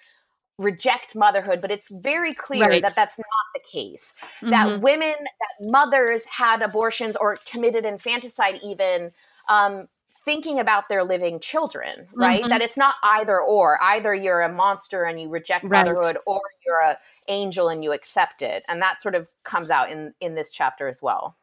reject 0.59 1.17
motherhood 1.17 1.61
but 1.61 1.71
it's 1.71 1.89
very 1.89 2.35
clear 2.35 2.69
right. 2.69 2.83
that 2.83 2.95
that's 2.95 3.19
not 3.19 3.27
the 3.55 3.61
case 3.71 4.13
mm-hmm. 4.37 4.51
that 4.51 4.81
women 4.81 5.15
that 5.19 5.71
mothers 5.71 6.25
had 6.27 6.63
abortions 6.63 7.17
or 7.17 7.37
committed 7.51 7.85
infanticide 7.85 8.61
even 8.63 9.11
um, 9.49 9.89
thinking 10.25 10.61
about 10.61 10.89
their 10.89 11.03
living 11.05 11.41
children, 11.41 12.07
right? 12.15 12.41
Mm-hmm. 12.41 12.51
That 12.51 12.63
it's 12.63 12.77
not 12.77 12.95
either 13.03 13.41
or. 13.41 13.83
Either 13.83 14.15
you're 14.15 14.43
a 14.43 14.53
monster 14.53 15.05
and 15.05 15.21
you 15.21 15.29
reject 15.29 15.65
right. 15.65 15.85
motherhood, 15.85 16.19
or 16.27 16.41
you're 16.67 16.81
a 16.81 16.99
angel 17.29 17.69
and 17.69 17.83
you 17.83 17.93
accept 17.93 18.43
it. 18.43 18.65
And 18.69 18.81
that 18.83 19.03
sort 19.03 19.15
of 19.15 19.29
comes 19.45 19.71
out 19.71 19.91
in 19.91 20.15
in 20.21 20.35
this 20.35 20.51
chapter 20.51 20.89
as 20.89 21.01
well. 21.03 21.37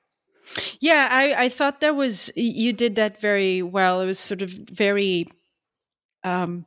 Yeah, 0.79 1.07
I, 1.11 1.45
I 1.45 1.49
thought 1.49 1.81
that 1.81 1.95
was 1.95 2.31
you 2.35 2.73
did 2.73 2.95
that 2.95 3.19
very 3.19 3.61
well. 3.61 4.01
It 4.01 4.05
was 4.05 4.19
sort 4.19 4.41
of 4.41 4.49
very 4.49 5.27
um 6.23 6.65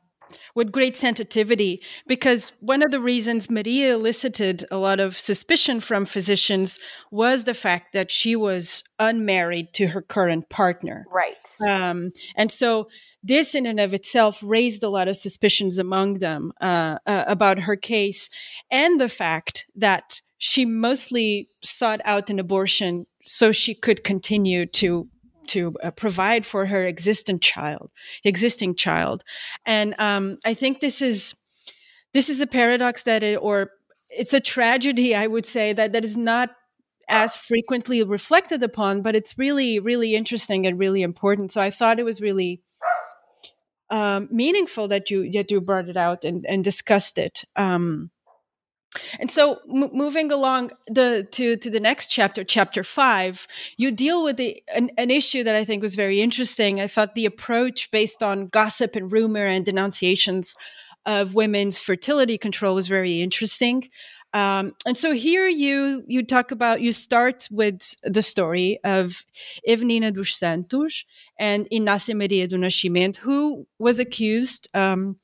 with 0.54 0.72
great 0.72 0.96
sensitivity 0.96 1.82
because 2.06 2.52
one 2.60 2.82
of 2.82 2.90
the 2.90 3.00
reasons 3.00 3.50
Maria 3.50 3.94
elicited 3.94 4.64
a 4.70 4.76
lot 4.76 5.00
of 5.00 5.18
suspicion 5.18 5.80
from 5.80 6.04
physicians 6.04 6.78
was 7.10 7.44
the 7.44 7.54
fact 7.54 7.92
that 7.92 8.10
she 8.10 8.36
was 8.36 8.84
unmarried 8.98 9.72
to 9.74 9.88
her 9.88 10.02
current 10.02 10.48
partner. 10.48 11.06
Right. 11.10 11.36
Um, 11.66 12.12
and 12.36 12.50
so 12.50 12.88
this, 13.22 13.54
in 13.54 13.66
and 13.66 13.80
of 13.80 13.94
itself, 13.94 14.40
raised 14.42 14.82
a 14.82 14.88
lot 14.88 15.08
of 15.08 15.16
suspicions 15.16 15.78
among 15.78 16.18
them 16.18 16.52
uh, 16.60 16.98
uh, 17.06 17.24
about 17.26 17.60
her 17.60 17.76
case 17.76 18.28
and 18.70 19.00
the 19.00 19.08
fact 19.08 19.66
that 19.76 20.20
she 20.44 20.64
mostly 20.64 21.46
sought 21.62 22.00
out 22.04 22.28
an 22.28 22.40
abortion 22.40 23.06
so 23.24 23.52
she 23.52 23.76
could 23.76 24.02
continue 24.02 24.66
to 24.66 25.08
to 25.46 25.72
uh, 25.84 25.92
provide 25.92 26.44
for 26.44 26.66
her 26.66 26.84
existent 26.84 27.42
child, 27.42 27.92
existing 28.24 28.74
child, 28.74 29.22
and 29.64 29.94
um, 30.00 30.38
I 30.44 30.54
think 30.54 30.80
this 30.80 31.00
is 31.00 31.36
this 32.12 32.28
is 32.28 32.40
a 32.40 32.46
paradox 32.48 33.04
that, 33.04 33.22
it, 33.22 33.36
or 33.36 33.70
it's 34.10 34.34
a 34.34 34.40
tragedy, 34.40 35.14
I 35.14 35.28
would 35.28 35.46
say 35.46 35.72
that 35.74 35.92
that 35.92 36.04
is 36.04 36.16
not 36.16 36.50
as 37.08 37.36
frequently 37.36 38.02
reflected 38.02 38.64
upon, 38.64 39.00
but 39.00 39.14
it's 39.14 39.38
really 39.38 39.78
really 39.78 40.16
interesting 40.16 40.66
and 40.66 40.76
really 40.76 41.02
important. 41.02 41.52
So 41.52 41.60
I 41.60 41.70
thought 41.70 42.00
it 42.00 42.04
was 42.04 42.20
really 42.20 42.62
um, 43.90 44.26
meaningful 44.32 44.88
that 44.88 45.08
you 45.08 45.30
that 45.30 45.52
you 45.52 45.60
brought 45.60 45.88
it 45.88 45.96
out 45.96 46.24
and, 46.24 46.44
and 46.48 46.64
discussed 46.64 47.16
it. 47.16 47.44
Um, 47.54 48.10
and 49.18 49.30
so, 49.30 49.58
m- 49.68 49.90
moving 49.92 50.30
along 50.30 50.70
the 50.86 51.26
to 51.32 51.56
to 51.56 51.70
the 51.70 51.80
next 51.80 52.08
chapter, 52.08 52.44
chapter 52.44 52.84
five, 52.84 53.46
you 53.76 53.90
deal 53.90 54.22
with 54.22 54.36
the 54.36 54.62
an, 54.74 54.90
an, 54.98 55.10
issue 55.10 55.44
that 55.44 55.54
I 55.54 55.64
think 55.64 55.82
was 55.82 55.94
very 55.94 56.20
interesting. 56.20 56.80
I 56.80 56.86
thought 56.86 57.14
the 57.14 57.26
approach 57.26 57.90
based 57.90 58.22
on 58.22 58.48
gossip 58.48 58.96
and 58.96 59.10
rumor 59.10 59.46
and 59.46 59.64
denunciations 59.64 60.56
of 61.06 61.34
women's 61.34 61.80
fertility 61.80 62.38
control 62.38 62.74
was 62.74 62.88
very 62.88 63.22
interesting. 63.22 63.88
Um, 64.34 64.72
and 64.86 64.96
so 64.96 65.12
here 65.12 65.46
you 65.46 66.04
you 66.06 66.24
talk 66.24 66.50
about 66.50 66.80
you 66.80 66.92
start 66.92 67.48
with 67.50 67.94
the 68.02 68.22
story 68.22 68.78
of 68.82 69.26
Evenina 69.68 70.12
dos 70.12 70.36
Santos 70.38 71.04
and 71.38 71.68
Inácia 71.70 72.16
Maria 72.16 72.46
do 72.46 72.56
Nascimento, 72.56 73.16
who 73.16 73.66
was 73.78 73.98
accused. 73.98 74.68
Um, 74.74 75.16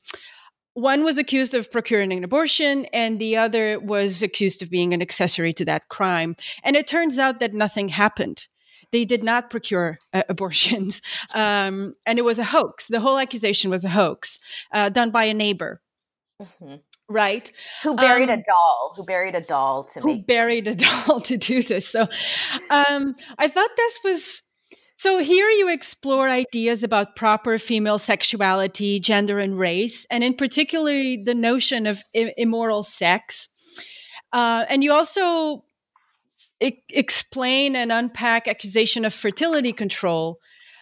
one 0.79 1.03
was 1.03 1.17
accused 1.17 1.53
of 1.53 1.71
procuring 1.71 2.11
an 2.13 2.23
abortion 2.23 2.85
and 2.93 3.19
the 3.19 3.37
other 3.37 3.79
was 3.79 4.23
accused 4.23 4.61
of 4.61 4.69
being 4.69 4.93
an 4.93 5.01
accessory 5.01 5.53
to 5.53 5.65
that 5.65 5.89
crime. 5.89 6.35
And 6.63 6.75
it 6.75 6.87
turns 6.87 7.19
out 7.19 7.39
that 7.39 7.53
nothing 7.53 7.89
happened. 7.89 8.47
They 8.91 9.05
did 9.05 9.23
not 9.23 9.49
procure 9.49 9.99
uh, 10.13 10.23
abortions. 10.29 11.01
Um, 11.35 11.93
and 12.05 12.17
it 12.17 12.25
was 12.25 12.39
a 12.39 12.43
hoax. 12.43 12.87
The 12.87 12.99
whole 12.99 13.19
accusation 13.19 13.69
was 13.69 13.83
a 13.83 13.89
hoax 13.89 14.39
uh, 14.73 14.89
done 14.89 15.11
by 15.11 15.25
a 15.25 15.33
neighbor. 15.33 15.81
Mm-hmm. 16.41 16.75
right? 17.09 17.51
Who 17.83 17.97
buried 17.97 18.29
um, 18.29 18.39
a 18.39 18.43
doll. 18.43 18.93
Who 18.95 19.03
buried 19.03 19.35
a 19.35 19.41
doll 19.41 19.83
to 19.83 19.99
who 19.99 20.07
make 20.07 20.27
buried 20.27 20.69
a 20.69 20.75
doll 21.07 21.19
to 21.19 21.35
do 21.35 21.61
this. 21.61 21.85
So 21.85 22.07
um, 22.69 23.13
i 23.37 23.49
thought 23.49 23.69
this 23.75 23.99
was 24.05 24.41
so 24.99 25.17
here 25.19 25.49
you 25.49 25.69
explore 25.69 26.27
ideas 26.27 26.83
about 26.83 27.15
proper 27.15 27.57
female 27.57 27.97
sexuality, 27.97 28.99
gender, 28.99 29.39
and 29.39 29.57
race, 29.57 30.05
and 30.11 30.25
in 30.25 30.33
particular 30.33 30.91
the 31.23 31.33
notion 31.33 31.87
of 31.87 32.03
I- 32.13 32.33
immoral 32.35 32.83
sex. 32.83 33.47
Uh, 34.33 34.65
and 34.67 34.83
you 34.83 34.91
also 34.91 35.63
I- 36.61 36.81
explain 36.89 37.77
and 37.77 37.93
unpack 37.93 38.49
accusation 38.49 39.05
of 39.05 39.13
fertility 39.13 39.71
control 39.71 40.39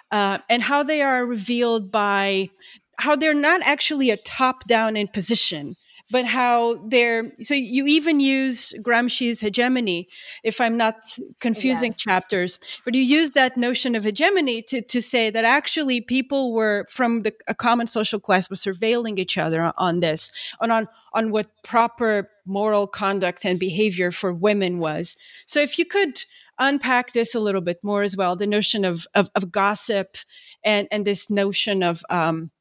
uh, 0.09 0.39
and 0.49 0.63
how 0.63 0.82
they 0.82 1.03
are 1.03 1.24
revealed 1.24 1.91
by 1.91 2.49
how 2.97 3.15
they're 3.15 3.36
not 3.36 3.61
actually 3.61 4.09
a 4.09 4.18
top-down 4.18 4.97
imposition 4.97 5.76
but 6.10 6.26
how 6.26 6.80
they're 6.88 7.32
so 7.41 7.53
you 7.53 7.86
even 7.86 8.20
use 8.20 8.74
Gramsci's 8.82 9.39
hegemony, 9.39 10.08
if 10.43 10.62
I'm 10.62 10.78
not 10.78 11.18
confusing 11.39 11.91
yeah. 11.91 11.97
chapters, 11.97 12.60
but 12.86 12.95
you 12.95 13.01
use 13.01 13.32
that 13.32 13.58
notion 13.58 13.95
of 13.95 14.03
hegemony 14.03 14.62
to, 14.64 14.82
to 14.82 15.01
say 15.01 15.30
that 15.30 15.43
actually 15.43 16.01
people 16.01 16.53
were 16.53 16.86
from 16.89 17.24
the 17.24 17.34
a 17.47 17.55
common 17.55 17.88
social 17.88 18.20
class 18.20 18.49
were 18.49 18.55
surveilling 18.55 19.20
each 19.20 19.38
other 19.38 19.74
on 19.78 19.99
this, 19.99 20.32
on 20.62 20.72
on 20.72 20.88
on 21.14 21.32
what 21.32 21.47
proper 21.64 22.30
moral 22.45 22.88
conduct 22.88 23.45
and 23.45 23.60
behavior 23.60 24.12
for 24.12 24.34
women 24.34 24.80
was. 24.80 25.18
So 25.45 25.60
if 25.60 25.78
you 25.78 25.86
could 25.86 26.24
unpack 26.60 27.14
this 27.14 27.36
a 27.36 27.39
little 27.39 27.62
bit 27.62 27.84
more 27.84 28.03
as 28.03 28.16
well, 28.16 28.36
the 28.36 28.47
notion 28.47 28.86
of 28.86 29.05
of, 29.14 29.30
of 29.36 29.51
gossip 29.51 30.18
and 30.64 30.88
and 30.89 31.05
this 31.05 31.30
notion 31.30 31.84
of 31.84 32.03
um, 32.10 32.51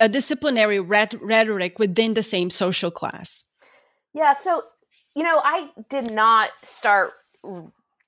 a 0.00 0.08
disciplinary 0.08 0.80
rhetoric 0.80 1.78
within 1.78 2.14
the 2.14 2.22
same 2.22 2.50
social 2.50 2.90
class? 2.90 3.44
Yeah, 4.12 4.32
so 4.32 4.62
you 5.14 5.22
know, 5.22 5.40
I 5.42 5.70
did 5.88 6.10
not 6.10 6.50
start 6.62 7.12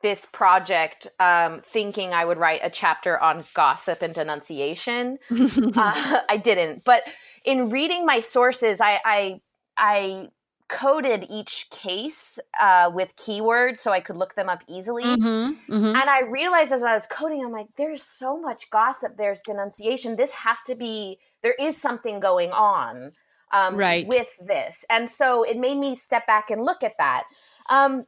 this 0.02 0.26
project 0.26 1.08
um, 1.20 1.62
thinking 1.66 2.12
I 2.12 2.24
would 2.24 2.38
write 2.38 2.60
a 2.62 2.70
chapter 2.70 3.18
on 3.18 3.44
gossip 3.54 4.02
and 4.02 4.14
denunciation. 4.14 5.18
uh, 5.30 6.20
I 6.28 6.40
didn't, 6.42 6.84
but 6.84 7.02
in 7.44 7.70
reading 7.70 8.04
my 8.04 8.20
sources, 8.20 8.80
I 8.80 9.00
I, 9.04 9.40
I 9.76 10.28
coded 10.68 11.26
each 11.30 11.68
case 11.70 12.38
uh, 12.60 12.90
with 12.92 13.14
keywords 13.16 13.78
so 13.78 13.92
I 13.92 14.00
could 14.00 14.16
look 14.16 14.34
them 14.34 14.48
up 14.48 14.64
easily. 14.68 15.04
Mm-hmm, 15.04 15.72
mm-hmm. 15.72 15.86
And 15.86 16.10
I 16.10 16.22
realized 16.22 16.72
as 16.72 16.82
I 16.82 16.94
was 16.94 17.04
coding, 17.10 17.44
I'm 17.44 17.52
like, 17.52 17.68
there's 17.76 18.02
so 18.02 18.40
much 18.40 18.70
gossip, 18.70 19.16
there's 19.16 19.40
denunciation. 19.42 20.16
This 20.16 20.32
has 20.32 20.58
to 20.66 20.74
be 20.74 21.18
there 21.46 21.54
is 21.68 21.80
something 21.80 22.18
going 22.18 22.50
on 22.50 23.12
um, 23.52 23.76
right. 23.76 24.04
with 24.08 24.36
this. 24.44 24.84
And 24.90 25.08
so 25.08 25.44
it 25.44 25.56
made 25.56 25.78
me 25.78 25.94
step 25.94 26.26
back 26.26 26.50
and 26.50 26.60
look 26.60 26.82
at 26.82 26.94
that. 26.98 27.22
Um, 27.68 28.04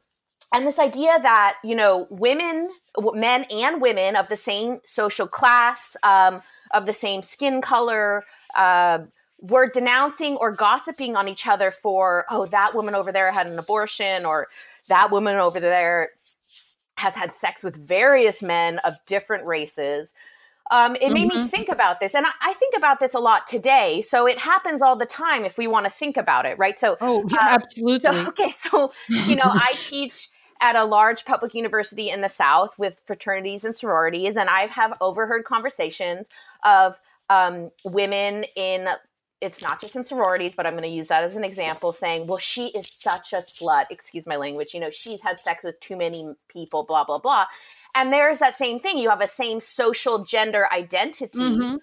and 0.53 0.67
this 0.67 0.77
idea 0.77 1.17
that, 1.21 1.55
you 1.63 1.73
know, 1.73 2.05
women, 2.09 2.69
men 3.13 3.45
and 3.45 3.81
women 3.81 4.17
of 4.17 4.27
the 4.27 4.35
same 4.35 4.81
social 4.83 5.25
class, 5.25 5.95
um, 6.03 6.41
of 6.71 6.85
the 6.85 6.93
same 6.93 7.23
skin 7.23 7.61
color, 7.61 8.25
uh, 8.57 8.99
were 9.39 9.69
denouncing 9.69 10.35
or 10.35 10.51
gossiping 10.51 11.15
on 11.15 11.29
each 11.29 11.47
other 11.47 11.71
for, 11.71 12.25
oh, 12.29 12.45
that 12.47 12.75
woman 12.75 12.93
over 12.93 13.13
there 13.13 13.31
had 13.31 13.47
an 13.47 13.57
abortion, 13.57 14.25
or 14.25 14.47
that 14.89 15.11
woman 15.11 15.37
over 15.37 15.61
there 15.61 16.09
has 16.97 17.15
had 17.15 17.33
sex 17.33 17.63
with 17.63 17.77
various 17.77 18.43
men 18.43 18.79
of 18.79 18.95
different 19.05 19.45
races 19.45 20.11
um, 20.71 20.95
it 20.95 21.11
made 21.11 21.29
mm-hmm. 21.29 21.43
me 21.43 21.47
think 21.47 21.69
about 21.69 21.99
this. 21.99 22.13
And 22.13 22.25
I, 22.25 22.31
I, 22.41 22.53
think 22.53 22.75
about 22.77 22.99
this 22.99 23.13
a 23.13 23.19
lot 23.19 23.47
today. 23.47 24.03
So 24.07 24.27
it 24.27 24.37
happens 24.37 24.81
all 24.81 24.95
the 24.95 25.05
time 25.05 25.43
if 25.43 25.57
we 25.57 25.67
want 25.67 25.85
to 25.85 25.91
think 25.91 26.15
about 26.15 26.45
it, 26.45 26.59
right? 26.59 26.77
So, 26.77 26.95
oh, 27.01 27.25
yeah, 27.29 27.37
uh, 27.37 27.41
absolutely. 27.49 28.11
So, 28.11 28.27
okay. 28.27 28.51
So, 28.51 28.91
you 29.07 29.35
know, 29.35 29.45
I 29.45 29.73
teach 29.81 30.29
at 30.61 30.75
a 30.75 30.85
large 30.85 31.25
public 31.25 31.55
university 31.55 32.09
in 32.09 32.21
the 32.21 32.29
South 32.29 32.77
with 32.77 32.95
fraternities 33.05 33.63
and 33.63 33.75
sororities, 33.75 34.35
and 34.35 34.49
I 34.49 34.67
have 34.67 34.95
overheard 35.01 35.45
conversations 35.45 36.27
of 36.63 36.99
um, 37.29 37.71
women 37.85 38.43
in 38.55 38.89
it's 39.41 39.61
not 39.61 39.79
just 39.79 39.95
in 39.95 40.03
sororities, 40.03 40.53
but 40.55 40.65
I'm 40.65 40.73
going 40.73 40.83
to 40.83 40.89
use 40.89 41.07
that 41.07 41.23
as 41.23 41.35
an 41.35 41.43
example 41.43 41.93
saying, 41.93 42.27
well, 42.27 42.37
she 42.37 42.67
is 42.67 42.87
such 42.87 43.31
a 43.31 43.37
slut, 43.37 43.85
excuse 43.89 44.27
my 44.27 44.35
language, 44.35 44.73
you 44.73 44.79
know, 44.79 44.89
she's 44.89 45.21
had 45.21 45.39
sex 45.39 45.63
with 45.63 45.79
too 45.79 45.95
many 45.95 46.33
people, 46.49 46.83
blah, 46.83 47.05
blah, 47.05 47.19
blah. 47.19 47.45
And 47.95 48.11
there's 48.11 48.39
that 48.39 48.55
same 48.55 48.79
thing. 48.79 48.97
You 48.97 49.09
have 49.09 49.21
a 49.21 49.29
same 49.29 49.61
social 49.61 50.23
gender 50.25 50.67
identity, 50.71 51.39
mm-hmm. 51.39 51.77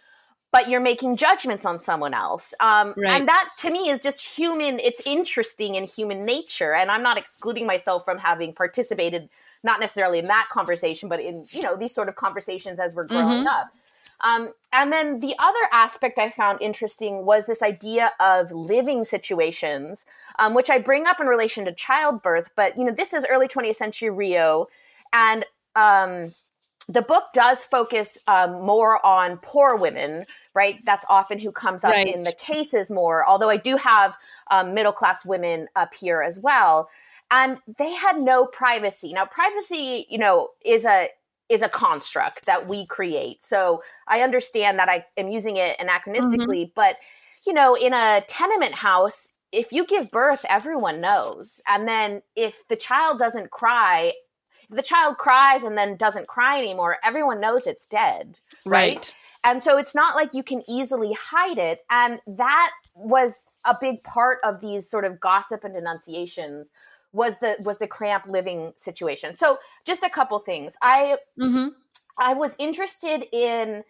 but 0.52 0.68
you're 0.68 0.80
making 0.80 1.16
judgments 1.16 1.64
on 1.64 1.80
someone 1.80 2.14
else. 2.14 2.52
Um, 2.60 2.94
right. 2.96 3.18
And 3.18 3.28
that 3.28 3.50
to 3.60 3.70
me 3.70 3.88
is 3.88 4.02
just 4.02 4.22
human. 4.22 4.78
It's 4.78 5.06
interesting 5.06 5.74
in 5.74 5.84
human 5.84 6.24
nature. 6.24 6.74
And 6.74 6.90
I'm 6.90 7.02
not 7.02 7.18
excluding 7.18 7.66
myself 7.66 8.04
from 8.04 8.18
having 8.18 8.52
participated, 8.52 9.28
not 9.64 9.80
necessarily 9.80 10.18
in 10.18 10.26
that 10.26 10.48
conversation, 10.50 11.08
but 11.08 11.20
in, 11.20 11.44
you 11.50 11.62
know, 11.62 11.74
these 11.76 11.94
sort 11.94 12.08
of 12.08 12.16
conversations 12.16 12.78
as 12.78 12.94
we're 12.94 13.06
growing 13.06 13.38
mm-hmm. 13.38 13.48
up. 13.48 13.72
Um, 14.20 14.52
and 14.72 14.92
then 14.92 15.20
the 15.20 15.34
other 15.38 15.58
aspect 15.72 16.18
I 16.18 16.30
found 16.30 16.60
interesting 16.60 17.24
was 17.24 17.46
this 17.46 17.62
idea 17.62 18.12
of 18.20 18.50
living 18.52 19.04
situations, 19.04 20.04
um, 20.38 20.54
which 20.54 20.70
I 20.70 20.78
bring 20.78 21.06
up 21.06 21.20
in 21.20 21.26
relation 21.26 21.64
to 21.64 21.72
childbirth. 21.72 22.50
But 22.56 22.76
you 22.76 22.84
know, 22.84 22.92
this 22.92 23.12
is 23.12 23.26
early 23.30 23.48
20th 23.48 23.76
century 23.76 24.10
Rio, 24.10 24.68
and 25.12 25.44
um, 25.74 26.32
the 26.88 27.02
book 27.02 27.24
does 27.34 27.64
focus 27.64 28.18
um, 28.26 28.62
more 28.62 29.04
on 29.04 29.38
poor 29.38 29.76
women, 29.76 30.24
right? 30.54 30.78
That's 30.84 31.04
often 31.08 31.38
who 31.38 31.52
comes 31.52 31.84
up 31.84 31.92
right. 31.92 32.14
in 32.14 32.22
the 32.22 32.32
cases 32.32 32.90
more. 32.90 33.28
Although 33.28 33.50
I 33.50 33.56
do 33.56 33.76
have 33.76 34.16
um, 34.50 34.74
middle 34.74 34.92
class 34.92 35.24
women 35.24 35.68
up 35.74 35.94
here 35.94 36.22
as 36.22 36.38
well, 36.38 36.88
and 37.30 37.58
they 37.78 37.92
had 37.92 38.18
no 38.18 38.46
privacy. 38.46 39.12
Now, 39.12 39.26
privacy, 39.26 40.06
you 40.08 40.18
know, 40.18 40.50
is 40.64 40.84
a 40.84 41.08
is 41.48 41.62
a 41.62 41.68
construct 41.68 42.44
that 42.46 42.68
we 42.68 42.86
create. 42.86 43.44
So 43.44 43.82
I 44.08 44.22
understand 44.22 44.78
that 44.78 44.88
I 44.88 45.04
am 45.16 45.28
using 45.28 45.56
it 45.56 45.78
anachronistically, 45.78 46.64
mm-hmm. 46.64 46.72
but 46.74 46.96
you 47.46 47.52
know, 47.52 47.76
in 47.76 47.92
a 47.92 48.24
tenement 48.26 48.74
house, 48.74 49.30
if 49.52 49.72
you 49.72 49.86
give 49.86 50.10
birth, 50.10 50.44
everyone 50.48 51.00
knows. 51.00 51.60
And 51.68 51.86
then 51.86 52.22
if 52.34 52.66
the 52.68 52.76
child 52.76 53.18
doesn't 53.18 53.50
cry 53.50 54.12
the 54.68 54.82
child 54.82 55.16
cries 55.16 55.62
and 55.62 55.78
then 55.78 55.96
doesn't 55.96 56.26
cry 56.26 56.58
anymore, 56.58 56.96
everyone 57.04 57.38
knows 57.38 57.68
it's 57.68 57.86
dead. 57.86 58.36
Right. 58.64 58.96
right? 58.96 59.14
and 59.46 59.62
so 59.62 59.78
it's 59.78 59.94
not 59.94 60.16
like 60.16 60.34
you 60.34 60.42
can 60.42 60.62
easily 60.68 61.12
hide 61.14 61.56
it 61.56 61.84
and 61.88 62.18
that 62.26 62.72
was 62.94 63.46
a 63.64 63.76
big 63.80 64.02
part 64.02 64.38
of 64.44 64.60
these 64.60 64.90
sort 64.90 65.04
of 65.04 65.20
gossip 65.20 65.64
and 65.64 65.74
denunciations 65.74 66.70
was 67.16 67.34
the 67.40 67.56
was 67.60 67.78
the 67.78 67.86
cramped 67.86 68.28
living 68.28 68.72
situation 68.76 69.34
so 69.34 69.58
just 69.84 70.02
a 70.02 70.10
couple 70.10 70.38
things 70.40 70.74
i 70.82 71.16
mm-hmm. 71.40 71.68
i 72.18 72.34
was 72.34 72.54
interested 72.58 73.24
in 73.32 73.82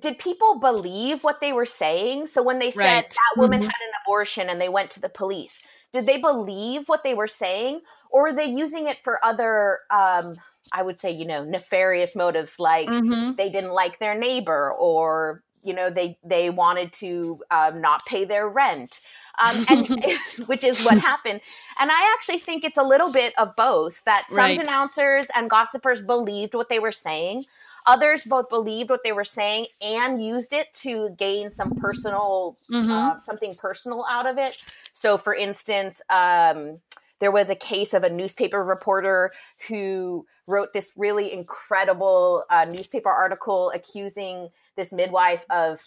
did 0.00 0.18
people 0.18 0.58
believe 0.60 1.22
what 1.24 1.40
they 1.40 1.52
were 1.52 1.66
saying 1.66 2.26
so 2.26 2.42
when 2.42 2.58
they 2.58 2.70
said 2.70 2.78
right. 2.78 3.10
that 3.10 3.40
woman 3.40 3.58
mm-hmm. 3.58 3.66
had 3.66 3.88
an 3.88 3.92
abortion 4.06 4.48
and 4.48 4.60
they 4.60 4.68
went 4.68 4.90
to 4.90 5.00
the 5.00 5.08
police 5.08 5.60
did 5.92 6.06
they 6.06 6.18
believe 6.18 6.88
what 6.88 7.02
they 7.02 7.14
were 7.14 7.28
saying 7.28 7.80
or 8.10 8.22
were 8.22 8.32
they 8.32 8.46
using 8.46 8.88
it 8.88 8.98
for 9.02 9.22
other 9.24 9.80
um, 9.90 10.36
i 10.72 10.82
would 10.82 10.98
say 10.98 11.10
you 11.10 11.26
know 11.26 11.44
nefarious 11.44 12.14
motives 12.14 12.54
like 12.58 12.88
mm-hmm. 12.88 13.34
they 13.34 13.50
didn't 13.50 13.72
like 13.72 13.98
their 13.98 14.16
neighbor 14.16 14.72
or 14.78 15.42
you 15.62 15.72
know 15.72 15.90
they 15.90 16.18
they 16.24 16.50
wanted 16.50 16.92
to 16.92 17.38
um, 17.50 17.80
not 17.80 18.04
pay 18.06 18.24
their 18.24 18.48
rent 18.48 19.00
um, 19.42 19.64
and 19.68 19.88
which 20.46 20.64
is 20.64 20.84
what 20.84 20.98
happened 20.98 21.40
and 21.80 21.90
i 21.90 22.14
actually 22.14 22.38
think 22.38 22.64
it's 22.64 22.78
a 22.78 22.82
little 22.82 23.10
bit 23.10 23.32
of 23.38 23.54
both 23.56 24.02
that 24.04 24.24
some 24.28 24.38
right. 24.38 24.58
denouncers 24.58 25.26
and 25.34 25.48
gossipers 25.48 26.02
believed 26.02 26.54
what 26.54 26.68
they 26.68 26.78
were 26.78 26.92
saying 26.92 27.44
others 27.86 28.22
both 28.24 28.48
believed 28.48 28.90
what 28.90 29.00
they 29.04 29.12
were 29.12 29.24
saying 29.24 29.66
and 29.80 30.24
used 30.24 30.52
it 30.52 30.72
to 30.74 31.10
gain 31.18 31.50
some 31.50 31.74
personal 31.76 32.56
mm-hmm. 32.70 32.90
uh, 32.90 33.18
something 33.18 33.54
personal 33.56 34.04
out 34.10 34.26
of 34.26 34.38
it 34.38 34.64
so 34.92 35.16
for 35.16 35.34
instance 35.34 36.00
um, 36.10 36.78
there 37.20 37.30
was 37.30 37.48
a 37.48 37.54
case 37.54 37.94
of 37.94 38.02
a 38.02 38.10
newspaper 38.10 38.64
reporter 38.64 39.30
who 39.68 40.26
wrote 40.48 40.72
this 40.72 40.92
really 40.96 41.32
incredible 41.32 42.44
uh, 42.50 42.64
newspaper 42.64 43.08
article 43.08 43.70
accusing 43.74 44.48
this 44.76 44.92
midwife 44.92 45.44
of 45.50 45.80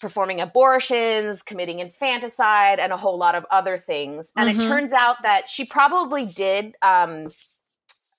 performing 0.00 0.40
abortions, 0.40 1.42
committing 1.42 1.80
infanticide, 1.80 2.78
and 2.78 2.92
a 2.92 2.96
whole 2.96 3.18
lot 3.18 3.34
of 3.34 3.44
other 3.50 3.76
things. 3.78 4.28
And 4.36 4.48
mm-hmm. 4.48 4.60
it 4.60 4.68
turns 4.68 4.92
out 4.92 5.16
that 5.22 5.48
she 5.48 5.64
probably 5.64 6.26
did 6.26 6.74
um, 6.80 7.28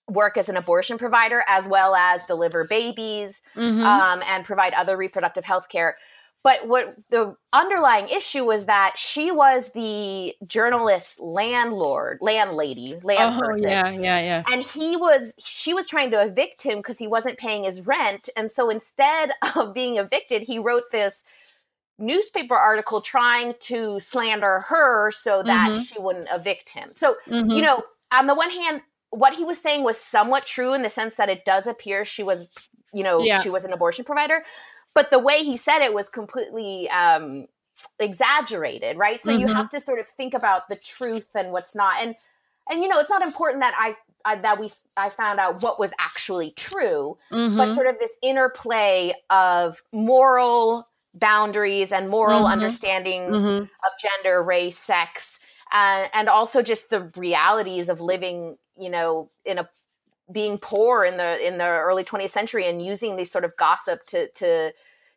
work 0.07 0.38
as 0.38 0.49
an 0.49 0.57
abortion 0.57 0.97
provider 0.97 1.43
as 1.47 1.67
well 1.67 1.95
as 1.95 2.25
deliver 2.25 2.65
babies 2.67 3.41
mm-hmm. 3.55 3.84
um, 3.84 4.21
and 4.27 4.43
provide 4.45 4.73
other 4.73 4.97
reproductive 4.97 5.45
health 5.45 5.69
care. 5.69 5.97
But 6.43 6.67
what 6.67 6.95
the 7.09 7.35
underlying 7.53 8.09
issue 8.09 8.45
was 8.45 8.65
that 8.65 8.93
she 8.97 9.29
was 9.29 9.69
the 9.75 10.33
journalist's 10.47 11.19
landlord, 11.19 12.17
landlady, 12.19 12.99
land 13.03 13.35
oh, 13.35 13.45
person. 13.45 13.69
Yeah, 13.69 13.89
yeah, 13.91 14.19
yeah. 14.19 14.43
And 14.51 14.63
he 14.63 14.97
was, 14.97 15.35
she 15.37 15.75
was 15.75 15.85
trying 15.85 16.09
to 16.11 16.21
evict 16.21 16.63
him 16.63 16.77
because 16.79 16.97
he 16.97 17.07
wasn't 17.07 17.37
paying 17.37 17.65
his 17.65 17.81
rent. 17.81 18.29
And 18.35 18.51
so 18.51 18.71
instead 18.71 19.31
of 19.55 19.73
being 19.73 19.97
evicted, 19.97 20.41
he 20.41 20.57
wrote 20.57 20.89
this 20.91 21.23
newspaper 21.99 22.55
article 22.55 23.01
trying 23.01 23.53
to 23.59 23.99
slander 23.99 24.61
her 24.61 25.11
so 25.11 25.43
that 25.43 25.69
mm-hmm. 25.69 25.81
she 25.81 25.99
wouldn't 25.99 26.27
evict 26.33 26.71
him. 26.71 26.89
So, 26.95 27.15
mm-hmm. 27.27 27.51
you 27.51 27.61
know, 27.61 27.83
on 28.11 28.25
the 28.25 28.33
one 28.33 28.49
hand, 28.49 28.81
what 29.11 29.35
he 29.35 29.43
was 29.43 29.61
saying 29.61 29.83
was 29.83 29.99
somewhat 29.99 30.47
true 30.47 30.73
in 30.73 30.81
the 30.81 30.89
sense 30.89 31.15
that 31.15 31.29
it 31.29 31.45
does 31.45 31.67
appear 31.67 32.03
she 32.03 32.23
was, 32.23 32.69
you 32.93 33.03
know, 33.03 33.21
yeah. 33.21 33.43
she 33.43 33.51
was 33.51 33.63
an 33.63 33.73
abortion 33.73 34.05
provider 34.05 34.41
but 34.93 35.09
the 35.09 35.19
way 35.19 35.43
he 35.43 35.57
said 35.57 35.81
it 35.81 35.93
was 35.93 36.09
completely 36.09 36.89
um, 36.89 37.47
exaggerated, 37.99 38.97
right? 38.97 39.21
So 39.21 39.31
mm-hmm. 39.31 39.47
you 39.47 39.53
have 39.53 39.69
to 39.71 39.79
sort 39.79 39.99
of 39.99 40.07
think 40.07 40.33
about 40.33 40.69
the 40.69 40.75
truth 40.75 41.29
and 41.35 41.51
what's 41.51 41.75
not, 41.75 41.95
and 42.01 42.15
and 42.69 42.81
you 42.81 42.87
know, 42.87 42.99
it's 42.99 43.09
not 43.09 43.21
important 43.21 43.61
that 43.61 43.73
I, 43.77 43.95
I 44.25 44.37
that 44.39 44.59
we 44.59 44.71
I 44.97 45.09
found 45.09 45.39
out 45.39 45.61
what 45.63 45.79
was 45.79 45.91
actually 45.99 46.51
true, 46.51 47.17
mm-hmm. 47.31 47.57
but 47.57 47.73
sort 47.73 47.87
of 47.87 47.97
this 47.99 48.11
interplay 48.21 49.13
of 49.29 49.81
moral 49.91 50.87
boundaries 51.13 51.91
and 51.91 52.09
moral 52.09 52.41
mm-hmm. 52.41 52.53
understandings 52.53 53.37
mm-hmm. 53.37 53.63
of 53.63 53.91
gender, 54.01 54.43
race, 54.43 54.77
sex, 54.77 55.39
uh, 55.71 56.07
and 56.13 56.29
also 56.29 56.61
just 56.61 56.89
the 56.89 57.11
realities 57.15 57.89
of 57.89 57.99
living, 57.99 58.57
you 58.77 58.89
know, 58.89 59.29
in 59.45 59.57
a 59.57 59.69
being 60.32 60.57
poor 60.57 61.03
in 61.03 61.17
the 61.17 61.45
in 61.45 61.57
the 61.57 61.67
early 61.67 62.03
20th 62.03 62.29
century 62.29 62.67
and 62.67 62.84
using 62.84 63.15
these 63.15 63.32
sort 63.32 63.45
of 63.45 63.55
gossip 63.57 64.05
to 64.07 64.29
to 64.32 64.71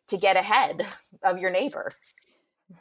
to 0.07 0.17
get 0.17 0.37
ahead 0.37 0.85
of 1.23 1.39
your 1.39 1.51
neighbor. 1.51 1.91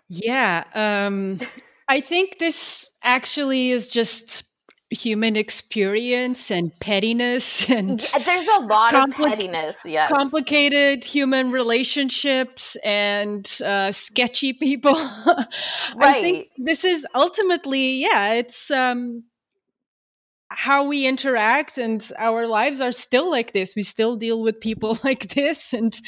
Yeah 0.08 0.64
um 0.74 1.40
i 1.88 2.00
think 2.00 2.38
this 2.38 2.88
actually 3.02 3.70
is 3.70 3.88
just 3.88 4.44
human 4.90 5.36
experience 5.36 6.50
and 6.50 6.70
pettiness 6.80 7.68
and 7.70 8.00
there's 8.24 8.48
a 8.48 8.60
lot 8.60 8.92
compli- 8.92 9.24
of 9.24 9.30
pettiness 9.30 9.76
yes. 9.84 10.08
complicated 10.10 11.04
human 11.04 11.50
relationships 11.50 12.76
and 12.84 13.60
uh, 13.64 13.90
sketchy 13.90 14.52
people. 14.52 14.94
Right. 14.94 15.46
i 15.98 16.12
think 16.22 16.48
this 16.58 16.84
is 16.84 17.06
ultimately 17.14 18.02
yeah 18.02 18.34
it's 18.34 18.70
um 18.70 19.24
how 20.56 20.84
we 20.84 21.06
interact 21.06 21.78
and 21.78 22.10
our 22.18 22.46
lives 22.46 22.80
are 22.80 22.92
still 22.92 23.30
like 23.30 23.52
this. 23.52 23.74
We 23.76 23.82
still 23.82 24.16
deal 24.16 24.42
with 24.42 24.60
people 24.60 24.98
like 25.04 25.34
this 25.34 25.72
and 25.72 25.98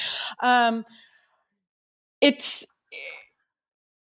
um, 0.41 0.85
it's 2.21 2.65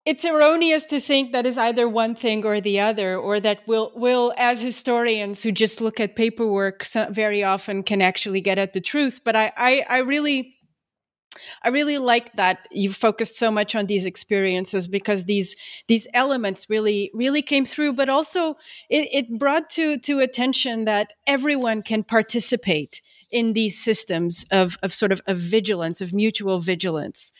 it's 0.06 0.24
erroneous 0.24 0.86
to 0.86 0.98
think 0.98 1.32
that 1.32 1.44
is 1.44 1.58
either 1.58 1.88
one 1.88 2.14
thing 2.14 2.44
or 2.44 2.60
the 2.60 2.80
other 2.80 3.16
or 3.16 3.38
that 3.38 3.60
we'll, 3.66 3.92
we'll 3.94 4.32
as 4.38 4.60
historians 4.60 5.42
who 5.42 5.52
just 5.52 5.80
look 5.80 6.00
at 6.00 6.16
paperwork 6.16 6.86
very 7.10 7.44
often 7.44 7.82
can 7.82 8.00
actually 8.00 8.40
get 8.40 8.58
at 8.58 8.72
the 8.72 8.80
truth. 8.80 9.20
But 9.24 9.36
i 9.36 9.52
i, 9.56 9.84
I 9.88 9.98
really 9.98 10.56
I 11.62 11.68
really 11.68 11.98
like 11.98 12.32
that 12.34 12.66
you 12.70 12.92
focused 12.92 13.36
so 13.36 13.50
much 13.50 13.74
on 13.74 13.86
these 13.86 14.04
experiences 14.04 14.88
because 14.88 15.24
these 15.24 15.54
these 15.86 16.06
elements 16.12 16.68
really 16.68 17.10
really 17.14 17.42
came 17.42 17.64
through, 17.64 17.92
but 17.92 18.08
also 18.08 18.56
it, 18.88 19.08
it 19.12 19.38
brought 19.38 19.70
to 19.70 19.98
to 19.98 20.18
attention 20.18 20.86
that 20.86 21.12
everyone 21.26 21.82
can 21.82 22.02
participate 22.02 23.00
in 23.30 23.52
these 23.52 23.82
systems 23.82 24.44
of 24.50 24.76
of 24.82 24.92
sort 24.92 25.12
of, 25.12 25.20
of 25.26 25.38
vigilance, 25.38 26.00
of 26.00 26.12
mutual 26.12 26.60
vigilance, 26.60 27.32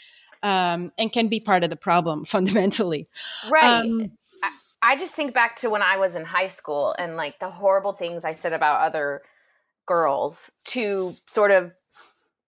um, 0.42 0.92
and 0.96 1.12
can 1.12 1.28
be 1.28 1.40
part 1.40 1.64
of 1.64 1.70
the 1.70 1.76
problem 1.76 2.24
fundamentally. 2.36 3.08
Right. 3.50 3.84
Um, 3.84 4.12
I, 4.44 4.50
I 4.92 4.96
just 4.96 5.14
think 5.14 5.34
back 5.34 5.56
to 5.56 5.70
when 5.70 5.82
I 5.82 5.96
was 5.96 6.14
in 6.14 6.24
high 6.24 6.48
school 6.48 6.94
and 6.96 7.16
like 7.16 7.40
the 7.40 7.50
horrible 7.50 7.92
things 7.92 8.24
I 8.24 8.32
said 8.32 8.52
about 8.52 8.82
other 8.82 9.22
girls 9.86 10.50
to 10.64 11.14
sort 11.26 11.50
of 11.50 11.72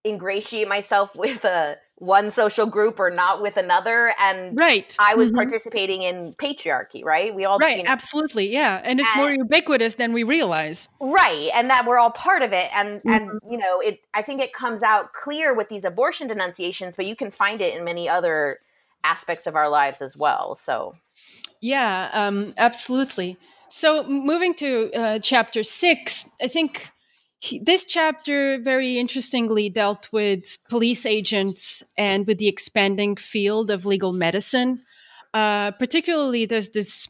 ingratiate 0.05 0.69
myself 0.69 1.15
with 1.17 1.45
a 1.45 1.77
one 1.97 2.33
social 2.33 2.67
group 2.67 2.99
or 2.99 3.11
not 3.11 3.41
with 3.41 3.57
another 3.57 4.13
and 4.19 4.59
right. 4.59 4.97
I 4.99 5.15
was 5.15 5.29
mm-hmm. 5.29 5.37
participating 5.37 6.03
in 6.03 6.33
patriarchy 6.33 7.05
right? 7.05 7.33
We 7.33 7.45
all 7.45 7.59
right 7.59 7.77
you 7.77 7.85
know, 7.85 7.91
absolutely 7.91 8.51
yeah 8.51 8.81
and 8.83 8.99
it's 8.99 9.09
and, 9.15 9.21
more 9.21 9.31
ubiquitous 9.31 9.95
than 9.95 10.13
we 10.13 10.25
realize. 10.25 10.89
Right 11.01 11.51
and 11.55 11.71
that 11.71 11.87
we're 11.87 11.99
all 11.99 12.11
part 12.11 12.43
of 12.43 12.53
it 12.53 12.75
and 12.75 12.99
mm-hmm. 12.99 13.09
and 13.09 13.41
you 13.49 13.57
know 13.57 13.79
it 13.81 14.01
i 14.15 14.23
think 14.23 14.43
it 14.43 14.53
comes 14.53 14.83
out 14.83 15.13
clear 15.13 15.55
with 15.55 15.69
these 15.69 15.85
abortion 15.85 16.27
denunciations 16.27 16.97
but 16.97 17.07
you 17.07 17.15
can 17.15 17.31
find 17.31 17.61
it 17.61 17.77
in 17.77 17.85
many 17.85 18.09
other 18.09 18.59
aspects 19.05 19.47
of 19.47 19.55
our 19.55 19.69
lives 19.69 20.03
as 20.03 20.17
well 20.17 20.57
so. 20.57 20.95
Yeah 21.61 22.11
um 22.13 22.53
absolutely. 22.59 23.37
So 23.69 24.03
moving 24.03 24.55
to 24.55 24.93
uh, 24.93 25.19
chapter 25.21 25.63
six 25.63 26.29
i 26.43 26.49
think 26.49 26.91
he, 27.43 27.59
this 27.59 27.85
chapter 27.85 28.61
very 28.61 28.99
interestingly 28.99 29.69
dealt 29.69 30.09
with 30.13 30.59
police 30.69 31.05
agents 31.05 31.83
and 31.99 32.25
with 32.25 32.39
the 32.39 32.47
expanding 32.47 33.17
field 33.17 33.69
of 33.69 33.85
legal 33.85 34.13
medicine. 34.13 34.83
Uh, 35.35 35.73
particularly, 35.73 36.47
there's 36.47 36.71
this. 36.71 37.09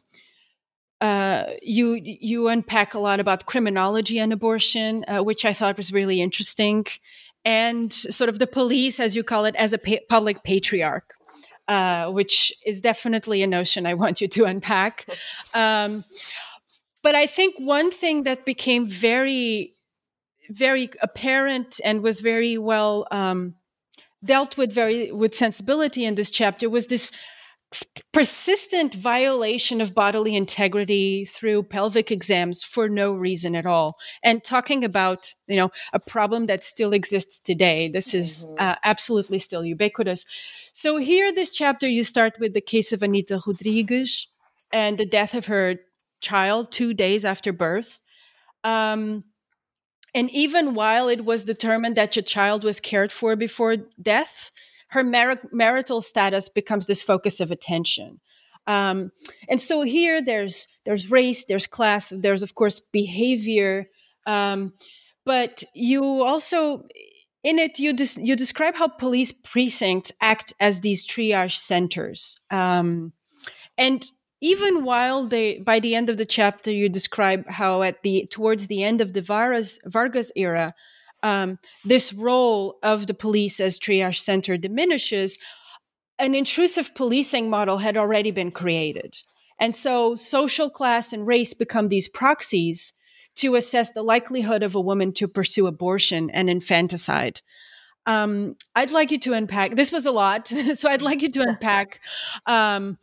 Uh, 1.03 1.51
you 1.61 2.01
you 2.03 2.49
unpack 2.49 2.95
a 2.95 2.99
lot 2.99 3.20
about 3.20 3.45
criminology 3.45 4.18
and 4.18 4.33
abortion, 4.33 5.05
uh, 5.07 5.22
which 5.22 5.45
I 5.45 5.53
thought 5.53 5.76
was 5.76 5.93
really 5.93 6.22
interesting, 6.22 6.87
and 7.45 7.93
sort 7.93 8.30
of 8.30 8.39
the 8.39 8.47
police, 8.47 9.01
as 9.01 9.14
you 9.14 9.22
call 9.22 9.45
it, 9.45 9.55
as 9.57 9.74
a 9.74 9.78
pa- 9.78 10.07
public 10.09 10.45
patriarch, 10.45 11.12
uh, 11.68 12.07
which 12.07 12.55
is 12.64 12.80
definitely 12.80 13.43
a 13.43 13.47
notion 13.47 13.85
I 13.85 13.95
want 13.95 14.22
you 14.22 14.28
to 14.28 14.45
unpack. 14.45 15.07
Um, 15.55 16.05
but 17.03 17.14
I 17.14 17.26
think 17.26 17.57
one 17.59 17.91
thing 17.91 18.22
that 18.22 18.47
became 18.47 18.87
very 18.87 19.74
very 20.53 20.91
apparent 21.01 21.81
and 21.85 22.03
was 22.03 22.21
very 22.21 22.59
well 22.59 23.07
um, 23.11 23.55
dealt 24.25 24.57
with 24.57 24.73
very 24.73 25.11
with 25.11 25.35
sensibility 25.35 26.05
in 26.05 26.15
this 26.15 26.31
chapter 26.31 26.69
was 26.69 26.87
this 26.87 27.11
persistent 28.13 28.95
violation 28.95 29.81
of 29.81 29.95
bodily 29.95 30.37
integrity 30.37 31.25
through 31.25 31.63
pelvic 31.63 32.11
exams 32.11 32.63
for 32.63 32.89
no 32.89 33.13
reason 33.13 33.57
at 33.57 33.65
all. 33.65 33.97
And 34.23 34.45
talking 34.45 34.85
about 34.85 35.33
you 35.47 35.57
know 35.57 35.71
a 35.93 35.99
problem 35.99 36.47
that 36.47 36.65
still 36.65 36.93
exists 36.93 37.41
today. 37.41 37.89
This 37.89 38.15
is 38.15 38.45
mm-hmm. 38.45 38.57
uh, 38.59 38.75
absolutely 38.85 39.39
still 39.39 39.65
ubiquitous. 39.65 40.25
So 40.73 40.99
here 40.99 41.33
this 41.33 41.51
chapter 41.51 41.89
you 41.89 42.05
start 42.05 42.35
with 42.39 42.55
the 42.55 42.61
case 42.61 42.93
of 42.93 43.03
anita 43.03 43.41
rodriguez 43.47 44.27
and 44.73 44.99
the 44.99 45.07
death 45.07 45.35
of 45.35 45.47
her 45.47 45.77
child 46.21 46.71
two 46.71 46.95
days 46.95 47.25
after 47.25 47.53
birth. 47.53 48.01
Um, 48.65 49.25
and 50.15 50.31
even 50.31 50.75
while 50.75 51.09
it 51.09 51.25
was 51.25 51.45
determined 51.45 51.97
that 51.97 52.17
your 52.17 52.23
child 52.23 52.65
was 52.65 52.81
cared 52.81 53.11
for 53.13 53.37
before 53.37 53.77
death, 54.01 54.51
her 54.89 55.03
mar- 55.03 55.41
marital 55.51 56.01
status 56.03 56.49
becomes 56.49 56.87
this 56.87 57.03
focus 57.03 57.41
of 57.41 57.51
attention. 57.51 58.21
Um, 58.67 59.11
and 59.49 59.61
so 59.61 59.83
here 59.83 60.23
there's 60.23 60.69
there's 60.85 61.11
race, 61.11 61.45
there's 61.47 61.67
class, 61.67 62.13
there's 62.15 62.43
of 62.43 62.55
course 62.55 62.81
behavior, 62.81 63.87
um, 64.27 64.73
but 65.25 65.65
you 65.75 66.23
also 66.23 66.87
in 67.43 67.59
it 67.59 67.79
you 67.79 67.93
des- 67.93 68.21
you 68.21 68.37
describe 68.37 68.77
how 68.77 68.87
police 68.87 69.33
precincts 69.33 70.13
act 70.21 70.53
as 70.61 70.81
these 70.81 71.05
triage 71.05 71.57
centers, 71.57 72.39
um, 72.51 73.13
and 73.77 74.05
even 74.43 74.84
while 74.84 75.24
they 75.24 75.59
by 75.61 75.80
the 75.80 75.95
end 75.95 76.11
of 76.11 76.18
the 76.18 76.26
chapter 76.26 76.70
you 76.70 76.88
describe 76.88 77.49
how 77.49 77.82
at 77.82 78.03
the 78.03 78.26
towards 78.30 78.66
the 78.66 78.82
end 78.82 79.01
of 79.01 79.14
the 79.14 79.22
Vargas, 79.22 79.78
Vargas 79.86 80.30
era 80.36 80.74
um, 81.22 81.59
this 81.84 82.12
role 82.12 82.78
of 82.82 83.07
the 83.07 83.14
police 83.14 83.61
as 83.61 83.78
triage 83.78 84.18
center 84.18 84.57
diminishes 84.57 85.38
an 86.18 86.34
intrusive 86.34 86.95
policing 86.95 87.49
model 87.49 87.78
had 87.78 87.97
already 87.97 88.30
been 88.30 88.51
created. 88.51 89.16
And 89.59 89.74
so 89.74 90.14
social 90.16 90.68
class 90.68 91.12
and 91.12 91.26
race 91.26 91.55
become 91.55 91.88
these 91.88 92.09
proxies 92.09 92.93
to 93.36 93.55
assess 93.55 93.93
the 93.93 94.03
likelihood 94.03 94.62
of 94.62 94.74
a 94.74 94.80
woman 94.80 95.12
to 95.14 95.28
pursue 95.28 95.66
abortion 95.66 96.28
and 96.30 96.51
infanticide. 96.51 97.40
Um, 98.05 98.57
i'd 98.74 98.90
like 98.90 99.12
you 99.12 99.20
to 99.20 99.32
unpack 99.32 99.76
this 99.76 99.93
was 99.93 100.07
a 100.07 100.11
lot 100.11 100.49
so 100.74 100.90
i'd 100.90 101.03
like 101.03 101.22
you 101.22 101.30
to 101.30 101.43
unpack 101.43 102.01
um, 102.47 102.99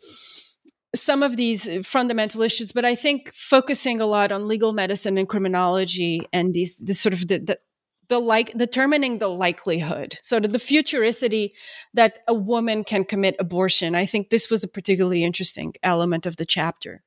some 0.96 1.22
of 1.24 1.38
these 1.38 1.70
uh, 1.70 1.82
fundamental 1.84 2.42
issues, 2.42 2.72
but 2.72 2.86
I 2.86 2.96
think 2.96 3.32
focusing 3.34 4.02
a 4.02 4.06
lot 4.06 4.32
on 4.32 4.48
legal 4.48 4.74
medicine 4.74 5.18
and 5.18 5.30
criminology 5.30 6.22
and 6.34 6.54
these 6.54 6.78
this 6.78 7.00
sort 7.00 7.14
of 7.14 7.28
the, 7.28 7.40
the 7.40 7.60
the 8.10 8.20
like 8.20 8.52
determining 8.58 9.20
the 9.20 9.28
likelihood 9.28 10.18
so 10.24 10.40
the 10.40 10.48
futuricity 10.58 11.52
that 11.94 12.20
a 12.28 12.34
woman 12.34 12.84
can 12.84 13.06
commit 13.06 13.36
abortion. 13.40 13.94
I 13.94 14.06
think 14.08 14.30
this 14.30 14.50
was 14.50 14.64
a 14.64 14.68
particularly 14.68 15.24
interesting 15.24 15.74
element 15.84 16.26
of 16.26 16.38
the 16.38 16.46
chapter. 16.46 17.04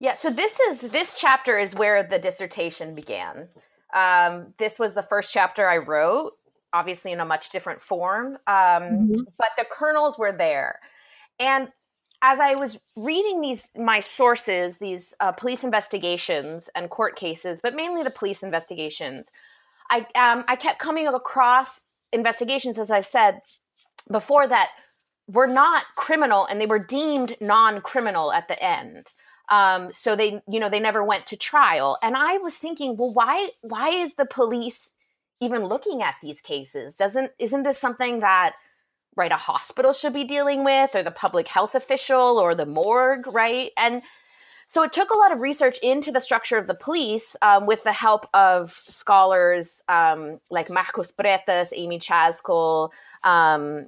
Yeah 0.00 0.14
so 0.14 0.30
this 0.30 0.58
is 0.60 0.80
this 0.80 1.14
chapter 1.14 1.58
is 1.58 1.74
where 1.74 2.02
the 2.02 2.18
dissertation 2.18 2.94
began. 2.94 3.48
Um, 3.94 4.54
this 4.58 4.78
was 4.78 4.94
the 4.94 5.02
first 5.02 5.32
chapter 5.32 5.68
i 5.68 5.76
wrote 5.76 6.32
obviously 6.72 7.12
in 7.12 7.20
a 7.20 7.24
much 7.24 7.50
different 7.50 7.80
form 7.80 8.34
um, 8.46 8.82
mm-hmm. 8.82 9.20
but 9.38 9.50
the 9.58 9.66
kernels 9.70 10.18
were 10.18 10.32
there. 10.32 10.80
And 11.38 11.68
as 12.22 12.40
I 12.40 12.54
was 12.54 12.78
reading 12.96 13.40
these 13.40 13.68
my 13.76 14.00
sources, 14.00 14.76
these 14.78 15.14
uh, 15.20 15.32
police 15.32 15.64
investigations 15.64 16.68
and 16.74 16.90
court 16.90 17.16
cases, 17.16 17.60
but 17.62 17.74
mainly 17.74 18.02
the 18.02 18.10
police 18.10 18.42
investigations, 18.42 19.26
I 19.90 20.00
um, 20.14 20.44
I 20.48 20.56
kept 20.56 20.78
coming 20.78 21.06
across 21.06 21.82
investigations, 22.12 22.78
as 22.78 22.90
I've 22.90 23.06
said 23.06 23.40
before, 24.10 24.46
that 24.48 24.70
were 25.28 25.46
not 25.46 25.84
criminal 25.96 26.46
and 26.46 26.60
they 26.60 26.66
were 26.66 26.78
deemed 26.78 27.36
non-criminal 27.40 28.32
at 28.32 28.48
the 28.48 28.62
end. 28.62 29.12
Um, 29.48 29.92
so 29.92 30.16
they, 30.16 30.40
you 30.48 30.58
know, 30.58 30.68
they 30.68 30.80
never 30.80 31.04
went 31.04 31.26
to 31.26 31.36
trial. 31.36 31.98
And 32.02 32.16
I 32.16 32.38
was 32.38 32.56
thinking, 32.56 32.96
well, 32.96 33.12
why 33.12 33.50
why 33.60 33.90
is 33.90 34.14
the 34.16 34.26
police 34.26 34.92
even 35.40 35.66
looking 35.66 36.02
at 36.02 36.16
these 36.22 36.40
cases? 36.40 36.96
Doesn't 36.96 37.32
isn't 37.38 37.62
this 37.62 37.78
something 37.78 38.20
that 38.20 38.54
right 39.16 39.32
a 39.32 39.36
hospital 39.36 39.92
should 39.92 40.12
be 40.12 40.24
dealing 40.24 40.64
with 40.64 40.94
or 40.94 41.02
the 41.02 41.10
public 41.10 41.48
health 41.48 41.74
official 41.74 42.38
or 42.38 42.54
the 42.54 42.66
morgue 42.66 43.26
right 43.26 43.72
and 43.76 44.02
so 44.68 44.82
it 44.82 44.92
took 44.92 45.10
a 45.10 45.16
lot 45.16 45.32
of 45.32 45.40
research 45.40 45.78
into 45.78 46.10
the 46.10 46.20
structure 46.20 46.56
of 46.56 46.66
the 46.66 46.74
police 46.74 47.36
um, 47.40 47.66
with 47.66 47.84
the 47.84 47.92
help 47.92 48.28
of 48.34 48.72
scholars 48.72 49.80
um, 49.88 50.40
like 50.50 50.68
Marcos 50.68 51.12
Bretas, 51.12 51.68
Amy 51.72 52.00
Chazkel, 52.00 52.90
um, 53.22 53.86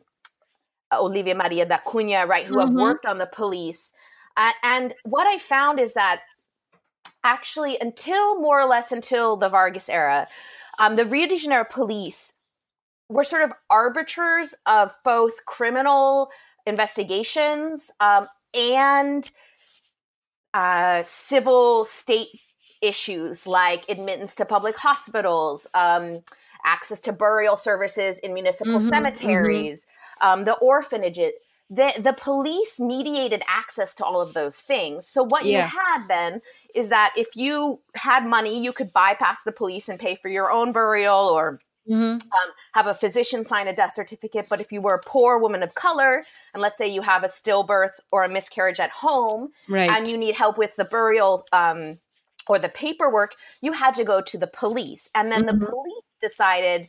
Olivia 0.93 1.35
Maria 1.35 1.66
da 1.66 1.79
Cunha, 1.79 2.26
right, 2.29 2.47
who 2.47 2.55
mm-hmm. 2.57 2.68
have 2.68 2.76
worked 2.76 3.07
on 3.07 3.18
the 3.18 3.26
police. 3.26 3.93
Uh, 4.37 4.53
and 4.62 4.95
what 5.05 5.26
I 5.26 5.39
found 5.39 5.81
is 5.81 5.95
that 5.95 6.22
actually, 7.24 7.76
until 7.81 8.41
more 8.41 8.61
or 8.61 8.66
less 8.66 8.93
until 8.93 9.37
the 9.37 9.49
Vargas 9.49 9.89
era, 9.89 10.29
um, 10.79 10.95
the 10.95 11.05
Rio 11.05 11.26
de 11.26 11.37
Janeiro 11.37 11.64
police 11.64 12.35
we're 13.09 13.24
sort 13.24 13.42
of 13.42 13.52
arbiters 13.70 14.54
of 14.66 14.92
both 15.04 15.44
criminal 15.46 16.30
investigations 16.66 17.90
um, 18.00 18.28
and 18.54 19.30
uh, 20.54 21.02
civil 21.04 21.84
state 21.84 22.28
issues 22.82 23.46
like 23.46 23.88
admittance 23.88 24.34
to 24.36 24.44
public 24.44 24.76
hospitals, 24.76 25.66
um, 25.74 26.22
access 26.64 27.00
to 27.00 27.12
burial 27.12 27.56
services 27.56 28.18
in 28.20 28.34
municipal 28.34 28.74
mm-hmm, 28.74 28.88
cemeteries, 28.88 29.78
mm-hmm. 29.78 29.84
Um, 30.20 30.44
the 30.44 30.54
orphanages. 30.54 31.32
The, 31.70 31.92
the 31.96 32.14
police 32.14 32.80
mediated 32.80 33.42
access 33.46 33.94
to 33.96 34.04
all 34.04 34.20
of 34.20 34.34
those 34.34 34.56
things. 34.56 35.06
So, 35.06 35.22
what 35.22 35.44
yeah. 35.44 35.59
you 35.59 35.70
had 35.70 36.09
then 36.09 36.40
is 36.74 36.88
that 36.88 37.12
if 37.16 37.36
you 37.36 37.78
had 37.94 38.26
money, 38.26 38.61
you 38.61 38.72
could 38.72 38.92
bypass 38.92 39.36
the 39.44 39.52
police 39.52 39.88
and 39.88 40.00
pay 40.00 40.16
for 40.16 40.28
your 40.28 40.50
own 40.50 40.72
burial 40.72 41.14
or 41.14 41.61
Mm-hmm. 41.89 42.12
Um, 42.12 42.51
have 42.74 42.86
a 42.86 42.95
physician 42.95 43.47
sign 43.47 43.66
a 43.66 43.74
death 43.74 43.95
certificate. 43.95 44.47
But 44.49 44.61
if 44.61 44.72
you 44.72 44.80
were 44.80 44.95
a 44.95 45.01
poor 45.01 45.39
woman 45.39 45.62
of 45.62 45.74
color, 45.74 46.22
and 46.53 46.61
let's 46.61 46.78
say 46.78 46.89
you 46.89 47.03
have 47.03 47.24
a 47.24 47.28
stillbirth 47.28 47.93
or 48.11 48.24
a 48.24 48.28
miscarriage 48.28 48.80
at 48.80 48.91
home, 48.91 49.49
right. 49.68 49.91
and 49.91 50.09
you 50.09 50.16
need 50.16 50.34
help 50.34 50.59
with 50.59 50.76
the 50.76 50.84
burial 50.84 51.47
um, 51.53 51.99
or 52.47 52.59
the 52.59 52.68
paperwork, 52.68 53.34
you 53.61 53.72
had 53.72 53.95
to 53.95 54.05
go 54.05 54.20
to 54.20 54.39
the 54.39 54.47
police. 54.47 55.09
And 55.14 55.30
then 55.30 55.45
mm-hmm. 55.45 55.59
the 55.59 55.66
police 55.66 56.05
decided 56.20 56.89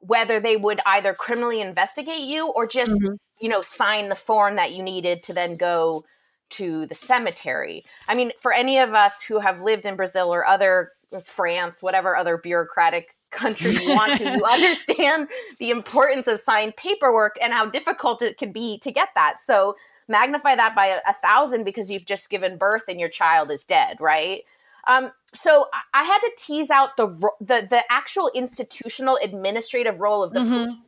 whether 0.00 0.40
they 0.40 0.56
would 0.56 0.80
either 0.86 1.12
criminally 1.14 1.60
investigate 1.60 2.20
you 2.20 2.48
or 2.48 2.66
just, 2.66 2.92
mm-hmm. 2.92 3.14
you 3.40 3.48
know, 3.48 3.62
sign 3.62 4.08
the 4.08 4.14
form 4.14 4.56
that 4.56 4.72
you 4.72 4.82
needed 4.82 5.22
to 5.24 5.32
then 5.32 5.56
go 5.56 6.04
to 6.50 6.86
the 6.86 6.94
cemetery. 6.94 7.84
I 8.06 8.14
mean, 8.14 8.32
for 8.40 8.52
any 8.52 8.78
of 8.78 8.94
us 8.94 9.22
who 9.26 9.38
have 9.40 9.60
lived 9.60 9.86
in 9.86 9.96
Brazil 9.96 10.32
or 10.32 10.46
other 10.46 10.92
France, 11.24 11.82
whatever 11.82 12.16
other 12.16 12.38
bureaucratic 12.38 13.14
country 13.30 13.72
you 13.72 13.88
want 13.94 14.18
to. 14.18 14.24
You 14.24 14.44
understand 14.44 15.28
the 15.58 15.70
importance 15.70 16.26
of 16.26 16.40
signed 16.40 16.76
paperwork 16.76 17.36
and 17.40 17.52
how 17.52 17.68
difficult 17.68 18.22
it 18.22 18.38
can 18.38 18.52
be 18.52 18.78
to 18.78 18.90
get 18.90 19.08
that. 19.14 19.40
So 19.40 19.76
magnify 20.08 20.56
that 20.56 20.74
by 20.74 20.86
a, 20.86 21.00
a 21.06 21.12
thousand 21.12 21.64
because 21.64 21.90
you've 21.90 22.06
just 22.06 22.30
given 22.30 22.56
birth 22.56 22.82
and 22.88 22.98
your 22.98 23.08
child 23.08 23.50
is 23.50 23.64
dead, 23.64 23.98
right? 24.00 24.42
Um, 24.86 25.12
so 25.34 25.66
I 25.92 26.04
had 26.04 26.18
to 26.20 26.30
tease 26.38 26.70
out 26.70 26.96
the 26.96 27.08
the 27.40 27.66
the 27.68 27.82
actual 27.90 28.30
institutional 28.34 29.18
administrative 29.22 30.00
role 30.00 30.22
of 30.22 30.32
the 30.32 30.40
mm-hmm. 30.40 30.64
police 30.64 30.78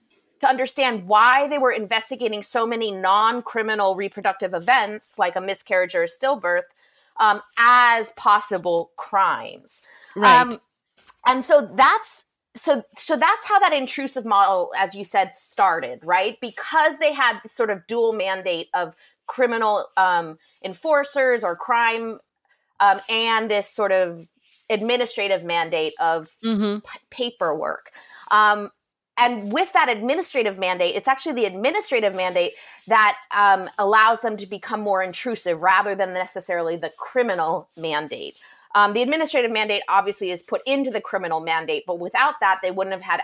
to 0.41 0.49
understand 0.49 1.07
why 1.07 1.49
they 1.49 1.59
were 1.59 1.71
investigating 1.71 2.43
so 2.43 2.67
many 2.67 2.91
non-criminal 2.91 3.95
reproductive 3.95 4.55
events 4.55 5.07
like 5.19 5.37
a 5.37 5.41
miscarriage 5.41 5.95
or 5.95 6.05
a 6.05 6.09
stillbirth 6.09 6.63
um, 7.19 7.43
as 7.59 8.11
possible 8.13 8.91
crimes. 8.97 9.83
Right. 10.17 10.41
Um, 10.41 10.59
and 11.27 11.45
so 11.45 11.71
that's 11.75 12.25
so 12.57 12.83
so 12.97 13.17
that's 13.17 13.47
how 13.47 13.59
that 13.61 13.73
intrusive 13.73 14.25
model 14.25 14.73
as 14.77 14.95
you 14.95 15.05
said 15.05 15.35
started 15.35 16.01
right? 16.03 16.39
Because 16.41 16.99
they 16.99 17.13
had 17.13 17.39
this 17.43 17.53
sort 17.53 17.71
of 17.71 17.87
dual 17.87 18.13
mandate 18.13 18.69
of 18.75 18.95
criminal 19.27 19.87
um, 19.97 20.39
enforcers 20.65 21.45
or 21.45 21.55
crime 21.55 22.19
um, 22.81 23.01
and 23.09 23.51
this 23.51 23.69
sort 23.69 23.93
of 23.93 24.27
administrative 24.69 25.45
mandate 25.45 25.95
of 26.01 26.31
mm-hmm. 26.45 26.79
p- 26.79 26.99
paperwork. 27.11 27.91
Um, 28.31 28.71
and 29.17 29.53
with 29.53 29.73
that 29.73 29.89
administrative 29.89 30.59
mandate 30.59 30.95
it's 30.95 31.09
actually 31.09 31.35
the 31.35 31.45
administrative 31.45 32.15
mandate 32.15 32.53
that 32.87 33.17
um, 33.31 33.69
allows 33.79 34.21
them 34.23 34.37
to 34.37 34.47
become 34.47 34.81
more 34.81 35.03
intrusive 35.03 35.63
rather 35.63 35.95
than 35.95 36.13
necessarily 36.13 36.77
the 36.77 36.91
criminal 36.97 37.69
mandate 37.77 38.41
um, 38.75 38.93
the 38.93 39.03
administrative 39.03 39.51
mandate 39.51 39.83
obviously 39.89 40.31
is 40.31 40.43
put 40.43 40.63
into 40.67 40.91
the 40.91 41.01
criminal 41.01 41.41
mandate, 41.41 41.85
but 41.87 41.99
without 41.99 42.35
that, 42.41 42.61
they 42.63 42.71
wouldn't 42.71 42.95
have 42.95 43.03
had 43.03 43.21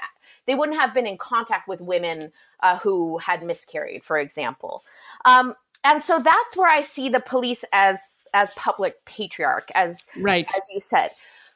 they 0.47 0.55
wouldn't 0.55 0.79
have 0.81 0.93
been 0.93 1.07
in 1.07 1.19
contact 1.19 1.69
with 1.69 1.81
women 1.81 2.33
uh, 2.61 2.79
who 2.79 3.19
had 3.19 3.43
miscarried, 3.43 4.03
for 4.03 4.19
example. 4.19 4.83
Um, 5.25 5.55
and 5.85 6.03
so 6.03 6.19
that's 6.19 6.57
where 6.57 6.71
I 6.71 6.83
see 6.83 7.09
the 7.09 7.21
police 7.21 7.65
as 7.73 8.11
as 8.35 8.53
public 8.55 9.05
patriarch, 9.05 9.69
as 9.75 10.07
right 10.19 10.49
as 10.57 10.69
you 10.73 10.81
said, 10.81 11.11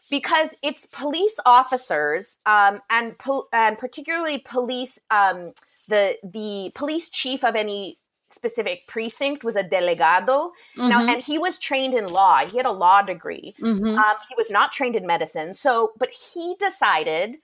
because 0.09 0.55
it's 0.63 0.87
police 0.87 1.37
officers 1.45 2.39
um, 2.47 2.81
and 2.91 3.19
po- 3.19 3.49
and 3.53 3.77
particularly 3.77 4.39
police 4.39 4.99
um, 5.11 5.53
the 5.89 6.17
the 6.23 6.71
police 6.75 7.11
chief 7.11 7.43
of 7.43 7.57
any 7.57 7.99
specific 8.31 8.87
precinct 8.87 9.45
was 9.45 9.57
a 9.57 9.65
delegado. 9.65 10.51
Mm-hmm. 10.77 10.89
Now, 10.89 11.07
and 11.07 11.23
he 11.23 11.39
was 11.39 11.59
trained 11.59 11.95
in 11.95 12.07
law. 12.07 12.39
He 12.39 12.57
had 12.57 12.67
a 12.67 12.73
law 12.73 13.03
degree. 13.03 13.55
Mm-hmm. 13.61 13.99
Um, 13.99 14.17
he 14.29 14.35
was 14.37 14.51
not 14.51 14.73
trained 14.73 14.97
in 14.97 15.07
medicine. 15.07 15.55
So, 15.55 15.93
but 15.99 16.11
he 16.11 16.55
decided 16.59 17.37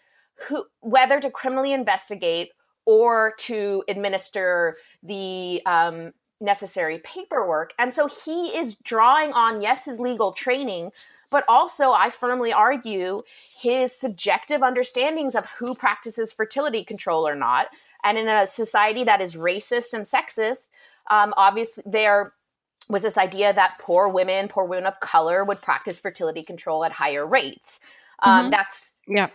who 0.49 0.65
whether 0.81 1.21
to 1.21 1.31
criminally 1.31 1.73
investigate 1.73 2.51
or 2.85 3.35
to 3.39 3.83
administer 3.89 4.77
the 5.03 5.63
um, 5.67 6.13
necessary 6.41 6.99
paperwork. 6.99 7.73
And 7.79 7.93
so 7.93 8.07
he 8.07 8.49
is 8.57 8.75
drawing 8.75 9.33
on, 9.33 9.63
yes, 9.63 9.87
his 9.87 9.99
legal 9.99 10.33
training, 10.33 10.93
but 11.31 11.45
also, 11.49 11.91
I 11.91 12.11
firmly 12.11 12.53
argue, 12.53 13.23
his 13.61 13.93
subjective 13.93 14.63
understandings 14.63 15.35
of 15.35 15.51
who 15.59 15.75
practices 15.75 16.33
fertility 16.33 16.85
control 16.85 17.27
or 17.27 17.35
not. 17.35 17.69
And 18.07 18.17
in 18.17 18.29
a 18.29 18.47
society 18.47 19.03
that 19.05 19.21
is 19.21 19.35
racist 19.35 19.93
and 19.93 20.07
sexist, 20.07 20.69
um, 21.11 21.35
obviously 21.37 21.83
there 21.85 22.33
was 22.89 23.03
this 23.03 23.19
idea 23.19 23.53
that 23.53 23.77
poor 23.81 24.09
women, 24.09 24.47
poor 24.47 24.65
women 24.65 24.87
of 24.87 25.01
color, 25.01 25.45
would 25.45 25.61
practice 25.61 25.99
fertility 25.99 26.45
control 26.45 26.85
at 26.85 26.93
higher 26.93 27.27
rates. 27.27 27.81
Um, 28.23 28.43
mm-hmm. 28.43 28.51
That's 28.51 28.93
yeah, 29.09 29.29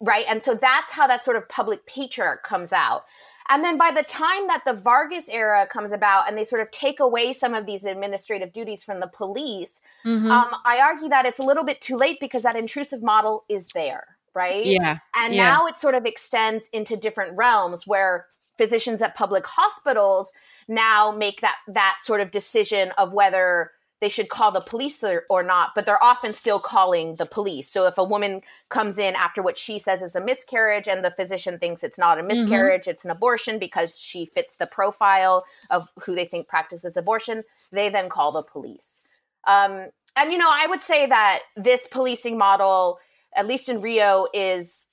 right. 0.00 0.24
And 0.28 0.42
so 0.42 0.54
that's 0.54 0.90
how 0.90 1.06
that 1.06 1.24
sort 1.24 1.36
of 1.36 1.48
public 1.48 1.86
patriarch 1.86 2.42
comes 2.42 2.72
out. 2.72 3.04
And 3.48 3.64
then 3.64 3.76
by 3.76 3.92
the 3.92 4.02
time 4.02 4.46
that 4.48 4.62
the 4.64 4.72
Vargas 4.72 5.28
era 5.28 5.66
comes 5.66 5.92
about 5.92 6.28
and 6.28 6.36
they 6.36 6.44
sort 6.44 6.62
of 6.62 6.70
take 6.70 7.00
away 7.00 7.32
some 7.32 7.54
of 7.54 7.66
these 7.66 7.84
administrative 7.84 8.52
duties 8.52 8.82
from 8.82 9.00
the 9.00 9.08
police, 9.08 9.80
mm-hmm. 10.04 10.30
um, 10.30 10.54
I 10.64 10.78
argue 10.78 11.08
that 11.08 11.26
it's 11.26 11.38
a 11.38 11.42
little 11.42 11.64
bit 11.64 11.80
too 11.80 11.96
late 11.96 12.18
because 12.20 12.42
that 12.44 12.56
intrusive 12.56 13.02
model 13.02 13.44
is 13.48 13.68
there, 13.68 14.16
right? 14.34 14.64
Yeah. 14.64 14.98
And 15.14 15.34
yeah. 15.34 15.50
now 15.50 15.66
it 15.66 15.80
sort 15.80 15.94
of 15.94 16.04
extends 16.06 16.68
into 16.72 16.96
different 16.96 17.36
realms 17.36 17.86
where 17.86 18.26
physicians 18.58 19.02
at 19.02 19.14
public 19.16 19.46
hospitals 19.46 20.30
now 20.68 21.10
make 21.10 21.40
that 21.40 21.56
that 21.68 21.96
sort 22.04 22.20
of 22.20 22.30
decision 22.30 22.92
of 22.98 23.12
whether 23.12 23.72
they 24.02 24.08
should 24.08 24.28
call 24.28 24.50
the 24.50 24.60
police 24.60 25.04
or, 25.04 25.22
or, 25.30 25.44
not, 25.44 25.70
but 25.76 25.86
they're 25.86 26.02
often 26.02 26.34
still 26.34 26.58
calling 26.58 27.14
the 27.16 27.24
police. 27.24 27.70
So 27.70 27.86
if 27.86 27.96
a 27.98 28.02
woman 28.02 28.40
comes 28.68 28.98
in 28.98 29.14
after 29.14 29.44
what 29.44 29.56
she 29.56 29.78
says 29.78 30.02
is 30.02 30.16
a 30.16 30.20
miscarriage 30.20 30.88
and 30.88 31.04
the 31.04 31.12
physician 31.12 31.56
thinks 31.56 31.84
it's 31.84 31.98
not 31.98 32.18
a 32.18 32.20
mm-hmm. 32.20 32.40
miscarriage, 32.40 32.82
mm-hmm. 32.82 32.90
it's 32.90 33.04
an 33.04 33.12
abortion 33.12 33.60
because 33.60 34.00
she 34.00 34.26
fits 34.26 34.56
the 34.56 34.66
profile 34.66 35.44
of 35.70 35.88
who 36.04 36.16
they 36.16 36.24
think 36.24 36.48
practices 36.48 36.96
abortion, 36.96 37.44
they 37.70 37.88
then 37.90 38.08
call 38.08 38.32
the 38.32 38.42
police. 38.42 39.02
Um, 39.46 39.86
and, 40.16 40.32
you 40.32 40.38
know, 40.38 40.50
I 40.50 40.66
would 40.66 40.82
say 40.82 41.06
that 41.06 41.42
this 41.56 41.86
policing 41.86 42.36
model, 42.36 42.98
at 43.34 43.46
least 43.46 43.68
in 43.68 43.80
Rio, 43.80 44.26
is 44.32 44.88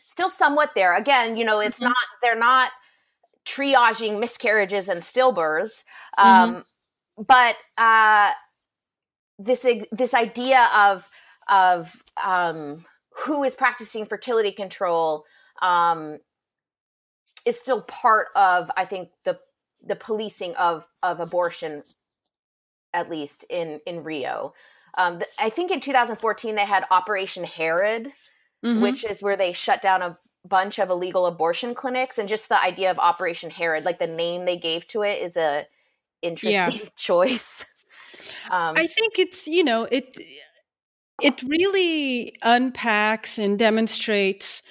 still 0.00 0.30
somewhat 0.30 0.72
there. 0.74 0.94
Again, 0.94 1.36
you 1.36 1.44
know, 1.44 1.60
it's 1.60 1.76
mm-hmm. 1.76 1.86
not, 1.86 1.96
they're 2.22 2.38
not 2.38 2.72
triaging 3.44 4.18
miscarriages 4.18 4.88
and 4.88 5.02
stillbirths. 5.02 5.84
Um, 6.18 6.50
mm-hmm 6.50 6.60
but 7.16 7.56
uh, 7.78 8.30
this 9.38 9.66
this 9.92 10.14
idea 10.14 10.68
of 10.76 11.08
of 11.48 11.92
um, 12.22 12.84
who 13.10 13.44
is 13.44 13.54
practicing 13.54 14.06
fertility 14.06 14.52
control 14.52 15.24
um, 15.62 16.18
is 17.44 17.58
still 17.60 17.82
part 17.82 18.28
of 18.36 18.70
I 18.76 18.84
think 18.84 19.10
the 19.24 19.38
the 19.84 19.96
policing 19.96 20.54
of 20.56 20.86
of 21.02 21.20
abortion, 21.20 21.82
at 22.92 23.10
least 23.10 23.44
in 23.48 23.80
in 23.86 24.04
Rio. 24.04 24.52
Um, 24.96 25.20
I 25.38 25.50
think 25.50 25.70
in 25.70 25.80
2014 25.80 26.54
they 26.54 26.64
had 26.64 26.84
Operation 26.90 27.44
Herod, 27.44 28.12
mm-hmm. 28.64 28.80
which 28.80 29.04
is 29.04 29.22
where 29.22 29.36
they 29.36 29.52
shut 29.52 29.82
down 29.82 30.02
a 30.02 30.18
bunch 30.46 30.78
of 30.78 30.90
illegal 30.90 31.26
abortion 31.26 31.74
clinics, 31.74 32.18
and 32.18 32.28
just 32.28 32.48
the 32.48 32.62
idea 32.62 32.90
of 32.90 32.98
Operation 32.98 33.50
Herod, 33.50 33.84
like 33.84 33.98
the 33.98 34.06
name 34.06 34.44
they 34.44 34.56
gave 34.56 34.86
to 34.88 35.02
it, 35.02 35.22
is 35.22 35.36
a 35.36 35.66
interesting 36.22 36.80
yeah. 36.80 36.88
choice. 36.96 37.64
Um, 38.50 38.74
I 38.76 38.86
think 38.86 39.18
it's 39.18 39.46
you 39.46 39.64
know 39.64 39.84
it 39.90 40.16
it 41.22 41.42
really 41.42 42.36
unpacks 42.42 43.38
and 43.38 43.58
demonstrates 43.58 44.62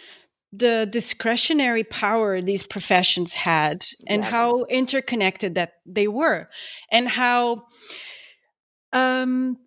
the 0.52 0.88
discretionary 0.90 1.84
power 1.84 2.42
these 2.42 2.66
professions 2.66 3.34
had 3.34 3.86
and 4.08 4.24
yes. 4.24 4.32
how 4.32 4.64
interconnected 4.66 5.56
that 5.56 5.74
they 5.86 6.08
were 6.08 6.48
and 6.92 7.10
how 7.10 7.66
um, 8.94 9.58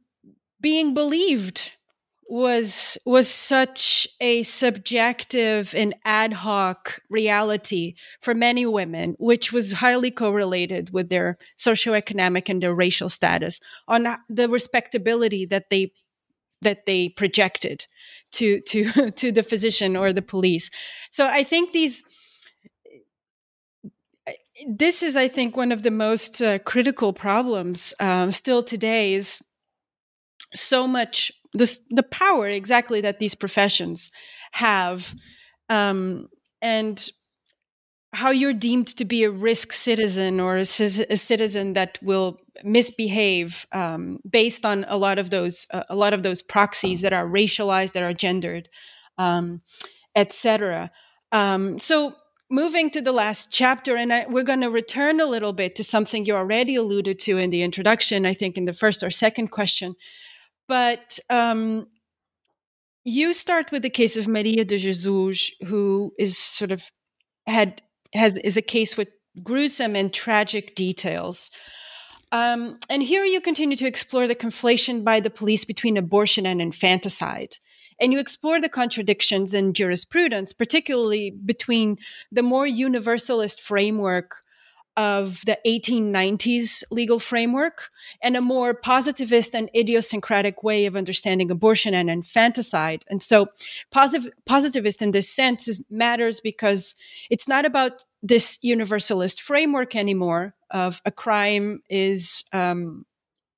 being 0.60 0.94
believed 0.94 1.72
was 2.28 2.98
was 3.06 3.26
such 3.26 4.06
a 4.20 4.42
subjective 4.42 5.74
and 5.74 5.94
ad 6.04 6.32
hoc 6.34 7.00
reality 7.08 7.94
for 8.20 8.34
many 8.34 8.66
women 8.66 9.16
which 9.18 9.50
was 9.50 9.72
highly 9.72 10.10
correlated 10.10 10.90
with 10.90 11.08
their 11.08 11.38
socioeconomic 11.56 12.50
and 12.50 12.62
their 12.62 12.74
racial 12.74 13.08
status 13.08 13.60
on 13.88 14.06
the 14.28 14.46
respectability 14.48 15.46
that 15.46 15.70
they 15.70 15.90
that 16.60 16.84
they 16.84 17.08
projected 17.08 17.86
to 18.32 18.60
to 18.62 19.10
to 19.16 19.32
the 19.32 19.42
physician 19.42 19.96
or 19.96 20.12
the 20.12 20.22
police. 20.22 20.70
So 21.10 21.26
i 21.26 21.42
think 21.42 21.72
these 21.72 22.02
this 24.68 25.02
is 25.02 25.16
i 25.16 25.28
think 25.28 25.56
one 25.56 25.72
of 25.72 25.82
the 25.82 25.90
most 25.90 26.42
uh, 26.42 26.58
critical 26.58 27.12
problems 27.12 27.94
um, 28.00 28.32
still 28.32 28.62
today 28.62 29.14
is 29.14 29.40
so 30.54 30.86
much 30.86 31.32
the 31.54 31.78
the 31.90 32.02
power 32.02 32.48
exactly 32.48 33.00
that 33.00 33.18
these 33.18 33.34
professions 33.34 34.10
have 34.52 35.14
um, 35.68 36.28
and 36.62 37.10
how 38.12 38.30
you're 38.30 38.54
deemed 38.54 38.88
to 38.88 39.04
be 39.04 39.22
a 39.22 39.30
risk 39.30 39.72
citizen 39.72 40.40
or 40.40 40.56
a, 40.56 40.64
citizen 40.64 41.74
that 41.74 41.98
will 42.02 42.40
misbehave 42.64 43.66
um, 43.72 44.18
based 44.28 44.64
on 44.64 44.86
a 44.88 44.96
lot 44.96 45.18
of 45.18 45.30
those 45.30 45.66
uh, 45.72 45.84
a 45.88 45.94
lot 45.94 46.14
of 46.14 46.22
those 46.22 46.42
proxies 46.42 47.02
that 47.02 47.12
are 47.12 47.26
racialized 47.26 47.92
that 47.92 48.02
are 48.02 48.14
gendered 48.14 48.68
um, 49.18 49.60
etc 50.16 50.90
um, 51.32 51.78
so 51.78 52.14
moving 52.50 52.88
to 52.90 53.02
the 53.02 53.12
last 53.12 53.52
chapter 53.52 53.94
and 53.94 54.10
I, 54.10 54.24
we're 54.26 54.42
going 54.42 54.62
to 54.62 54.70
return 54.70 55.20
a 55.20 55.26
little 55.26 55.52
bit 55.52 55.76
to 55.76 55.84
something 55.84 56.24
you 56.24 56.34
already 56.34 56.76
alluded 56.76 57.18
to 57.20 57.36
in 57.36 57.50
the 57.50 57.62
introduction 57.62 58.24
i 58.24 58.34
think 58.34 58.56
in 58.56 58.64
the 58.64 58.72
first 58.72 59.02
or 59.02 59.10
second 59.10 59.48
question 59.48 59.94
but 60.68 61.18
um, 61.30 61.88
you 63.04 63.32
start 63.34 63.72
with 63.72 63.82
the 63.82 63.90
case 63.90 64.16
of 64.16 64.28
Maria 64.28 64.64
de 64.64 64.76
Jesus, 64.76 65.50
who 65.66 66.12
is 66.18 66.36
sort 66.36 66.70
of 66.70 66.90
had 67.46 67.82
has 68.14 68.36
is 68.38 68.56
a 68.56 68.62
case 68.62 68.96
with 68.96 69.08
gruesome 69.42 69.96
and 69.96 70.12
tragic 70.12 70.74
details. 70.74 71.50
Um, 72.30 72.78
and 72.90 73.02
here 73.02 73.24
you 73.24 73.40
continue 73.40 73.76
to 73.76 73.86
explore 73.86 74.28
the 74.28 74.34
conflation 74.34 75.02
by 75.02 75.20
the 75.20 75.30
police 75.30 75.64
between 75.64 75.96
abortion 75.96 76.44
and 76.44 76.60
infanticide. 76.60 77.54
And 78.00 78.12
you 78.12 78.18
explore 78.18 78.60
the 78.60 78.68
contradictions 78.68 79.54
in 79.54 79.72
jurisprudence, 79.72 80.52
particularly 80.52 81.30
between 81.30 81.96
the 82.30 82.42
more 82.42 82.66
universalist 82.66 83.60
framework 83.60 84.42
of 84.98 85.44
the 85.46 85.56
1890s 85.64 86.82
legal 86.90 87.20
framework 87.20 87.88
and 88.20 88.36
a 88.36 88.40
more 88.40 88.74
positivist 88.74 89.54
and 89.54 89.70
idiosyncratic 89.72 90.64
way 90.64 90.86
of 90.86 90.96
understanding 90.96 91.52
abortion 91.52 91.94
and 91.94 92.10
infanticide. 92.10 93.04
And 93.08 93.22
so, 93.22 93.46
positive, 93.92 94.32
positivist 94.44 95.00
in 95.00 95.12
this 95.12 95.30
sense 95.30 95.68
is, 95.68 95.80
matters 95.88 96.40
because 96.40 96.96
it's 97.30 97.46
not 97.46 97.64
about 97.64 98.04
this 98.24 98.58
universalist 98.60 99.40
framework 99.40 99.94
anymore 99.94 100.56
of 100.72 101.00
a 101.04 101.12
crime 101.12 101.80
is 101.88 102.42
um, 102.52 103.06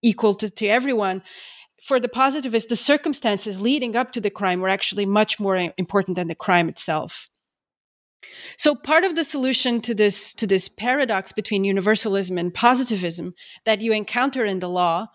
equal 0.03 0.35
to, 0.35 0.51
to 0.51 0.67
everyone. 0.67 1.23
For 1.83 1.99
the 1.99 2.09
positivist, 2.11 2.69
the 2.69 2.77
circumstances 2.77 3.63
leading 3.63 3.97
up 3.97 4.13
to 4.13 4.21
the 4.21 4.29
crime 4.29 4.61
were 4.61 4.69
actually 4.69 5.07
much 5.07 5.41
more 5.41 5.73
important 5.79 6.17
than 6.17 6.29
the 6.29 6.35
crime 6.35 6.69
itself. 6.69 7.30
So 8.57 8.75
part 8.75 9.05
of 9.05 9.17
the 9.17 9.25
solution 9.25 9.81
to 9.83 9.95
this 9.95 10.35
to 10.35 10.47
this 10.47 10.69
paradox 10.69 11.33
between 11.33 11.65
universalism 11.65 12.39
and 12.39 12.53
positivism 12.53 13.35
that 13.65 13.81
you 13.81 13.93
encounter 13.93 14.45
in 14.45 14.61
the 14.61 14.69
law 14.69 15.09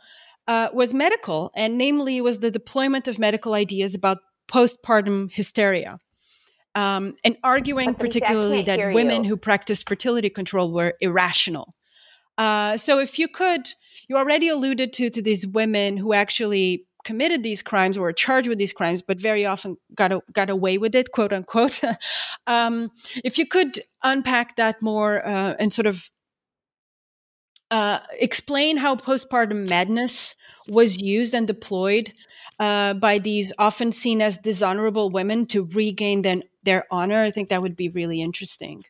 uh, 0.48 0.70
was 0.74 0.94
medical, 0.94 1.52
and 1.56 1.78
namely 1.78 2.22
was 2.22 2.40
the 2.40 2.52
deployment 2.52 3.08
of 3.08 3.20
medical 3.20 3.54
ideas 3.54 3.96
about 3.96 4.20
postpartum 4.48 5.32
hysteria. 5.32 6.00
Um, 6.76 7.16
and 7.24 7.38
arguing 7.42 7.96
particularly 7.96 8.62
that 8.64 8.94
women 8.94 9.24
you. 9.24 9.30
who 9.30 9.38
practiced 9.38 9.88
fertility 9.88 10.30
control 10.30 10.74
were 10.74 10.96
irrational. 11.00 11.74
Uh, 12.38 12.76
so 12.76 13.00
if 13.00 13.18
you 13.18 13.30
could, 13.30 13.70
you 14.10 14.18
already 14.18 14.50
alluded 14.50 14.92
to 14.94 15.10
to 15.10 15.22
these 15.22 15.48
women 15.48 15.96
who 15.98 16.14
actually 16.14 16.86
committed 17.06 17.44
these 17.44 17.62
crimes 17.62 17.98
or 17.98 18.12
charged 18.12 18.50
with 18.50 18.58
these 18.58 18.74
crimes, 18.74 19.02
but 19.02 19.22
very 19.22 19.46
often 19.46 19.78
got 19.94 20.12
a, 20.12 20.22
got 20.34 20.50
away 20.50 20.78
with 20.78 20.94
it, 20.96 21.12
quote 21.12 21.32
unquote. 21.32 21.80
um, 22.48 22.92
if 23.24 23.38
you 23.38 23.48
could 23.48 23.80
unpack 24.04 24.58
that 24.58 24.82
more 24.82 25.26
uh, 25.26 25.56
and 25.60 25.72
sort 25.72 25.86
of 25.86 26.10
uh, 27.72 28.00
explain 28.20 28.78
how 28.78 28.96
postpartum 28.96 29.70
madness 29.70 30.36
was 30.68 31.02
used 31.02 31.34
and 31.34 31.48
deployed 31.48 32.14
uh, 32.60 32.94
by 32.94 33.20
these 33.20 33.54
often 33.58 33.92
seen 33.92 34.22
as 34.22 34.38
dishonorable 34.38 35.10
women 35.10 35.46
to 35.46 35.66
regain 35.74 36.22
then 36.22 36.44
their 36.64 36.86
honor, 36.92 37.22
I 37.24 37.32
think 37.32 37.50
that 37.50 37.62
would 37.62 37.76
be 37.76 37.90
really 37.90 38.22
interesting. 38.22 38.84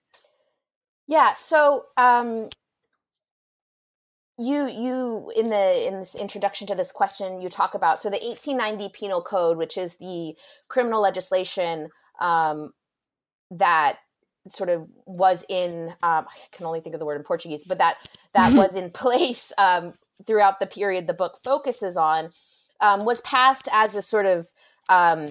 Yeah. 1.08 1.34
So 1.34 1.86
um, 1.98 2.50
you 4.38 4.68
you 4.68 5.32
in 5.36 5.50
the 5.50 5.88
in 5.88 6.00
this 6.00 6.14
introduction 6.14 6.68
to 6.68 6.76
this 6.76 6.92
question 6.92 7.42
you 7.42 7.48
talk 7.48 7.74
about 7.74 8.02
so 8.02 8.10
the 8.10 8.18
1890 8.18 8.90
penal 8.94 9.22
code 9.22 9.58
which 9.58 9.78
is 9.78 9.96
the 9.96 10.36
criminal 10.68 11.02
legislation 11.02 11.90
um, 12.20 12.72
that 13.50 13.98
sort 14.48 14.70
of 14.70 14.88
was 15.06 15.46
in 15.50 15.90
um, 16.04 16.26
I 16.28 16.36
can 16.52 16.66
only 16.66 16.82
think 16.82 16.94
of 16.94 17.00
the 17.00 17.06
word 17.06 17.18
in 17.18 17.24
Portuguese, 17.24 17.64
but 17.66 17.78
that 17.80 17.98
that 18.34 18.50
mm-hmm. 18.50 18.58
was 18.58 18.76
in 18.76 18.92
place 18.94 19.52
um, 19.58 19.94
throughout 20.26 20.60
the 20.60 20.68
period 20.68 21.08
the 21.08 21.14
book 21.14 21.38
focuses 21.44 21.98
on 21.98 22.30
um, 22.82 23.06
was 23.06 23.22
passed 23.22 23.68
as 23.72 23.96
a 23.96 24.02
sort 24.02 24.26
of 24.26 24.48
um, 24.90 25.30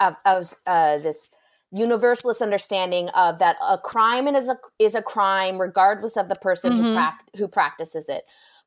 of, 0.00 0.16
of 0.24 0.54
uh, 0.66 0.98
this 0.98 1.30
universalist 1.72 2.40
understanding 2.40 3.08
of 3.10 3.38
that 3.38 3.56
a 3.68 3.78
crime 3.78 4.26
is 4.28 4.48
a 4.48 4.56
is 4.78 4.94
a 4.94 5.02
crime 5.02 5.60
regardless 5.60 6.16
of 6.16 6.28
the 6.28 6.36
person 6.36 6.72
mm-hmm. 6.72 6.82
who 6.82 6.94
pra- 6.94 7.18
who 7.36 7.48
practices 7.48 8.08
it. 8.08 8.24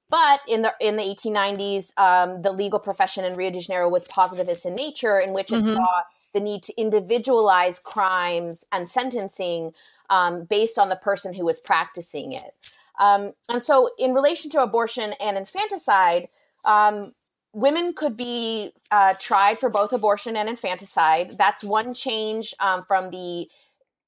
But 0.10 0.42
in 0.48 0.62
the 0.62 0.74
in 0.80 0.98
the 0.98 1.04
1890s, 1.04 1.98
um, 1.98 2.42
the 2.42 2.52
legal 2.52 2.80
profession 2.80 3.24
in 3.24 3.36
Rio 3.36 3.50
de 3.50 3.62
Janeiro 3.62 3.90
was 3.90 4.06
positivist 4.08 4.66
in 4.66 4.76
nature, 4.76 5.18
in 5.18 5.34
which 5.34 5.52
it 5.52 5.64
mm-hmm. 5.64 5.72
saw 5.72 5.88
the 6.34 6.40
need 6.40 6.64
to 6.64 6.74
individualize 6.80 7.80
crimes 7.80 8.66
and 8.72 8.88
sentencing 8.88 9.74
um, 10.10 10.44
based 10.46 10.78
on 10.78 10.90
the 10.90 10.96
person 10.98 11.34
who 11.34 11.46
was 11.46 11.60
practicing 11.60 12.34
it. 12.34 12.54
Um, 13.00 13.32
and 13.50 13.64
so, 13.64 13.90
in 13.98 14.14
relation 14.14 14.52
to 14.52 14.62
abortion 14.62 15.14
and 15.20 15.38
infanticide, 15.38 16.28
um, 16.66 17.14
women 17.54 17.94
could 17.94 18.16
be 18.16 18.72
uh, 18.92 19.14
tried 19.20 19.60
for 19.60 19.70
both 19.70 19.94
abortion 19.94 20.36
and 20.36 20.48
infanticide. 20.48 21.38
That's 21.38 21.64
one 21.64 21.94
change 21.94 22.54
um, 22.60 22.84
from 22.88 23.12
the 23.12 23.48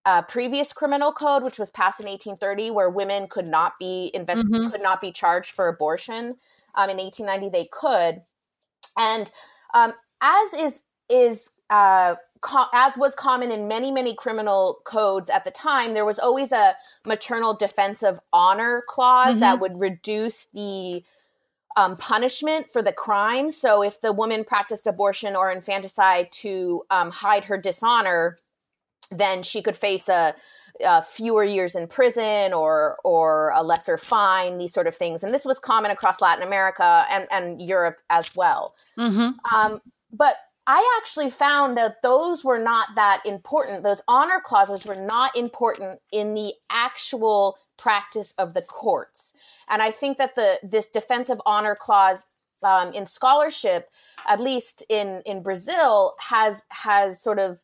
uh, 0.05 0.21
previous 0.23 0.73
criminal 0.73 1.11
code, 1.11 1.43
which 1.43 1.59
was 1.59 1.69
passed 1.71 1.99
in 1.99 2.07
1830, 2.07 2.71
where 2.71 2.89
women 2.89 3.27
could 3.27 3.47
not 3.47 3.73
be 3.79 4.11
invest- 4.13 4.45
mm-hmm. 4.45 4.69
could 4.69 4.81
not 4.81 5.01
be 5.01 5.11
charged 5.11 5.51
for 5.51 5.67
abortion. 5.67 6.35
Um, 6.75 6.89
in 6.89 6.97
1890, 6.97 7.49
they 7.49 7.69
could, 7.71 8.23
and 8.97 9.31
um, 9.73 9.93
as 10.21 10.53
is 10.53 10.81
is 11.07 11.51
uh, 11.69 12.15
co- 12.41 12.65
as 12.73 12.97
was 12.97 13.13
common 13.13 13.51
in 13.51 13.67
many 13.67 13.91
many 13.91 14.15
criminal 14.15 14.79
codes 14.83 15.29
at 15.29 15.45
the 15.45 15.51
time, 15.51 15.93
there 15.93 16.05
was 16.05 16.17
always 16.17 16.51
a 16.51 16.73
maternal 17.05 17.55
defense 17.55 18.01
of 18.01 18.19
honor 18.33 18.83
clause 18.87 19.35
mm-hmm. 19.35 19.41
that 19.41 19.59
would 19.59 19.79
reduce 19.79 20.47
the 20.53 21.03
um, 21.75 21.97
punishment 21.97 22.69
for 22.69 22.81
the 22.81 22.93
crime. 22.93 23.49
So 23.49 23.83
if 23.83 24.01
the 24.01 24.13
woman 24.13 24.43
practiced 24.43 24.87
abortion 24.87 25.35
or 25.35 25.51
infanticide 25.51 26.31
to 26.33 26.83
um, 26.89 27.11
hide 27.11 27.45
her 27.45 27.57
dishonor, 27.57 28.37
then 29.11 29.43
she 29.43 29.61
could 29.61 29.75
face 29.75 30.09
a, 30.09 30.33
a, 30.83 31.01
fewer 31.01 31.43
years 31.43 31.75
in 31.75 31.87
prison 31.87 32.53
or 32.53 32.97
or 33.03 33.51
a 33.55 33.63
lesser 33.63 33.97
fine, 33.97 34.57
these 34.57 34.73
sort 34.73 34.87
of 34.87 34.95
things. 34.95 35.23
And 35.23 35.33
this 35.33 35.45
was 35.45 35.59
common 35.59 35.91
across 35.91 36.21
Latin 36.21 36.45
America 36.45 37.05
and, 37.09 37.27
and 37.31 37.61
Europe 37.61 37.97
as 38.09 38.35
well. 38.35 38.75
Mm-hmm. 38.97 39.55
Um, 39.55 39.81
but 40.11 40.35
I 40.65 40.97
actually 41.01 41.29
found 41.29 41.75
that 41.77 42.01
those 42.01 42.45
were 42.45 42.59
not 42.59 42.89
that 42.95 43.21
important. 43.25 43.83
Those 43.83 44.01
honor 44.07 44.41
clauses 44.43 44.85
were 44.85 44.95
not 44.95 45.35
important 45.35 45.99
in 46.11 46.33
the 46.33 46.53
actual 46.69 47.57
practice 47.77 48.33
of 48.37 48.53
the 48.53 48.61
courts. 48.61 49.33
And 49.73 49.81
I 49.81 49.89
think 49.89 50.19
that 50.19 50.35
the 50.35 50.59
this 50.61 50.89
defensive 50.89 51.41
honor 51.47 51.75
clause 51.75 52.27
um, 52.61 52.93
in 52.93 53.07
scholarship, 53.07 53.89
at 54.27 54.39
least 54.39 54.85
in 54.87 55.23
in 55.25 55.41
Brazil, 55.41 56.13
has 56.19 56.63
has 56.69 57.19
sort 57.19 57.39
of 57.39 57.59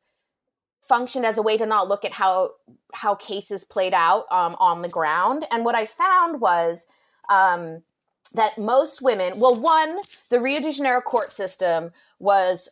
functioned 0.81 1.23
as 1.23 1.37
a 1.37 1.43
way 1.43 1.55
to 1.55 1.67
not 1.67 1.87
look 1.87 2.03
at 2.03 2.11
how 2.11 2.53
how 2.95 3.13
cases 3.13 3.63
played 3.63 3.93
out 3.93 4.25
um, 4.31 4.55
on 4.59 4.81
the 4.81 4.89
ground. 4.89 5.45
And 5.51 5.63
what 5.63 5.75
I 5.75 5.85
found 5.85 6.41
was 6.41 6.87
um, 7.29 7.83
that 8.33 8.57
most 8.57 9.03
women, 9.03 9.39
well, 9.39 9.53
one, 9.53 10.01
the 10.29 10.39
Rio 10.39 10.61
de 10.61 10.71
Janeiro 10.71 11.01
court 11.01 11.31
system 11.31 11.91
was 12.17 12.69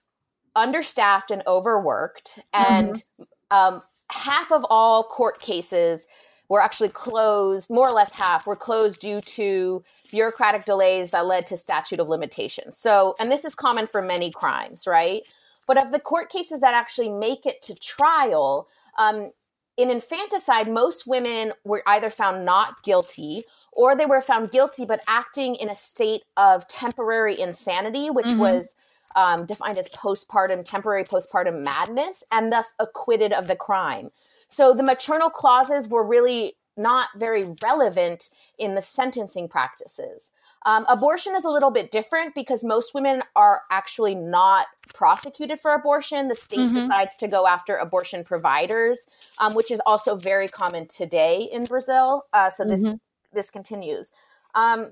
understaffed 0.55 1.29
and 1.29 1.43
overworked, 1.45 2.39
and 2.53 2.95
mm-hmm. 2.95 3.55
um, 3.55 3.83
half 4.09 4.51
of 4.51 4.65
all 4.71 5.03
court 5.03 5.39
cases 5.39 6.07
were 6.49 6.61
actually 6.61 6.89
closed, 6.89 7.69
more 7.69 7.87
or 7.87 7.91
less 7.91 8.13
half 8.13 8.47
were 8.47 8.55
closed 8.55 9.01
due 9.01 9.21
to 9.21 9.83
bureaucratic 10.11 10.65
delays 10.65 11.11
that 11.11 11.25
led 11.25 11.45
to 11.47 11.57
statute 11.57 11.99
of 11.99 12.07
limitations. 12.07 12.77
So, 12.77 13.15
and 13.19 13.31
this 13.31 13.43
is 13.43 13.53
common 13.53 13.87
for 13.87 14.01
many 14.01 14.31
crimes, 14.31 14.87
right? 14.87 15.23
But 15.67 15.81
of 15.83 15.91
the 15.91 15.99
court 15.99 16.29
cases 16.29 16.61
that 16.61 16.73
actually 16.73 17.09
make 17.09 17.45
it 17.45 17.61
to 17.63 17.75
trial, 17.75 18.69
um, 18.97 19.31
in 19.75 19.91
infanticide, 19.91 20.67
most 20.67 21.05
women 21.05 21.53
were 21.63 21.83
either 21.85 22.09
found 22.09 22.45
not 22.45 22.81
guilty 22.81 23.43
or 23.71 23.95
they 23.95 24.07
were 24.07 24.21
found 24.21 24.49
guilty 24.49 24.85
but 24.85 25.01
acting 25.07 25.55
in 25.55 25.69
a 25.69 25.75
state 25.75 26.21
of 26.35 26.67
temporary 26.67 27.39
insanity, 27.39 28.09
which 28.09 28.25
mm-hmm. 28.25 28.39
was 28.39 28.75
um, 29.15 29.45
defined 29.45 29.77
as 29.77 29.89
postpartum, 29.89 30.63
temporary 30.63 31.03
postpartum 31.03 31.63
madness, 31.63 32.23
and 32.31 32.51
thus 32.51 32.73
acquitted 32.79 33.33
of 33.33 33.47
the 33.47 33.55
crime. 33.55 34.09
So 34.49 34.73
the 34.73 34.83
maternal 34.83 35.29
clauses 35.29 35.87
were 35.87 36.05
really 36.05 36.53
not 36.77 37.09
very 37.15 37.55
relevant 37.63 38.29
in 38.59 38.75
the 38.75 38.81
sentencing 38.81 39.49
practices. 39.49 40.31
Um, 40.65 40.85
abortion 40.87 41.35
is 41.35 41.43
a 41.43 41.49
little 41.49 41.71
bit 41.71 41.91
different 41.91 42.35
because 42.35 42.63
most 42.63 42.93
women 42.93 43.23
are 43.35 43.63
actually 43.71 44.13
not 44.15 44.67
prosecuted 44.93 45.59
for 45.59 45.73
abortion. 45.73 46.27
The 46.27 46.35
state 46.35 46.59
mm-hmm. 46.59 46.75
decides 46.75 47.17
to 47.17 47.27
go 47.27 47.47
after 47.47 47.75
abortion 47.75 48.23
providers, 48.23 49.07
um, 49.41 49.55
which 49.55 49.71
is 49.71 49.81
also 49.85 50.15
very 50.15 50.47
common 50.47 50.87
today 50.87 51.49
in 51.51 51.65
Brazil. 51.65 52.25
Uh, 52.31 52.49
so 52.49 52.63
this 52.63 52.83
mm-hmm. 52.83 52.95
this 53.33 53.49
continues, 53.49 54.11
um, 54.53 54.91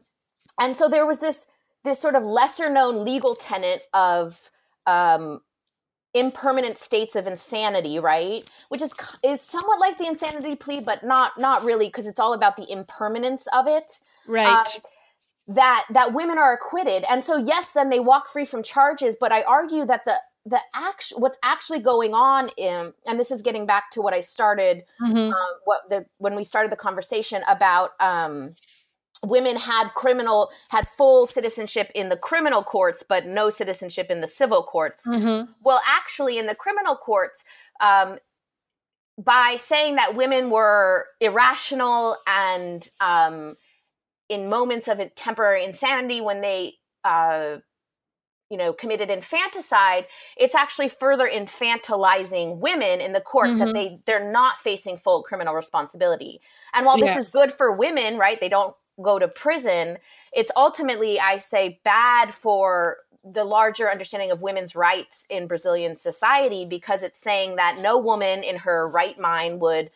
and 0.59 0.75
so 0.75 0.89
there 0.89 1.05
was 1.05 1.19
this 1.19 1.47
this 1.83 1.99
sort 1.99 2.15
of 2.15 2.25
lesser 2.25 2.69
known 2.69 3.05
legal 3.05 3.35
tenet 3.35 3.83
of 3.93 4.49
um, 4.87 5.41
impermanent 6.15 6.79
states 6.79 7.15
of 7.15 7.27
insanity, 7.27 7.99
right? 7.99 8.49
Which 8.69 8.81
is 8.81 8.93
is 9.23 9.41
somewhat 9.41 9.79
like 9.79 9.97
the 9.97 10.07
insanity 10.07 10.55
plea, 10.55 10.79
but 10.79 11.03
not 11.03 11.37
not 11.37 11.63
really 11.63 11.87
because 11.87 12.07
it's 12.07 12.19
all 12.19 12.33
about 12.33 12.57
the 12.57 12.71
impermanence 12.71 13.45
of 13.53 13.67
it. 13.67 13.99
Right. 14.27 14.47
Um, 14.47 14.81
that 15.47 15.85
that 15.91 16.13
women 16.13 16.39
are 16.39 16.53
acquitted, 16.53 17.05
and 17.09 17.23
so 17.23 17.37
yes, 17.37 17.73
then 17.73 17.89
they 17.91 17.99
walk 17.99 18.29
free 18.29 18.45
from 18.45 18.63
charges. 18.63 19.15
But 19.19 19.31
I 19.31 19.43
argue 19.43 19.85
that 19.85 20.05
the 20.05 20.15
the 20.45 20.59
act 20.73 21.11
what's 21.17 21.37
actually 21.43 21.79
going 21.79 22.13
on 22.13 22.49
in 22.57 22.93
and 23.07 23.19
this 23.19 23.31
is 23.31 23.41
getting 23.41 23.65
back 23.65 23.89
to 23.91 24.01
what 24.01 24.13
I 24.13 24.21
started 24.21 24.83
mm-hmm. 25.01 25.17
um, 25.17 25.33
what 25.65 25.81
the 25.89 26.05
when 26.17 26.35
we 26.35 26.43
started 26.43 26.71
the 26.71 26.77
conversation 26.77 27.41
about 27.47 27.91
um, 27.99 28.55
women 29.25 29.55
had 29.57 29.89
criminal 29.95 30.51
had 30.69 30.87
full 30.87 31.27
citizenship 31.27 31.91
in 31.95 32.09
the 32.09 32.17
criminal 32.17 32.63
courts 32.63 33.03
but 33.07 33.25
no 33.25 33.49
citizenship 33.49 34.07
in 34.09 34.21
the 34.21 34.27
civil 34.27 34.63
courts 34.63 35.03
mm-hmm. 35.05 35.51
well 35.63 35.81
actually 35.87 36.37
in 36.37 36.45
the 36.45 36.55
criminal 36.55 36.95
courts 36.95 37.43
um, 37.81 38.17
by 39.17 39.57
saying 39.59 39.95
that 39.95 40.15
women 40.15 40.49
were 40.49 41.07
irrational 41.21 42.17
and 42.27 42.89
um, 42.99 43.55
in 44.29 44.49
moments 44.49 44.87
of 44.87 44.99
temporary 45.15 45.63
insanity 45.63 46.21
when 46.21 46.41
they 46.41 46.73
uh, 47.03 47.57
you 48.49 48.57
know 48.57 48.73
committed 48.73 49.09
infanticide 49.09 50.05
it's 50.37 50.55
actually 50.55 50.89
further 50.89 51.27
infantilizing 51.27 52.57
women 52.59 53.01
in 53.01 53.13
the 53.13 53.21
courts 53.21 53.51
mm-hmm. 53.51 53.65
that 53.65 53.73
they 53.73 53.99
they're 54.05 54.31
not 54.31 54.55
facing 54.57 54.97
full 54.97 55.23
criminal 55.23 55.53
responsibility 55.53 56.39
and 56.73 56.85
while 56.85 56.97
this 56.97 57.15
is 57.15 57.29
good 57.29 57.53
for 57.53 57.71
women 57.71 58.17
right 58.17 58.39
they 58.39 58.49
don't 58.49 58.75
go 59.01 59.19
to 59.19 59.27
prison, 59.27 59.97
it's 60.33 60.51
ultimately, 60.55 61.19
I 61.19 61.37
say, 61.37 61.79
bad 61.83 62.33
for 62.33 62.97
the 63.23 63.43
larger 63.43 63.89
understanding 63.89 64.31
of 64.31 64.41
women's 64.41 64.75
rights 64.75 65.25
in 65.29 65.47
Brazilian 65.47 65.97
society 65.97 66.65
because 66.65 67.01
it's 67.01 67.19
saying 67.19 67.55
that 67.55 67.79
no 67.81 67.97
woman 67.97 68.43
in 68.43 68.57
her 68.57 68.87
right 68.87 69.19
mind 69.19 69.59
would 69.61 69.89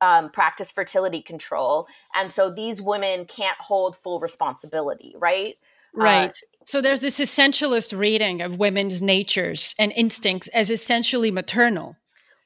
um, 0.00 0.30
practice 0.30 0.70
fertility 0.70 1.20
control. 1.20 1.88
And 2.14 2.32
so 2.32 2.50
these 2.50 2.80
women 2.80 3.26
can't 3.26 3.58
hold 3.58 3.96
full 3.96 4.20
responsibility, 4.20 5.14
right? 5.18 5.56
Right. 5.94 6.30
Uh, 6.30 6.62
so 6.64 6.80
there's 6.80 7.00
this 7.00 7.18
essentialist 7.18 7.96
reading 7.98 8.40
of 8.40 8.58
women's 8.58 9.02
natures 9.02 9.74
and 9.78 9.92
instincts 9.96 10.48
as 10.48 10.70
essentially 10.70 11.30
maternal. 11.30 11.96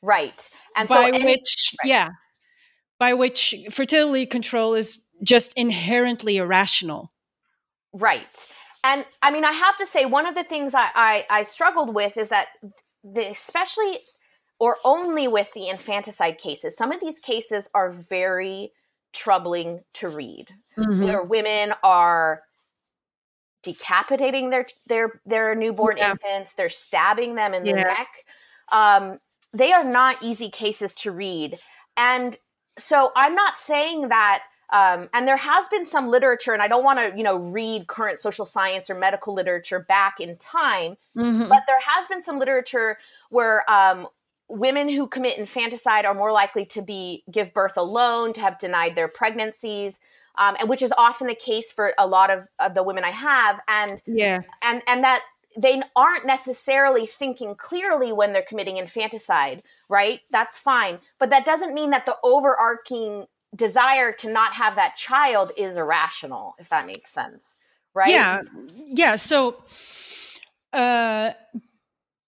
Right. 0.02 0.48
And 0.76 0.88
by 0.88 1.10
so, 1.10 1.24
which, 1.24 1.74
right. 1.82 1.88
yeah, 1.88 2.08
by 2.98 3.14
which 3.14 3.54
fertility 3.70 4.26
control 4.26 4.74
is 4.74 4.98
just 5.24 5.52
inherently 5.56 6.36
irrational. 6.36 7.12
Right. 7.92 8.26
And 8.84 9.04
I 9.22 9.30
mean, 9.30 9.44
I 9.44 9.52
have 9.52 9.76
to 9.78 9.86
say, 9.86 10.04
one 10.04 10.26
of 10.26 10.34
the 10.34 10.44
things 10.44 10.74
I, 10.74 10.90
I, 10.94 11.26
I 11.30 11.42
struggled 11.42 11.94
with 11.94 12.16
is 12.16 12.28
that, 12.28 12.48
the, 13.02 13.30
especially 13.30 13.98
or 14.58 14.76
only 14.84 15.26
with 15.26 15.52
the 15.52 15.68
infanticide 15.68 16.38
cases, 16.38 16.76
some 16.76 16.92
of 16.92 17.00
these 17.00 17.18
cases 17.18 17.68
are 17.74 17.90
very 17.90 18.72
troubling 19.12 19.80
to 19.94 20.08
read, 20.08 20.48
mm-hmm. 20.76 21.04
where 21.04 21.22
women 21.22 21.74
are 21.82 22.42
decapitating 23.62 24.50
their 24.50 24.66
their 24.86 25.20
their 25.24 25.54
newborn 25.54 25.96
yeah. 25.96 26.10
infants, 26.10 26.52
they're 26.52 26.70
stabbing 26.70 27.34
them 27.34 27.54
in 27.54 27.64
the 27.64 27.72
neck. 27.72 28.08
Um, 28.70 29.18
they 29.52 29.72
are 29.72 29.84
not 29.84 30.22
easy 30.22 30.50
cases 30.50 30.94
to 30.96 31.10
read, 31.10 31.58
and 31.96 32.36
so 32.78 33.10
I'm 33.16 33.34
not 33.34 33.56
saying 33.56 34.08
that 34.08 34.42
um, 34.70 35.08
and 35.12 35.28
there 35.28 35.36
has 35.36 35.68
been 35.68 35.86
some 35.86 36.08
literature, 36.08 36.52
and 36.52 36.62
I 36.62 36.68
don't 36.68 36.84
want 36.84 36.98
to, 36.98 37.16
you 37.16 37.22
know, 37.22 37.36
read 37.36 37.86
current 37.86 38.18
social 38.18 38.46
science 38.46 38.90
or 38.90 38.94
medical 38.94 39.34
literature 39.34 39.80
back 39.80 40.20
in 40.20 40.36
time, 40.36 40.96
mm-hmm. 41.16 41.48
but 41.48 41.62
there 41.66 41.80
has 41.86 42.08
been 42.08 42.22
some 42.22 42.38
literature 42.38 42.98
where 43.30 43.68
um, 43.70 44.08
women 44.48 44.88
who 44.88 45.06
commit 45.06 45.38
infanticide 45.38 46.04
are 46.04 46.14
more 46.14 46.32
likely 46.32 46.64
to 46.66 46.82
be 46.82 47.24
give 47.30 47.52
birth 47.52 47.76
alone, 47.76 48.32
to 48.32 48.40
have 48.40 48.58
denied 48.58 48.96
their 48.96 49.08
pregnancies, 49.08 50.00
um, 50.36 50.56
and 50.58 50.68
which 50.68 50.82
is 50.82 50.92
often 50.96 51.26
the 51.26 51.34
case 51.34 51.72
for 51.72 51.92
a 51.98 52.06
lot 52.06 52.30
of, 52.30 52.48
of 52.58 52.74
the 52.74 52.82
women 52.82 53.04
I 53.04 53.10
have. 53.10 53.60
And 53.68 54.02
yeah, 54.06 54.40
and 54.62 54.82
and 54.86 55.04
that 55.04 55.22
they 55.56 55.80
aren't 55.94 56.26
necessarily 56.26 57.06
thinking 57.06 57.54
clearly 57.54 58.12
when 58.12 58.32
they're 58.32 58.42
committing 58.42 58.76
infanticide, 58.78 59.62
right? 59.88 60.20
That's 60.30 60.58
fine, 60.58 60.98
but 61.20 61.30
that 61.30 61.44
doesn't 61.44 61.74
mean 61.74 61.90
that 61.90 62.06
the 62.06 62.16
overarching 62.24 63.26
desire 63.54 64.12
to 64.12 64.30
not 64.30 64.54
have 64.54 64.76
that 64.76 64.96
child 64.96 65.52
is 65.56 65.76
irrational, 65.76 66.54
if 66.58 66.68
that 66.70 66.86
makes 66.86 67.12
sense, 67.12 67.56
right? 67.94 68.10
Yeah, 68.10 68.42
yeah. 68.86 69.16
So. 69.16 69.62
Uh, 70.72 71.32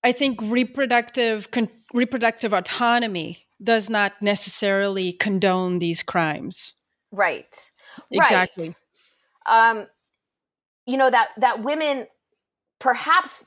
I 0.07 0.12
think 0.12 0.41
reproductive 0.41 1.51
con- 1.51 1.68
reproductive 1.93 2.53
autonomy 2.53 3.45
does 3.61 3.91
not 3.91 4.12
necessarily 4.22 5.12
condone 5.12 5.81
these 5.81 6.05
crimes. 6.05 6.74
Right. 7.11 7.53
Exactly. 8.12 8.77
Right. 9.49 9.70
Um, 9.70 9.87
you 10.87 10.97
know 10.97 11.11
that 11.11 11.31
that 11.39 11.64
women 11.64 12.07
perhaps 12.79 13.47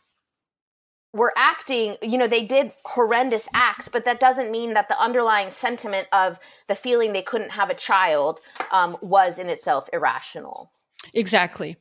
were 1.13 1.33
acting, 1.35 1.97
you 2.01 2.17
know, 2.17 2.27
they 2.27 2.45
did 2.45 2.71
horrendous 2.85 3.47
acts, 3.53 3.89
but 3.89 4.05
that 4.05 4.19
doesn't 4.19 4.51
mean 4.51 4.73
that 4.75 4.87
the 4.89 4.99
underlying 4.99 5.49
sentiment 5.49 6.07
of 6.13 6.39
the 6.67 6.75
feeling 6.75 7.13
they 7.13 7.21
couldn't 7.21 7.51
have 7.51 7.69
a 7.69 7.73
child 7.73 8.39
um, 8.71 8.95
was 9.01 9.39
in 9.39 9.49
itself 9.49 9.89
irrational. 9.91 10.71
Exactly. 11.13 11.77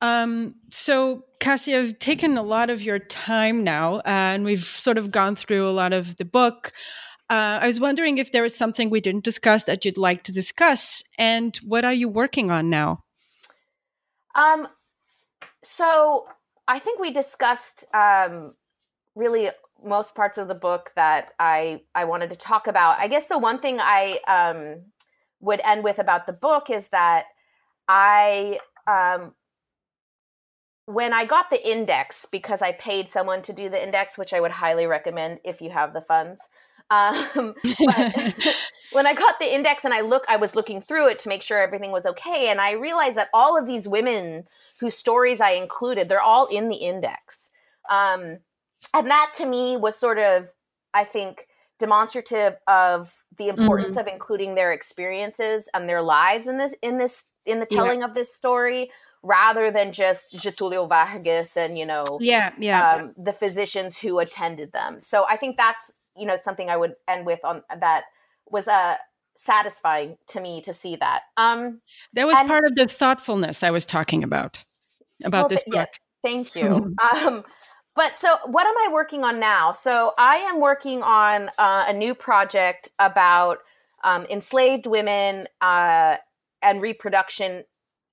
Um, 0.00 0.54
so, 0.70 1.24
Cassie, 1.40 1.74
I've 1.74 1.98
taken 1.98 2.36
a 2.36 2.42
lot 2.42 2.70
of 2.70 2.82
your 2.82 2.98
time 2.98 3.64
now, 3.64 3.96
uh, 3.96 4.02
and 4.06 4.44
we've 4.44 4.64
sort 4.64 4.98
of 4.98 5.10
gone 5.10 5.36
through 5.36 5.68
a 5.68 5.72
lot 5.72 5.92
of 5.92 6.16
the 6.16 6.24
book. 6.24 6.72
Uh, 7.28 7.58
I 7.60 7.66
was 7.66 7.80
wondering 7.80 8.18
if 8.18 8.30
there 8.30 8.42
was 8.42 8.54
something 8.54 8.88
we 8.88 9.00
didn't 9.00 9.24
discuss 9.24 9.64
that 9.64 9.84
you'd 9.84 9.98
like 9.98 10.22
to 10.24 10.32
discuss, 10.32 11.02
and 11.18 11.56
what 11.58 11.84
are 11.84 11.94
you 11.94 12.08
working 12.08 12.50
on 12.50 12.70
now? 12.70 13.04
Um, 14.34 14.68
so 15.64 16.26
I 16.68 16.78
think 16.78 16.98
we 16.98 17.10
discussed 17.10 17.84
um, 17.94 18.54
really 19.14 19.50
most 19.84 20.14
parts 20.14 20.38
of 20.38 20.48
the 20.48 20.54
book 20.54 20.92
that 20.96 21.32
I 21.38 21.82
I 21.94 22.04
wanted 22.04 22.30
to 22.30 22.36
talk 22.36 22.66
about. 22.66 22.98
I 22.98 23.08
guess 23.08 23.28
the 23.28 23.38
one 23.38 23.58
thing 23.58 23.78
I 23.80 24.18
um, 24.26 24.82
would 25.40 25.60
end 25.64 25.84
with 25.84 25.98
about 25.98 26.26
the 26.26 26.32
book 26.32 26.70
is 26.70 26.88
that 26.88 27.26
I 27.88 28.58
um, 28.86 29.34
when 30.86 31.12
I 31.12 31.24
got 31.24 31.50
the 31.50 31.68
index, 31.68 32.26
because 32.30 32.62
I 32.62 32.72
paid 32.72 33.10
someone 33.10 33.42
to 33.42 33.52
do 33.52 33.68
the 33.68 33.82
index, 33.82 34.16
which 34.16 34.32
I 34.32 34.40
would 34.40 34.52
highly 34.52 34.86
recommend 34.86 35.40
if 35.44 35.60
you 35.60 35.70
have 35.70 35.92
the 35.92 36.00
funds. 36.00 36.48
Um, 36.90 37.54
but 37.84 38.34
when 38.92 39.06
I 39.06 39.14
got 39.14 39.38
the 39.40 39.52
index 39.52 39.84
and 39.84 39.92
I 39.92 40.02
look, 40.02 40.24
I 40.28 40.36
was 40.36 40.54
looking 40.54 40.80
through 40.80 41.08
it 41.08 41.18
to 41.20 41.28
make 41.28 41.42
sure 41.42 41.60
everything 41.60 41.90
was 41.90 42.06
okay, 42.06 42.48
and 42.48 42.60
I 42.60 42.72
realized 42.72 43.16
that 43.16 43.28
all 43.34 43.58
of 43.58 43.66
these 43.66 43.88
women 43.88 44.44
whose 44.80 44.96
stories 44.96 45.40
I 45.40 45.52
included, 45.52 46.08
they're 46.08 46.20
all 46.20 46.46
in 46.46 46.68
the 46.68 46.76
index, 46.76 47.50
um, 47.88 48.38
and 48.94 49.10
that 49.10 49.32
to 49.36 49.46
me 49.46 49.76
was 49.76 49.98
sort 49.98 50.18
of, 50.18 50.48
I 50.94 51.04
think, 51.04 51.46
demonstrative 51.78 52.56
of 52.66 53.24
the 53.36 53.48
importance 53.48 53.90
mm-hmm. 53.90 53.98
of 53.98 54.06
including 54.06 54.54
their 54.54 54.72
experiences 54.72 55.68
and 55.74 55.88
their 55.88 56.02
lives 56.02 56.48
in 56.48 56.58
this 56.58 56.74
in 56.82 56.98
this 56.98 57.26
in 57.44 57.60
the 57.60 57.66
telling 57.66 58.00
yeah. 58.00 58.06
of 58.06 58.14
this 58.14 58.34
story 58.34 58.90
rather 59.22 59.70
than 59.70 59.92
just 59.92 60.34
Getulio 60.34 60.88
Vargas 60.88 61.56
and 61.56 61.78
you 61.78 61.84
know 61.84 62.18
yeah 62.20 62.52
yeah 62.58 62.94
um, 62.94 63.14
the 63.16 63.32
physicians 63.32 63.98
who 63.98 64.18
attended 64.18 64.72
them. 64.72 65.00
So 65.00 65.26
I 65.28 65.36
think 65.36 65.56
that's 65.56 65.92
you 66.16 66.26
know 66.26 66.36
something 66.36 66.70
I 66.70 66.76
would 66.76 66.94
end 67.06 67.26
with 67.26 67.40
on 67.44 67.62
that 67.78 68.04
was 68.48 68.66
uh 68.68 68.96
satisfying 69.36 70.16
to 70.28 70.40
me 70.40 70.60
to 70.62 70.72
see 70.72 70.96
that. 70.96 71.22
Um 71.36 71.80
that 72.14 72.26
was 72.26 72.38
and, 72.38 72.48
part 72.48 72.64
of 72.64 72.74
the 72.74 72.86
thoughtfulness 72.86 73.62
I 73.62 73.70
was 73.70 73.86
talking 73.86 74.24
about 74.24 74.64
about 75.24 75.42
well, 75.42 75.48
this 75.48 75.64
book. 75.66 75.74
Yeah, 75.74 75.86
thank 76.24 76.56
you. 76.56 76.94
um 77.26 77.44
but 77.96 78.18
so 78.18 78.36
what 78.44 78.66
am 78.66 78.74
I 78.78 78.92
working 78.92 79.24
on 79.24 79.40
now? 79.40 79.72
So 79.72 80.12
I 80.18 80.36
am 80.36 80.60
working 80.60 81.02
on 81.02 81.50
uh, 81.58 81.86
a 81.88 81.94
new 81.94 82.14
project 82.14 82.90
about 82.98 83.58
um, 84.04 84.26
enslaved 84.28 84.86
women 84.86 85.48
uh, 85.62 86.16
and 86.62 86.82
reproduction 86.82 87.64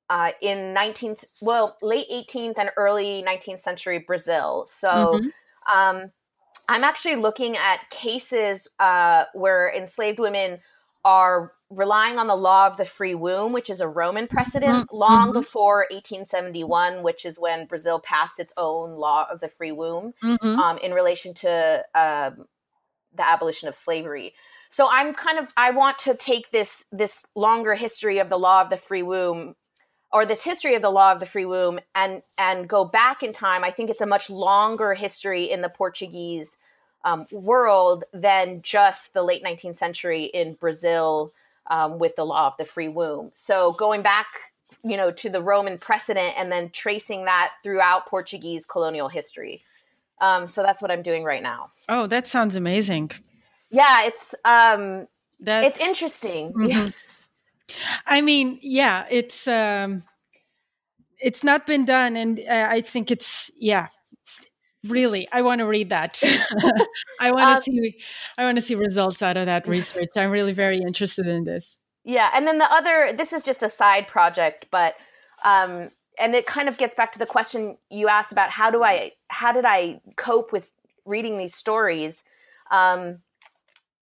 uh, 0.10 0.32
in 0.42 0.74
19th, 0.74 1.26
well, 1.42 1.78
late 1.82 2.06
18th 2.12 2.58
and 2.58 2.72
early 2.78 3.24
19th 3.28 3.60
century 3.60 4.00
Brazil. 4.00 4.66
So 4.68 4.88
mm-hmm. 4.90 5.78
um, 5.78 6.12
I'm 6.70 6.84
actually 6.86 7.18
looking 7.18 7.58
at 7.58 7.90
cases 7.90 8.70
uh, 8.80 9.26
where 9.34 9.74
enslaved 9.76 10.20
women 10.20 10.60
are 11.06 11.54
relying 11.70 12.18
on 12.18 12.28
the 12.28 12.36
law 12.36 12.68
of 12.68 12.78
the 12.78 12.86
free 12.86 13.16
womb, 13.16 13.52
which 13.52 13.70
is 13.70 13.82
a 13.82 13.88
Roman 13.88 14.28
precedent, 14.28 14.88
mm-hmm. 14.88 14.96
long 14.96 15.28
mm-hmm. 15.30 15.40
before 15.40 15.88
1871, 15.92 17.04
which 17.04 17.26
is 17.26 17.40
when 17.40 17.66
Brazil 17.66 18.00
passed 18.00 18.40
its 18.40 18.54
own 18.58 18.92
law 18.92 19.28
of 19.32 19.40
the 19.40 19.50
free 19.50 19.72
womb 19.72 20.14
mm-hmm. 20.24 20.60
um, 20.60 20.78
in 20.80 20.92
relation 20.94 21.34
to 21.34 21.84
um, 21.96 22.46
the 23.16 23.28
abolition 23.28 23.68
of 23.68 23.76
slavery. 23.76 24.34
So 24.70 24.88
I'm 24.90 25.14
kind 25.14 25.38
of 25.38 25.52
I 25.56 25.72
want 25.72 26.00
to 26.00 26.16
take 26.16 26.52
this 26.52 26.84
this 26.92 27.20
longer 27.36 27.76
history 27.76 28.20
of 28.20 28.30
the 28.30 28.40
law 28.40 28.62
of 28.62 28.70
the 28.70 28.78
free 28.78 29.04
womb 29.04 29.56
or 30.12 30.26
this 30.26 30.44
history 30.44 30.76
of 30.76 30.82
the 30.82 30.92
law 30.92 31.12
of 31.12 31.20
the 31.20 31.26
free 31.26 31.46
womb 31.46 31.80
and 31.96 32.22
and 32.38 32.70
go 32.70 32.86
back 32.86 33.24
in 33.24 33.34
time 33.34 33.64
i 33.64 33.72
think 33.72 33.90
it's 33.90 34.02
a 34.02 34.06
much 34.06 34.30
longer 34.30 34.94
history 34.94 35.50
in 35.50 35.62
the 35.62 35.70
portuguese 35.70 36.56
um, 37.04 37.26
world 37.32 38.04
than 38.14 38.62
just 38.62 39.14
the 39.14 39.24
late 39.24 39.44
19th 39.44 39.76
century 39.76 40.24
in 40.26 40.54
brazil 40.54 41.32
um, 41.68 42.00
with 42.00 42.16
the 42.16 42.26
law 42.26 42.48
of 42.48 42.58
the 42.58 42.66
free 42.66 42.90
womb. 42.90 43.30
So 43.34 43.74
going 43.74 44.02
back 44.02 44.28
you 44.84 44.98
know 44.98 45.12
to 45.12 45.30
the 45.30 45.42
roman 45.42 45.78
precedent 45.78 46.34
and 46.38 46.52
then 46.52 46.70
tracing 46.70 47.26
that 47.26 47.52
throughout 47.64 48.08
portuguese 48.08 48.66
colonial 48.66 49.10
history. 49.10 49.62
Um, 50.22 50.48
so 50.48 50.64
that's 50.64 50.82
what 50.82 50.92
i'm 50.92 51.02
doing 51.02 51.24
right 51.24 51.44
now. 51.44 51.72
Oh 51.90 52.08
that 52.08 52.28
sounds 52.28 52.56
amazing. 52.56 53.12
Yeah 53.70 54.06
it's 54.06 54.36
um 54.46 55.08
that's... 55.40 55.76
it's 55.80 55.88
interesting. 55.88 56.54
Mm-hmm. 56.54 56.66
yeah. 56.66 56.90
I 58.06 58.22
mean, 58.22 58.60
yeah, 58.62 59.06
it's 59.10 59.48
um, 59.48 60.04
it's 61.20 61.44
not 61.44 61.66
been 61.66 61.86
done, 61.86 62.16
and 62.16 62.40
uh, 62.40 62.68
I 62.70 62.82
think 62.82 63.12
it's 63.12 63.52
yeah, 63.58 63.88
really. 64.84 65.28
I 65.32 65.42
want 65.42 65.60
to 65.60 65.66
read 65.66 65.90
that. 65.90 66.22
I 67.20 67.32
want 67.32 67.42
to 67.42 67.56
um, 67.58 67.62
see. 67.62 68.00
I 68.38 68.44
want 68.44 68.58
to 68.58 68.62
see 68.62 68.76
results 68.76 69.22
out 69.22 69.38
of 69.38 69.46
that 69.46 69.68
research. 69.68 70.10
I'm 70.16 70.32
really 70.32 70.54
very 70.54 70.80
interested 70.80 71.28
in 71.28 71.44
this. 71.44 71.78
Yeah, 72.04 72.32
and 72.34 72.46
then 72.46 72.58
the 72.58 72.72
other. 72.72 73.14
This 73.14 73.34
is 73.34 73.44
just 73.44 73.64
a 73.64 73.70
side 73.70 74.08
project, 74.08 74.68
but 74.72 74.96
um, 75.44 75.90
and 76.20 76.36
it 76.36 76.46
kind 76.46 76.70
of 76.70 76.78
gets 76.78 76.96
back 76.96 77.12
to 77.14 77.20
the 77.20 77.26
question 77.26 77.78
you 77.90 78.08
asked 78.08 78.32
about 78.32 78.50
how 78.50 78.70
do 78.70 78.84
I 78.84 79.12
how 79.30 79.52
did 79.52 79.66
I 79.66 80.02
cope 80.16 80.52
with 80.52 80.70
reading 81.06 81.38
these 81.38 81.56
stories. 81.56 82.24
Um, 82.72 83.20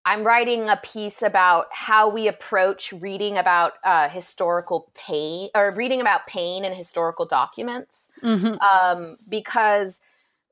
I'm 0.04 0.24
writing 0.24 0.68
a 0.68 0.78
piece 0.78 1.22
about 1.22 1.68
how 1.72 2.10
we 2.10 2.28
approach 2.28 2.92
reading 2.92 3.38
about 3.38 3.74
uh, 3.84 4.10
historical 4.10 4.92
pain 4.96 5.50
or 5.54 5.72
reading 5.72 6.02
about 6.02 6.26
pain 6.26 6.66
in 6.66 6.74
historical 6.74 7.26
documents. 7.26 8.10
Mm-hmm. 8.24 8.56
Um, 8.60 9.18
because, 9.30 10.02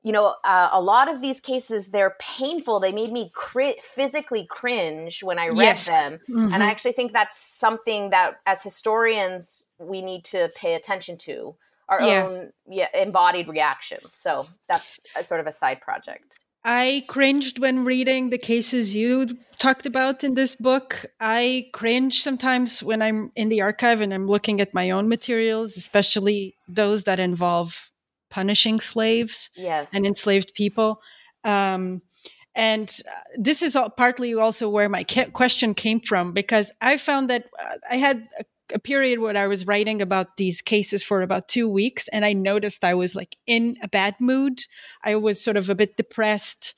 you 0.02 0.12
know, 0.12 0.34
uh, 0.44 0.70
a 0.72 0.80
lot 0.80 1.12
of 1.12 1.20
these 1.20 1.40
cases, 1.40 1.88
they're 1.88 2.16
painful. 2.18 2.80
They 2.80 2.92
made 2.92 3.12
me 3.12 3.30
cri- 3.34 3.80
physically 3.82 4.46
cringe 4.48 5.22
when 5.22 5.38
I 5.38 5.48
read 5.48 5.58
yes. 5.58 5.88
them. 5.88 6.20
Mm-hmm. 6.28 6.54
And 6.54 6.62
I 6.62 6.70
actually 6.70 6.92
think 6.92 7.12
that's 7.12 7.38
something 7.38 8.10
that 8.10 8.40
as 8.46 8.62
historians, 8.62 9.62
we 9.78 10.00
need 10.00 10.24
to 10.26 10.50
pay 10.54 10.74
attention 10.74 11.18
to 11.18 11.54
our 11.88 12.00
yeah. 12.00 12.24
own 12.24 12.52
yeah, 12.68 12.88
embodied 12.94 13.48
reactions. 13.48 14.14
So 14.14 14.46
that's 14.68 15.00
a, 15.16 15.24
sort 15.24 15.40
of 15.40 15.46
a 15.46 15.52
side 15.52 15.80
project. 15.80 16.24
I 16.64 17.04
cringed 17.08 17.58
when 17.58 17.84
reading 17.84 18.30
the 18.30 18.38
cases 18.38 18.94
you 18.94 19.26
talked 19.58 19.86
about 19.86 20.22
in 20.22 20.34
this 20.34 20.54
book. 20.54 21.06
I 21.18 21.68
cringe 21.72 22.22
sometimes 22.22 22.82
when 22.82 23.00
I'm 23.00 23.32
in 23.34 23.48
the 23.48 23.62
archive 23.62 24.02
and 24.02 24.12
I'm 24.12 24.26
looking 24.26 24.60
at 24.60 24.74
my 24.74 24.90
own 24.90 25.08
materials, 25.08 25.78
especially 25.78 26.54
those 26.68 27.04
that 27.04 27.18
involve 27.18 27.89
punishing 28.30 28.80
slaves 28.80 29.50
yes. 29.54 29.88
and 29.92 30.06
enslaved 30.06 30.54
people. 30.54 31.02
Um, 31.44 32.02
and 32.54 32.90
uh, 33.08 33.12
this 33.38 33.62
is 33.62 33.76
all, 33.76 33.90
partly 33.90 34.34
also 34.34 34.68
where 34.68 34.88
my 34.88 35.04
question 35.04 35.74
came 35.74 36.00
from 36.00 36.32
because 36.32 36.70
I 36.80 36.96
found 36.96 37.30
that 37.30 37.46
uh, 37.58 37.76
I 37.90 37.96
had 37.96 38.28
a 38.38 38.44
a 38.72 38.78
period 38.78 39.18
where 39.18 39.36
I 39.36 39.46
was 39.46 39.66
writing 39.66 40.00
about 40.00 40.36
these 40.36 40.62
cases 40.62 41.02
for 41.02 41.22
about 41.22 41.48
two 41.48 41.68
weeks, 41.68 42.08
and 42.08 42.24
I 42.24 42.32
noticed 42.32 42.84
I 42.84 42.94
was 42.94 43.14
like 43.14 43.36
in 43.46 43.76
a 43.82 43.88
bad 43.88 44.14
mood. 44.20 44.60
I 45.02 45.16
was 45.16 45.42
sort 45.42 45.56
of 45.56 45.70
a 45.70 45.74
bit 45.74 45.96
depressed. 45.96 46.74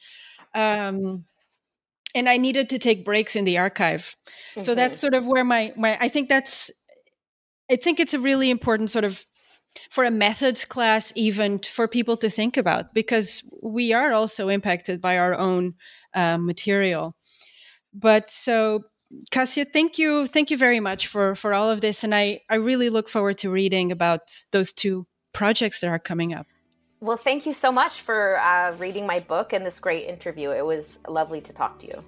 Um, 0.54 1.24
and 2.14 2.28
I 2.28 2.36
needed 2.36 2.70
to 2.70 2.78
take 2.78 3.04
breaks 3.04 3.36
in 3.36 3.44
the 3.44 3.58
archive. 3.58 4.16
Mm-hmm. 4.52 4.62
So 4.62 4.74
that's 4.74 5.00
sort 5.00 5.14
of 5.14 5.26
where 5.26 5.44
my, 5.44 5.72
my, 5.76 5.96
I 6.00 6.08
think 6.08 6.28
that's, 6.28 6.70
I 7.70 7.76
think 7.76 8.00
it's 8.00 8.14
a 8.14 8.18
really 8.18 8.50
important 8.50 8.90
sort 8.90 9.04
of 9.04 9.24
for 9.90 10.04
a 10.04 10.10
methods 10.10 10.64
class 10.64 11.12
even 11.16 11.58
for 11.58 11.88
people 11.88 12.16
to 12.18 12.30
think 12.30 12.56
about 12.56 12.94
because 12.94 13.42
we 13.62 13.92
are 13.92 14.12
also 14.12 14.48
impacted 14.48 15.00
by 15.00 15.18
our 15.18 15.34
own 15.34 15.74
uh, 16.14 16.38
material. 16.38 17.14
But 17.94 18.30
so 18.30 18.84
Cassia, 19.30 19.66
thank 19.66 19.98
you, 19.98 20.26
thank 20.26 20.50
you 20.50 20.56
very 20.56 20.80
much 20.80 21.06
for 21.06 21.34
for 21.34 21.52
all 21.52 21.70
of 21.70 21.80
this, 21.80 22.02
and 22.02 22.14
I 22.14 22.40
I 22.48 22.56
really 22.56 22.88
look 22.88 23.08
forward 23.08 23.38
to 23.38 23.50
reading 23.50 23.92
about 23.92 24.20
those 24.52 24.72
two 24.72 25.06
projects 25.32 25.80
that 25.80 25.88
are 25.88 25.98
coming 25.98 26.32
up. 26.32 26.46
Well, 27.00 27.16
thank 27.16 27.46
you 27.46 27.52
so 27.52 27.72
much 27.72 28.00
for 28.00 28.38
uh, 28.38 28.76
reading 28.78 29.06
my 29.06 29.18
book 29.18 29.52
and 29.52 29.66
this 29.66 29.80
great 29.80 30.06
interview. 30.06 30.50
It 30.50 30.64
was 30.64 30.98
lovely 31.08 31.40
to 31.40 31.52
talk 31.52 31.78
to 31.80 31.86
you. 31.86 32.04